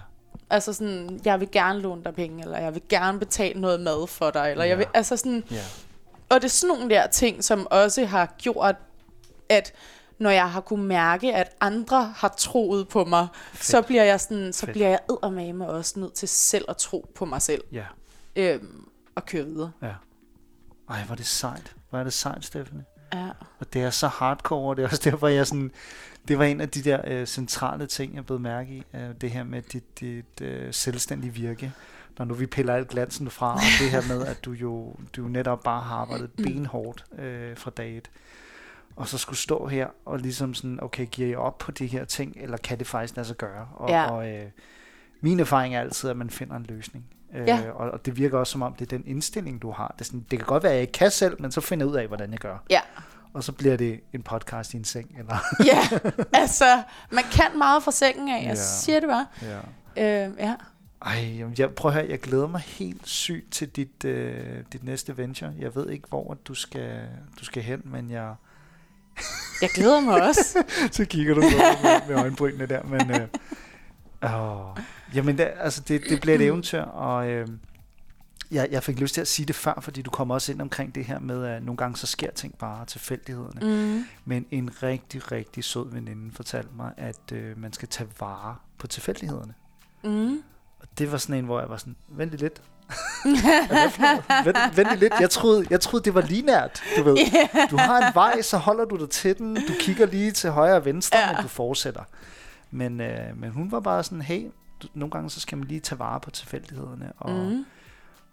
Altså 0.50 0.72
sådan, 0.72 1.20
jeg 1.24 1.40
vil 1.40 1.50
gerne 1.50 1.80
låne 1.80 2.04
dig 2.04 2.14
penge, 2.14 2.42
eller 2.42 2.58
jeg 2.58 2.74
vil 2.74 2.82
gerne 2.88 3.18
betale 3.18 3.60
noget 3.60 3.80
mad 3.80 4.06
for 4.06 4.30
dig, 4.30 4.50
eller 4.50 4.64
Ja. 4.64 4.70
jeg 4.70 4.78
vil, 4.78 4.86
altså 4.94 5.16
sådan, 5.16 5.44
Ja. 5.50 5.56
Og 6.30 6.36
det 6.36 6.44
er 6.44 6.48
sådan 6.48 6.76
nogle 6.76 6.94
der 6.94 7.06
ting, 7.06 7.44
som 7.44 7.66
også 7.70 8.04
har 8.04 8.34
gjort, 8.38 8.76
at 9.48 9.72
når 10.18 10.30
jeg 10.30 10.50
har 10.50 10.60
kunne 10.60 10.84
mærke, 10.84 11.34
at 11.34 11.56
andre 11.60 12.14
har 12.16 12.34
troet 12.38 12.88
på 12.88 13.04
mig, 13.04 13.28
Fedt. 13.52 13.64
så 13.64 13.82
bliver 13.82 14.04
jeg 14.04 14.20
sådan, 14.20 14.52
så 14.52 14.66
Fedt. 14.66 14.72
bliver 14.72 14.88
jeg 14.88 14.98
eddermame 15.10 15.68
også 15.68 16.00
nødt 16.00 16.14
til 16.14 16.28
selv 16.28 16.64
at 16.68 16.76
tro 16.76 17.10
på 17.14 17.24
mig 17.24 17.42
selv, 17.42 17.64
ja. 17.72 17.84
øhm, 18.36 18.88
og 19.14 19.26
køre 19.26 19.44
videre. 19.44 19.72
Ja. 19.82 19.94
Ej, 20.90 21.02
hvor 21.02 21.12
er 21.12 21.16
det 21.16 21.26
sejt. 21.26 21.74
Hvor 21.90 21.98
er 21.98 22.04
det 22.04 22.12
sejt, 22.12 22.44
Stephanie. 22.44 22.84
Ja. 23.14 23.28
Og 23.58 23.72
det 23.72 23.82
er 23.82 23.90
så 23.90 24.08
hardcore, 24.08 24.70
og 24.70 24.76
det 24.76 24.84
er 24.84 24.88
også 24.88 25.10
derfor, 25.10 25.28
jeg 25.28 25.46
sådan... 25.46 25.72
Det 26.28 26.38
var 26.38 26.44
en 26.44 26.60
af 26.60 26.68
de 26.68 26.82
der 26.82 27.00
øh, 27.04 27.26
centrale 27.26 27.86
ting, 27.86 28.14
jeg 28.14 28.26
blev 28.26 28.40
mærke 28.40 28.72
i. 28.72 28.82
Øh, 28.94 29.14
det 29.20 29.30
her 29.30 29.44
med 29.44 29.62
dit, 29.62 30.00
dit 30.00 30.40
øh, 30.40 30.74
selvstændige 30.74 31.32
virke. 31.32 31.72
Når 32.20 32.26
nu 32.26 32.34
vi 32.34 32.46
piller 32.46 32.74
alt 32.74 32.88
glansen 32.88 33.30
fra, 33.30 33.52
og 33.54 33.60
det 33.80 33.90
her 33.90 34.02
med, 34.14 34.26
at 34.26 34.44
du 34.44 34.52
jo 34.52 34.94
du 35.16 35.22
netop 35.22 35.62
bare 35.62 35.82
har 35.82 35.96
arbejdet 35.96 36.30
benhårdt 36.36 37.04
øh, 37.18 37.56
fra 37.56 37.70
dag 37.70 37.96
et. 37.96 38.10
Og 38.96 39.08
så 39.08 39.18
skulle 39.18 39.38
stå 39.38 39.66
her 39.66 39.86
og 40.04 40.18
ligesom 40.18 40.54
sådan, 40.54 40.78
okay, 40.82 41.06
giver 41.06 41.28
jeg 41.28 41.38
op 41.38 41.58
på 41.58 41.70
de 41.72 41.86
her 41.86 42.04
ting, 42.04 42.36
eller 42.40 42.56
kan 42.56 42.78
det 42.78 42.86
faktisk 42.86 43.16
lade 43.16 43.26
sig 43.26 43.36
gøre? 43.36 43.68
Og, 43.74 43.88
Ja. 43.90 44.10
og 44.10 44.28
øh, 44.30 44.44
min 45.20 45.40
erfaring 45.40 45.74
er 45.74 45.80
altid, 45.80 46.10
at 46.10 46.16
man 46.16 46.30
finder 46.30 46.56
en 46.56 46.66
løsning. 46.68 47.04
Øh, 47.34 47.46
Ja. 47.48 47.70
og, 47.70 47.90
og 47.90 48.06
det 48.06 48.16
virker 48.16 48.38
også 48.38 48.50
som 48.50 48.62
om, 48.62 48.74
det 48.74 48.92
er 48.92 48.96
den 48.98 49.06
indstilling, 49.06 49.62
du 49.62 49.70
har. 49.70 49.94
Det, 49.98 50.00
er 50.00 50.04
sådan, 50.04 50.26
det 50.30 50.38
kan 50.38 50.46
godt 50.46 50.62
være, 50.62 50.72
at 50.72 50.76
jeg 50.76 50.82
ikke 50.82 50.92
kan 50.92 51.10
selv, 51.10 51.42
men 51.42 51.52
så 51.52 51.60
finder 51.60 51.86
jeg 51.86 51.92
ud 51.92 51.96
af, 51.96 52.06
hvordan 52.06 52.30
jeg 52.30 52.38
gør. 52.38 52.58
Ja. 52.70 52.80
Og 53.34 53.44
så 53.44 53.52
bliver 53.52 53.76
det 53.76 54.00
en 54.12 54.22
podcast 54.22 54.74
i 54.74 54.76
en 54.76 54.84
seng, 54.84 55.14
eller... 55.18 55.36
ja, 55.72 55.98
altså, 56.32 56.82
man 57.10 57.24
kan 57.32 57.58
meget 57.58 57.82
fra 57.82 57.90
sengen 57.92 58.28
af, 58.28 58.38
jeg 58.42 58.48
Ja. 58.48 58.54
siger 58.54 59.00
det 59.00 59.08
bare. 59.08 59.26
ja. 59.96 60.26
Øh, 60.26 60.32
ja. 60.38 60.54
Ej, 61.02 61.34
jamen, 61.38 61.54
jeg, 61.58 61.70
prøv 61.70 61.90
at 61.90 61.94
høre, 61.94 62.06
jeg 62.08 62.20
glæder 62.20 62.46
mig 62.46 62.60
helt 62.60 63.08
sygt 63.08 63.52
til 63.52 63.68
dit, 63.68 64.04
øh, 64.04 64.64
dit 64.72 64.84
næste 64.84 65.16
venture. 65.16 65.52
Jeg 65.58 65.74
ved 65.74 65.90
ikke, 65.90 66.08
hvor 66.08 66.36
du 66.44 66.54
skal, 66.54 67.08
du 67.40 67.44
skal 67.44 67.62
hen, 67.62 67.82
men 67.84 68.10
jeg... 68.10 68.34
Jeg 69.62 69.70
glæder 69.74 70.00
mig 70.00 70.22
også. 70.22 70.64
så 70.92 71.04
kigger 71.04 71.34
du 71.34 71.40
på 71.40 71.46
med, 71.82 72.08
med 72.08 72.16
øjenbrynene 72.22 72.66
der, 72.66 72.82
men... 72.82 73.10
Øh, 73.10 73.28
åh, 74.22 74.76
jamen, 75.14 75.38
det, 75.38 75.48
altså, 75.56 75.82
det, 75.88 76.02
det 76.08 76.20
bliver 76.20 76.34
et 76.34 76.42
eventyr, 76.42 76.82
og 76.82 77.28
øh, 77.28 77.48
jeg, 78.50 78.68
jeg 78.70 78.82
fik 78.82 79.00
lyst 79.00 79.14
til 79.14 79.20
at 79.20 79.28
sige 79.28 79.46
det 79.46 79.56
før, 79.56 79.78
fordi 79.80 80.02
du 80.02 80.10
kommer 80.10 80.34
også 80.34 80.52
ind 80.52 80.62
omkring 80.62 80.94
det 80.94 81.04
her 81.04 81.18
med, 81.18 81.44
at 81.44 81.62
nogle 81.62 81.76
gange 81.76 81.96
så 81.96 82.06
sker 82.06 82.30
ting 82.30 82.58
bare 82.58 82.86
tilfældighederne. 82.86 83.94
Mm. 83.94 84.04
Men 84.24 84.46
en 84.50 84.82
rigtig, 84.82 85.32
rigtig 85.32 85.64
sød 85.64 85.92
veninde 85.92 86.34
fortalte 86.34 86.70
mig, 86.76 86.92
at 86.96 87.32
øh, 87.32 87.58
man 87.58 87.72
skal 87.72 87.88
tage 87.88 88.08
vare 88.20 88.56
på 88.78 88.86
tilfældighederne. 88.86 89.54
Mm. 90.04 90.42
Og 90.80 90.86
det 90.98 91.12
var 91.12 91.18
sådan 91.18 91.34
en, 91.36 91.44
hvor 91.44 91.60
jeg 91.60 91.68
var 91.68 91.76
sådan, 91.76 91.96
vent 92.08 92.32
lidt. 92.32 92.62
Noget? 93.24 94.76
vent, 94.76 94.98
lidt. 94.98 95.12
Jeg 95.20 95.30
troede, 95.30 95.66
jeg 95.70 95.80
troede, 95.80 96.04
det 96.04 96.14
var 96.14 96.20
linært, 96.20 96.82
du 96.96 97.02
ved. 97.02 97.16
Du 97.70 97.76
har 97.76 98.06
en 98.08 98.14
vej, 98.14 98.42
så 98.42 98.56
holder 98.58 98.84
du 98.84 98.96
dig 98.96 99.10
til 99.10 99.38
den. 99.38 99.54
Du 99.54 99.72
kigger 99.80 100.06
lige 100.06 100.32
til 100.32 100.50
højre 100.50 100.76
og 100.76 100.84
venstre, 100.84 101.18
Ja. 101.18 101.32
men 101.32 101.42
du 101.42 101.48
fortsætter. 101.48 102.02
Men, 102.70 103.00
øh, 103.00 103.36
men 103.36 103.50
hun 103.50 103.72
var 103.72 103.80
bare 103.80 104.02
sådan, 104.02 104.22
hey, 104.22 104.50
du, 104.82 104.88
nogle 104.94 105.10
gange 105.10 105.30
så 105.30 105.40
skal 105.40 105.58
man 105.58 105.68
lige 105.68 105.80
tage 105.80 105.98
vare 105.98 106.20
på 106.20 106.30
tilfældighederne 106.30 107.12
og. 107.18 107.30
Mm. 107.30 107.64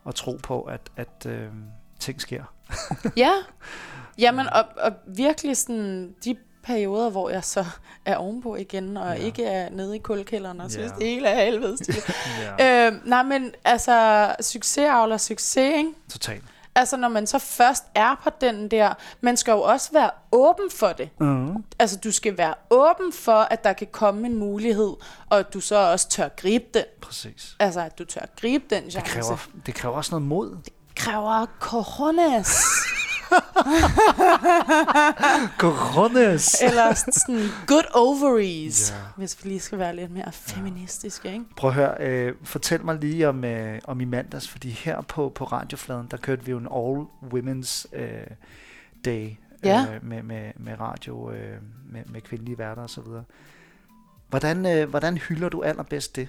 og 0.03 0.15
tro 0.15 0.39
på, 0.43 0.61
at, 0.61 0.81
at 0.97 1.25
øh, 1.25 1.47
ting 1.99 2.21
sker. 2.21 2.43
Ja, 3.17 3.31
jamen 4.23 4.47
og, 4.47 4.65
og 4.77 4.91
virkelig 5.07 5.57
sådan 5.57 6.15
de 6.25 6.35
perioder, 6.67 7.09
hvor 7.09 7.29
jeg 7.29 7.43
så 7.43 7.65
er 8.05 8.15
ovenpå 8.15 8.55
igen, 8.55 8.97
og 8.97 9.07
Ja. 9.17 9.23
ikke 9.25 9.45
er 9.45 9.69
nede 9.69 9.95
i 9.95 9.99
kulkælderen 9.99 10.59
og 10.61 10.65
Ja. 10.67 10.71
synes, 10.73 10.91
det 10.99 11.07
hele 11.07 11.27
er 11.27 11.45
helvede 11.45 11.77
til. 11.77 11.95
ja. 12.59 12.87
øh, 12.87 12.93
nej, 13.05 13.23
men 13.23 13.51
altså, 13.65 14.35
succes 14.41 14.77
avler 14.89 15.17
succes, 15.17 15.57
ikke? 15.77 15.89
Totalt. 16.11 16.43
Altså, 16.75 16.97
når 16.97 17.07
man 17.07 17.27
så 17.27 17.39
først 17.39 17.83
er 17.95 18.15
på 18.23 18.29
den 18.41 18.67
der, 18.71 18.93
man 19.21 19.37
skal 19.37 19.51
jo 19.51 19.61
også 19.61 19.89
være 19.93 20.09
åben 20.31 20.69
for 20.75 20.87
det. 20.87 21.09
Mm. 21.19 21.63
Altså, 21.79 21.97
du 22.03 22.11
skal 22.11 22.37
være 22.37 22.53
åben 22.69 23.13
for, 23.13 23.39
at 23.39 23.63
der 23.63 23.73
kan 23.73 23.87
komme 23.91 24.27
en 24.27 24.35
mulighed, 24.35 24.93
og 25.29 25.39
at 25.39 25.53
du 25.53 25.59
så 25.59 25.75
også 25.75 26.09
tør 26.09 26.27
gribe 26.27 26.65
den. 26.73 26.83
Præcis. 27.01 27.55
Altså, 27.59 27.79
at 27.81 27.99
du 27.99 28.05
tør 28.05 28.21
gribe 28.41 28.63
den 28.69 28.83
Det 28.83 28.91
chance. 28.91 29.11
kræver, 29.11 29.37
det 29.65 29.75
kræver 29.75 29.95
også 29.95 30.11
noget 30.11 30.27
mod. 30.27 30.57
kræver 30.95 31.45
cojones. 31.59 32.57
Coronas. 35.57 36.55
Eller 36.61 36.93
sådan 36.93 37.41
good 37.67 37.83
ovaries, 37.93 38.91
ja. 38.91 38.95
hvis 39.17 39.43
vi 39.43 39.49
lige 39.49 39.59
skal 39.59 39.79
være 39.79 39.95
lidt 39.95 40.11
mere 40.11 40.31
feministiske, 40.31 41.33
ikke? 41.33 41.45
Prøv 41.55 41.69
at 41.69 41.75
høre, 41.75 41.95
øh, 41.99 42.33
fortæl 42.43 42.85
mig 42.85 42.95
lige 42.95 43.29
om, 43.29 43.43
øh, 43.43 43.79
om 43.83 44.01
i 44.01 44.05
mandags, 44.05 44.47
fordi 44.47 44.69
her 44.69 45.01
på, 45.01 45.31
på 45.35 45.43
radiofladen, 45.43 46.07
der 46.11 46.17
kørte 46.17 46.45
vi 46.45 46.51
jo 46.51 46.57
en 46.57 46.67
all 46.75 47.05
women's 47.33 47.85
øh, 47.93 48.27
day 49.05 49.29
Ja. 49.63 49.85
øh, 49.95 50.05
med, 50.05 50.23
med, 50.23 50.51
med 50.55 50.79
radio, 50.79 51.31
øh, 51.31 51.57
med, 51.91 52.01
med 52.05 52.21
kvindelige 52.21 52.57
værter 52.57 52.81
og 52.81 52.89
så 52.89 53.01
videre. 53.01 53.23
Hvordan, 54.29 54.65
øh, 54.65 54.89
hvordan 54.89 55.17
hylder 55.17 55.49
du 55.49 55.63
allerbedst 55.63 56.15
det? 56.15 56.27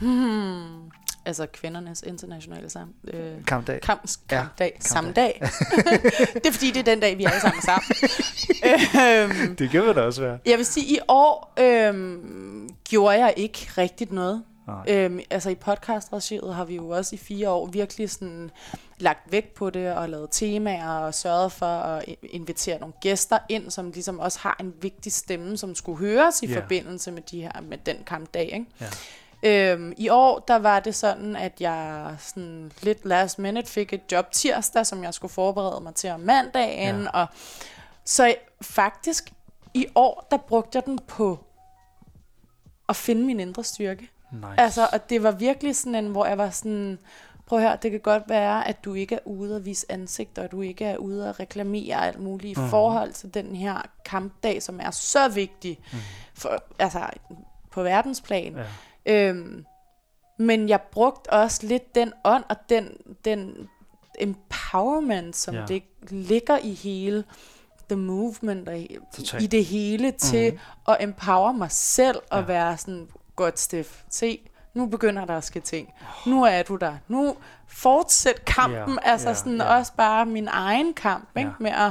Hmm. 0.00 0.90
Altså 1.28 1.46
kvindernes 1.46 2.02
internationale 2.06 2.70
sam 2.70 2.94
øh, 3.08 3.44
Kampdag? 3.46 3.80
kamp, 3.80 4.00
Ja, 4.30 4.36
kampdag, 4.36 4.38
kampdag. 4.38 4.76
samme 4.80 5.12
dag. 5.12 5.40
det 6.34 6.46
er 6.46 6.52
fordi, 6.52 6.70
det 6.70 6.76
er 6.80 6.82
den 6.82 7.00
dag, 7.00 7.18
vi 7.18 7.24
er 7.24 7.28
alle 7.30 7.40
sammen 7.40 7.62
sammen. 7.62 7.86
øhm, 9.48 9.56
Det 9.56 9.70
kan 9.70 9.82
det 9.82 9.98
også 9.98 10.20
være. 10.20 10.38
jeg 10.46 10.58
vil 10.58 10.66
sige, 10.66 10.86
i 10.86 10.98
år 11.08 11.54
øhm, 11.60 12.68
gjorde 12.88 13.18
jeg 13.18 13.34
ikke 13.36 13.68
rigtigt 13.78 14.12
noget. 14.12 14.42
Nej. 14.66 14.84
Øhm, 14.88 15.20
altså 15.30 15.50
i 15.50 15.54
podcastregiet 15.54 16.54
har 16.54 16.64
vi 16.64 16.74
jo 16.76 16.88
også 16.88 17.14
i 17.14 17.18
fire 17.18 17.50
år 17.50 17.66
virkelig 17.66 18.10
sådan 18.10 18.50
lagt 18.98 19.32
vægt 19.32 19.54
på 19.54 19.70
det 19.70 19.92
og 19.92 20.08
lavet 20.08 20.28
temaer 20.32 20.88
og 20.88 21.14
sørget 21.14 21.52
for 21.52 21.66
at 21.66 22.04
invitere 22.22 22.78
nogle 22.78 22.94
gæster 23.00 23.38
ind, 23.48 23.70
som 23.70 23.90
ligesom 23.90 24.18
også 24.18 24.38
har 24.42 24.56
en 24.60 24.72
vigtig 24.80 25.12
stemme, 25.12 25.56
som 25.56 25.74
skulle 25.74 25.98
høres 25.98 26.42
i 26.42 26.46
Ja. 26.46 26.52
yeah. 26.52 26.62
forbindelse 26.62 27.10
med, 27.10 27.22
de 27.30 27.40
her, 27.42 27.52
med 27.62 27.78
den 27.86 27.96
kampdag. 28.06 28.44
Ikke? 28.52 28.66
Ja. 28.80 28.86
Øhm, 29.42 29.92
I 29.96 30.08
år, 30.08 30.38
der 30.48 30.56
var 30.58 30.80
det 30.80 30.94
sådan, 30.94 31.36
at 31.36 31.52
jeg 31.60 32.14
sådan 32.18 32.72
lidt 32.82 33.04
last 33.06 33.38
minute 33.38 33.70
fik 33.70 33.92
et 33.92 34.00
job 34.12 34.30
tirsdag, 34.32 34.86
som 34.86 35.04
jeg 35.04 35.14
skulle 35.14 35.32
forberede 35.32 35.80
mig 35.80 35.94
til 35.94 36.10
om 36.10 36.20
mandagen. 36.20 37.02
Ja. 37.02 37.08
Og 37.10 37.26
så 38.04 38.34
faktisk 38.62 39.32
i 39.74 39.86
år, 39.94 40.26
der 40.30 40.36
brugte 40.36 40.76
jeg 40.76 40.86
den 40.86 40.98
på 40.98 41.38
at 42.88 42.96
finde 42.96 43.22
min 43.26 43.40
indre 43.40 43.64
styrke. 43.64 44.10
Nice. 44.32 44.46
Altså, 44.58 44.88
og 44.92 45.10
det 45.10 45.22
var 45.22 45.30
virkelig 45.30 45.76
sådan 45.76 45.94
en, 45.94 46.06
hvor 46.10 46.26
jeg 46.26 46.38
var 46.38 46.50
sådan, 46.50 46.98
prøv 47.46 47.60
høre, 47.60 47.78
det 47.82 47.90
kan 47.90 48.00
godt 48.00 48.22
være, 48.28 48.68
at 48.68 48.84
du 48.84 48.94
ikke 48.94 49.14
er 49.14 49.18
ude 49.24 49.56
at 49.56 49.64
vise 49.64 49.86
ansigt, 49.92 50.38
og 50.38 50.50
du 50.50 50.60
ikke 50.62 50.84
er 50.84 50.96
ude 50.96 51.28
at 51.28 51.40
reklamere 51.40 52.06
alt 52.06 52.20
muligt 52.20 52.58
i 52.58 52.60
Mhm. 52.60 52.70
forhold 52.70 53.12
til 53.12 53.34
den 53.34 53.56
her 53.56 53.82
kampdag, 54.04 54.62
som 54.62 54.80
er 54.82 54.90
så 54.90 55.28
vigtig 55.28 55.78
Mhm. 55.92 56.00
for, 56.34 56.62
altså, 56.78 57.00
på 57.70 57.82
verdensplan. 57.82 58.56
Ja. 58.56 58.62
Øhm, 59.08 59.64
men 60.38 60.68
jeg 60.68 60.80
brugte 60.80 61.30
også 61.32 61.66
lidt 61.66 61.94
den 61.94 62.12
ånd 62.24 62.44
og 62.48 62.56
den, 62.68 62.88
den 63.24 63.68
empowerment, 64.18 65.36
som 65.36 65.54
Ja. 65.54 65.64
det 65.68 65.82
ligger 66.10 66.58
i 66.62 66.72
hele 66.74 67.24
the 67.88 67.96
movement 67.96 68.68
og 68.68 68.78
i, 68.78 68.98
det 69.50 69.64
hele 69.64 70.10
til 70.10 70.52
Mhm. 70.52 70.60
at 70.88 70.96
empower 71.00 71.52
mig 71.52 71.70
selv 71.70 72.16
og 72.30 72.40
Ja. 72.40 72.44
være 72.46 72.76
sådan, 72.76 73.08
godt 73.36 73.58
Steff, 73.58 74.02
se, 74.10 74.40
nu 74.74 74.86
begynder 74.86 75.24
der 75.24 75.36
at 75.36 75.44
ske 75.44 75.60
ting. 75.60 75.92
Nu 76.26 76.42
er 76.44 76.62
du 76.62 76.76
der. 76.76 76.96
Nu 77.08 77.36
fortsæt 77.68 78.44
kampen, 78.44 78.98
Ja, 79.04 79.10
altså 79.10 79.28
ja, 79.28 79.34
sådan 79.34 79.56
ja. 79.56 79.76
også 79.76 79.92
bare 79.96 80.26
min 80.26 80.48
egen 80.50 80.94
kamp, 80.94 81.28
ikke? 81.36 81.48
Ja. 81.48 81.54
med 81.60 81.70
at 81.70 81.90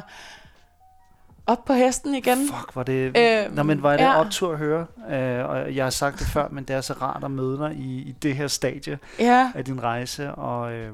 op 1.48 1.66
på 1.66 1.74
hesten 1.74 2.16
igen. 2.16 2.38
Fuck, 2.38 2.76
var 2.76 2.84
det... 2.84 3.18
Øhm, 3.18 3.56
Nå, 3.56 3.64
men 3.64 3.84
var 3.84 3.98
det 3.98 4.04
ja. 4.04 4.20
optur 4.20 4.52
at 4.52 4.58
høre? 4.58 4.86
Øh, 5.10 5.50
og 5.50 5.76
jeg 5.76 5.86
har 5.86 5.90
sagt 5.90 6.20
det 6.20 6.28
før, 6.28 6.48
men 6.50 6.64
det 6.64 6.76
er 6.76 6.82
så 6.82 6.94
rart 6.94 7.24
at 7.24 7.32
møde 7.32 7.58
dig 7.58 7.76
i, 7.76 7.98
i 8.02 8.12
det 8.12 8.36
her 8.36 8.48
stadie 8.48 9.00
Ja, 9.20 9.52
af 9.56 9.66
din 9.66 9.84
rejse, 9.84 10.32
og 10.32 10.74
øh, 10.74 10.92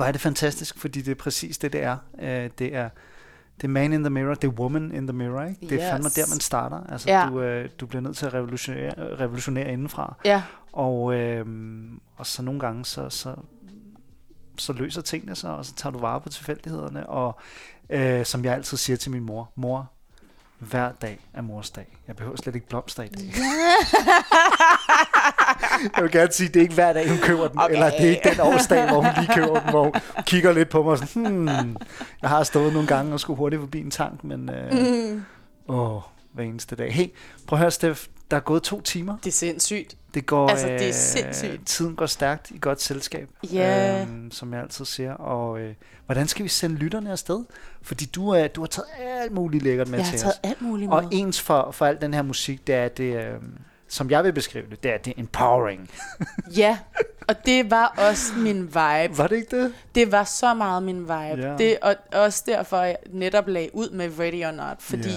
er 0.00 0.12
det 0.12 0.20
fantastisk, 0.20 0.78
fordi 0.78 1.00
det 1.02 1.10
er 1.10 1.14
præcis 1.14 1.58
det, 1.58 1.72
det 1.72 1.82
er. 1.82 1.96
Øh, 2.20 2.50
det 2.58 2.76
er 2.76 2.88
det 3.56 3.64
er 3.64 3.68
man 3.68 3.92
in 3.92 4.00
the 4.02 4.10
mirror, 4.10 4.34
det 4.34 4.48
er 4.48 4.52
woman 4.52 4.92
in 4.94 5.06
the 5.06 5.16
mirror, 5.16 5.42
ikke? 5.44 5.66
Det 5.68 5.82
er 5.82 5.90
fandme 5.90 6.06
Yes. 6.06 6.14
der, 6.14 6.26
man 6.30 6.40
starter. 6.40 6.80
Altså, 6.92 7.10
Ja. 7.10 7.26
du, 7.30 7.40
øh, 7.40 7.68
du 7.80 7.86
bliver 7.86 8.02
nødt 8.02 8.16
til 8.16 8.26
at 8.26 8.34
revolutionere, 8.34 8.92
revolutionere 9.20 9.72
indenfra. 9.72 10.16
ja, 10.24 10.42
Og, 10.72 11.14
øh, 11.14 11.46
og 12.16 12.26
så 12.26 12.42
nogle 12.42 12.60
gange, 12.60 12.84
så, 12.84 13.10
så, 13.10 13.34
så 14.58 14.72
løser 14.72 15.02
tingene 15.02 15.34
sig, 15.34 15.50
og 15.50 15.64
så 15.64 15.74
tager 15.74 15.92
du 15.92 15.98
vare 15.98 16.20
på 16.20 16.28
tilfældighederne. 16.28 17.06
Og 17.08 17.38
øh, 17.90 18.24
som 18.24 18.44
jeg 18.44 18.54
altid 18.54 18.76
siger 18.76 18.96
til 18.96 19.10
min 19.10 19.22
mor, 19.22 19.52
mor, 19.56 19.90
hver 20.58 20.92
dag 21.02 21.18
er 21.34 21.42
mors 21.42 21.70
dag. 21.70 21.96
Jeg 22.08 22.16
behøver 22.16 22.36
slet 22.36 22.54
ikke 22.54 22.68
blomster 22.68 23.02
i 23.02 23.08
dag. 23.08 23.32
jeg 25.96 26.02
vil 26.02 26.10
gerne 26.10 26.32
sige, 26.32 26.48
det 26.48 26.56
er 26.56 26.60
ikke 26.60 26.74
hver 26.74 26.92
dag, 26.92 27.08
hun 27.08 27.18
køber 27.18 27.48
den. 27.48 27.58
Okay. 27.58 27.72
Eller 27.72 27.90
det 27.90 28.06
er 28.06 28.10
ikke 28.10 28.30
den 28.30 28.40
årsdag, 28.40 28.88
hvor 28.88 29.00
hun 29.00 29.10
lige 29.18 29.34
køber 29.34 29.60
den, 29.60 29.70
hvor 29.70 29.82
hun 29.84 29.92
kigger 30.26 30.52
lidt 30.52 30.68
på 30.68 30.82
mig 30.82 30.92
og 30.92 30.98
sådan, 30.98 31.36
hmm, 31.36 31.76
jeg 32.22 32.30
har 32.30 32.42
stået 32.42 32.72
nogle 32.72 32.88
gange 32.88 33.12
og 33.12 33.20
skulle 33.20 33.36
hurtigt 33.36 33.60
forbi 33.60 33.80
en 33.80 33.90
tank, 33.90 34.24
men 34.24 34.50
øh, 34.50 34.72
mm, 34.72 35.24
åh, 35.68 36.02
hver 36.34 36.44
eneste 36.44 36.76
dag. 36.76 36.92
Hey, 36.94 37.06
prøv 37.46 37.56
at 37.56 37.60
høre, 37.60 37.70
Steff, 37.70 38.06
der 38.30 38.36
er 38.36 38.40
gået 38.40 38.62
to 38.62 38.80
timer. 38.80 39.16
det 39.24 39.26
er 39.26 39.32
sindssygt. 39.32 39.96
Det 40.14 40.26
går, 40.26 40.48
Altså, 40.48 40.66
det 40.66 40.82
er 40.82 40.88
øh, 40.88 40.94
sindssygt. 40.94 41.66
Tiden 41.66 41.96
går 41.96 42.06
stærkt 42.06 42.50
i 42.50 42.58
godt 42.60 42.82
selskab, 42.82 43.28
Ja. 43.52 44.02
øhm, 44.02 44.30
som 44.30 44.52
jeg 44.52 44.62
altid 44.62 44.84
siger. 44.84 45.12
Og 45.14 45.60
øh, 45.60 45.74
hvordan 46.06 46.28
skal 46.28 46.44
vi 46.44 46.48
sende 46.48 46.76
lytterne 46.76 47.10
afsted? 47.12 47.44
Fordi 47.82 48.04
du, 48.04 48.34
øh, 48.36 48.48
du 48.54 48.60
har 48.60 48.66
taget 48.66 48.86
alt 48.98 49.32
muligt 49.32 49.64
lækkert 49.64 49.88
med 49.88 49.98
Jeg 49.98 50.06
har 50.06 50.12
til 50.12 50.20
taget 50.20 50.34
os. 50.34 50.40
alt 50.50 50.62
muligt 50.62 50.88
med. 50.88 50.96
Og 50.96 51.04
ens 51.12 51.40
for, 51.40 51.70
for 51.70 51.86
al 51.86 52.00
den 52.00 52.14
her 52.14 52.22
musik, 52.22 52.66
det 52.66 52.74
er 52.74 52.88
det, 52.88 53.16
øh, 53.24 53.34
som 53.88 54.10
jeg 54.10 54.24
vil 54.24 54.32
beskrive 54.32 54.64
det, 54.70 54.82
det 54.82 54.92
er 54.94 54.98
det 54.98 55.10
er 55.16 55.20
empowering. 55.20 55.90
Ja, 56.56 56.78
og 57.28 57.46
det 57.46 57.70
var 57.70 57.86
også 58.10 58.32
min 58.36 58.62
vibe. 58.62 59.18
Var 59.18 59.26
det 59.26 59.36
ikke 59.36 59.62
det? 59.62 59.74
Det 59.94 60.12
var 60.12 60.24
så 60.24 60.54
meget 60.54 60.82
min 60.82 61.00
vibe. 61.00 61.10
Ja. 61.48 61.56
Det, 61.58 61.78
og 61.82 61.94
også 62.12 62.42
derfor, 62.46 62.78
jeg 62.82 62.96
netop 63.10 63.48
lagde 63.48 63.70
ud 63.74 63.90
med 63.90 64.18
Ready 64.18 64.44
or 64.46 64.50
Not. 64.50 64.76
Fordi 64.82 65.08
Ja. 65.10 65.16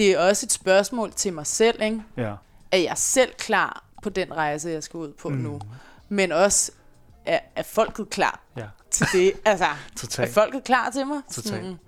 Det 0.00 0.12
er 0.12 0.18
også 0.18 0.46
et 0.46 0.52
spørgsmål 0.52 1.12
til 1.12 1.32
mig 1.32 1.46
selv. 1.46 1.82
Ikke? 1.82 2.02
Ja. 2.16 2.34
Er 2.72 2.78
jeg 2.78 2.92
selv 2.96 3.32
klar 3.38 3.84
på 4.02 4.08
den 4.10 4.36
rejse, 4.36 4.68
jeg 4.70 4.82
skal 4.82 4.98
ud 4.98 5.12
på 5.12 5.28
Mm. 5.28 5.34
mm. 5.34 5.42
nu? 5.42 5.60
Men 6.08 6.32
også, 6.32 6.72
er, 7.26 7.38
er 7.56 7.62
folket 7.62 8.10
klar 8.10 8.40
Ja, 8.56 8.64
til 8.90 9.06
det? 9.12 9.32
altså, 9.44 9.64
er 9.64 9.76
totalt. 9.96 10.34
folket 10.34 10.64
klar 10.64 10.90
til 10.90 11.06
mig? 11.06 11.20
Totalt. 11.32 11.46
Sådan, 11.48 11.78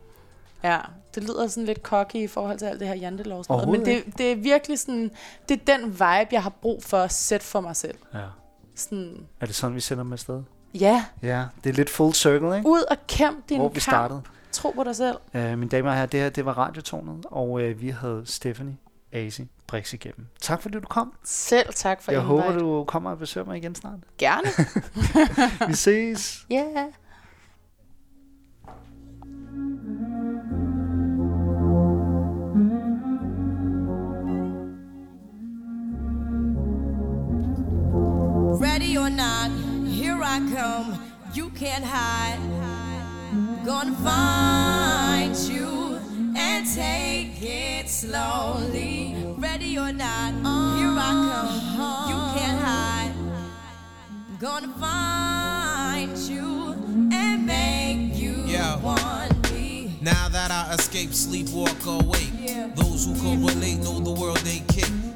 ja, 0.65 0.79
det 1.15 1.23
lyder 1.23 1.47
sådan 1.47 1.65
lidt 1.65 1.79
cocky 1.83 2.15
i 2.17 2.27
forhold 2.27 2.59
til 2.59 2.67
alt 2.67 2.81
det 2.81 2.89
her 2.89 2.95
jantelov. 2.95 3.45
Men 3.71 3.85
det, 3.85 4.05
det 4.19 4.33
er 4.33 4.37
virkelig 4.37 4.79
sådan, 4.79 5.11
det 5.49 5.61
er 5.61 5.77
den 5.77 5.91
vibe, 5.93 6.29
jeg 6.33 6.43
har 6.43 6.51
brug 6.63 6.83
for 6.85 6.99
at 6.99 7.13
sætte 7.13 7.47
for 7.47 7.61
mig 7.61 7.77
selv. 7.77 7.99
Ja. 8.15 8.19
Sådan, 8.77 9.27
Er 9.41 9.47
det 9.47 9.55
sådan, 9.55 9.75
vi 9.75 9.81
sender 9.81 10.03
dem 10.05 10.13
afsted? 10.13 10.43
ja, 10.75 11.05
Ja, 11.23 11.45
det 11.65 11.71
er 11.71 11.75
lidt 11.75 11.91
full 11.91 12.15
circle, 12.15 12.57
ikke? 12.57 12.69
ud 12.69 12.83
og 12.91 12.97
kæmp 13.09 13.49
din 13.49 13.59
Hvor 13.59 13.69
vi 13.69 13.73
kamp. 13.73 13.83
startede. 13.83 14.23
Tro 14.53 14.71
på 14.71 14.85
dig 14.85 14.97
selv. 14.97 15.17
Uh, 15.35 15.41
mine 15.59 15.69
damer 15.69 15.91
og 15.91 15.95
herrer, 15.97 16.07
det 16.07 16.21
her 16.21 16.29
det 16.31 16.45
var 16.47 16.53
Radiotårnet, 16.59 17.27
og 17.31 17.51
uh, 17.51 17.81
vi 17.81 17.89
havde 17.89 18.23
Stephanie 18.27 18.77
Asi 19.13 19.43
Brix 19.67 19.93
igennem. 19.93 20.27
Tak 20.41 20.63
fordi 20.63 20.75
du 20.81 20.87
kom. 20.89 21.13
Selv 21.25 21.73
tak 21.75 22.03
for 22.03 22.13
Jeg 22.13 22.21
invite. 22.23 22.43
håber, 22.43 22.59
du 22.59 22.85
kommer 22.85 23.11
og 23.11 23.19
besøger 23.19 23.47
mig 23.47 23.57
igen 23.57 23.75
snart. 23.75 23.99
Gerne. 24.19 24.49
Vi 25.69 25.75
ses. 25.75 26.47
Ja. 26.51 26.65
Yeah. 26.77 26.89
Ready 38.61 38.97
or 38.97 39.09
not, 39.11 39.51
here 39.89 40.19
I 40.23 40.39
come. 40.55 40.99
You 41.35 41.51
can't 41.51 41.85
hide. 41.85 42.52
Gonna 43.65 43.95
find 43.95 45.37
you 45.37 45.99
and 46.37 46.67
take 46.75 47.41
it 47.41 47.89
slowly. 47.89 49.15
Ready 49.39 49.79
or 49.79 49.93
not, 49.93 50.35
uh, 50.45 50.77
here 50.77 50.95
I 50.99 51.11
come. 51.77 52.09
You 52.11 52.41
can't 52.41 52.61
hide. 52.61 53.15
Gonna 54.41 54.69
find 54.81 56.19
you 56.19 56.73
and 57.13 57.47
make 57.47 58.17
you 58.21 58.43
Yeah. 58.47 58.77
want 58.79 59.53
me. 59.53 59.97
Now 60.01 60.29
that 60.29 60.51
I 60.51 60.75
escape, 60.75 61.15
sleep, 61.15 61.49
walk 61.51 61.87
awake. 61.87 62.33
Yeah. 62.41 62.67
Those 62.75 63.05
who 63.07 63.15
can 63.15 63.45
relate 63.45 63.79
know 63.79 64.01
the 64.01 64.11
world 64.11 64.43
ain't 64.45 64.67
kick. 64.67 64.91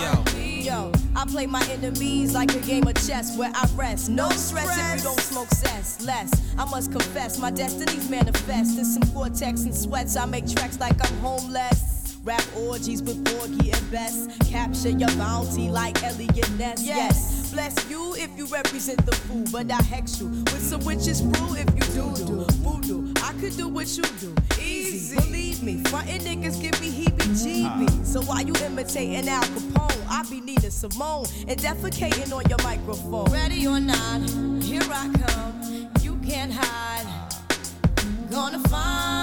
yo, 0.00 0.24
yo. 0.62 0.92
I 1.16 1.24
play 1.26 1.46
my 1.46 1.64
enemies 1.70 2.34
like 2.34 2.54
a 2.54 2.60
game 2.60 2.86
of 2.86 2.94
chess 3.06 3.36
where 3.36 3.52
I 3.54 3.68
rest. 3.74 4.08
No 4.08 4.28
stress 4.30 4.78
if 4.78 4.98
you 4.98 5.02
don't 5.04 5.20
smoke 5.20 5.48
cess. 5.48 6.00
Less, 6.04 6.30
I 6.58 6.64
must 6.64 6.92
confess, 6.92 7.38
my 7.38 7.50
destinies 7.50 8.08
manifest. 8.08 8.78
In 8.78 8.84
some 8.84 9.02
cortex 9.12 9.62
and 9.64 9.74
sweats, 9.74 10.16
I 10.16 10.26
make 10.26 10.48
tracks 10.48 10.78
like 10.80 10.96
I'm 11.06 11.18
homeless. 11.18 12.18
Rap 12.22 12.42
orgies 12.54 13.02
with 13.02 13.24
Borgie 13.24 13.74
and 13.74 13.90
Bess. 13.90 14.28
Capture 14.50 14.90
your 14.90 15.08
bounty 15.16 15.70
like 15.70 16.02
Elliot 16.02 16.50
Ness. 16.58 16.82
Yes. 16.82 17.50
Bless 17.50 17.90
you 17.90 18.14
if 18.14 18.30
you 18.36 18.46
represent 18.46 19.04
the 19.06 19.12
fool, 19.12 19.44
but 19.50 19.70
I 19.72 19.82
hex 19.82 20.20
you 20.20 20.28
with 20.28 20.62
some 20.62 20.84
witches 20.84 21.22
brew 21.22 21.56
if 21.56 21.66
you 21.74 21.94
do 21.94 22.14
do 22.16 22.44
voodoo. 22.62 23.12
I 23.22 23.32
could 23.40 23.56
do 23.56 23.68
what 23.68 23.88
you 23.96 24.04
do, 24.20 24.34
easy. 24.60 25.16
Believe 25.16 25.62
me, 25.62 25.82
frontin' 25.84 26.20
niggas 26.20 26.60
give 26.60 26.78
me 26.80 26.90
heebie-jeebies. 27.04 27.99
So 28.10 28.20
why 28.22 28.40
you 28.40 28.52
imitating 28.66 29.28
Al 29.28 29.40
Capone, 29.40 30.06
I 30.08 30.28
be 30.28 30.40
Nina 30.40 30.68
Simone 30.68 31.26
and 31.46 31.56
defecating 31.60 32.32
on 32.32 32.42
your 32.48 32.58
microphone. 32.64 33.26
Ready 33.26 33.68
or 33.68 33.78
not, 33.78 34.28
here 34.64 34.82
I 34.82 35.12
come. 35.12 35.88
You 36.02 36.16
can't 36.16 36.52
hide. 36.52 37.06
Gonna 38.28 38.58
find 38.68 39.19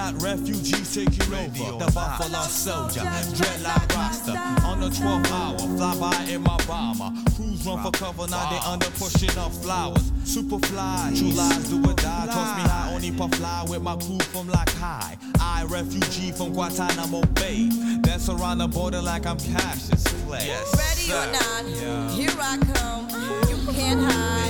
not, 0.00 0.22
refugees 0.22 0.94
taking 0.94 1.32
over. 1.34 1.84
The 1.84 1.90
Buffalo 1.92 2.42
Soldier, 2.42 3.00
dreadlock 3.00 3.94
roster. 3.94 4.32
On 4.66 4.80
the 4.80 4.88
12th 4.88 5.30
hour, 5.30 5.58
fly 5.76 5.94
by 6.00 6.24
in 6.24 6.42
my 6.42 6.56
bomber. 6.66 7.10
Crews 7.36 7.66
run 7.66 7.82
for 7.82 7.90
cover, 7.90 8.26
now 8.28 8.48
they 8.50 8.58
under 8.66 8.90
pushing 8.98 9.36
up 9.38 9.52
flowers. 9.52 10.10
Super 10.24 10.58
fly, 10.66 11.12
true 11.14 11.30
lies 11.30 11.68
do 11.68 11.78
or 11.78 11.94
die. 11.94 12.26
Toss 12.26 12.56
me 12.56 12.62
high, 12.62 12.92
only 12.94 13.10
puff 13.12 13.34
fly 13.34 13.64
with 13.68 13.82
my 13.82 13.96
crew 13.96 14.20
from 14.32 14.48
like 14.48 14.70
high. 14.74 15.16
I, 15.38 15.64
refugee 15.64 16.32
from 16.32 16.52
Guantanamo 16.52 17.22
Bay. 17.38 17.68
Dance 18.00 18.28
around 18.28 18.58
the 18.58 18.68
border 18.68 19.02
like 19.02 19.26
I'm 19.26 19.38
Cassius 19.38 20.04
Clay. 20.24 20.46
Yes, 20.46 20.68
Ready 20.80 21.12
or 21.12 21.24
sir. 21.24 21.32
not, 21.32 22.10
here 22.10 22.36
I 22.38 22.56
come. 22.72 23.04
You 23.50 23.72
can't 23.72 24.00
hide. 24.00 24.40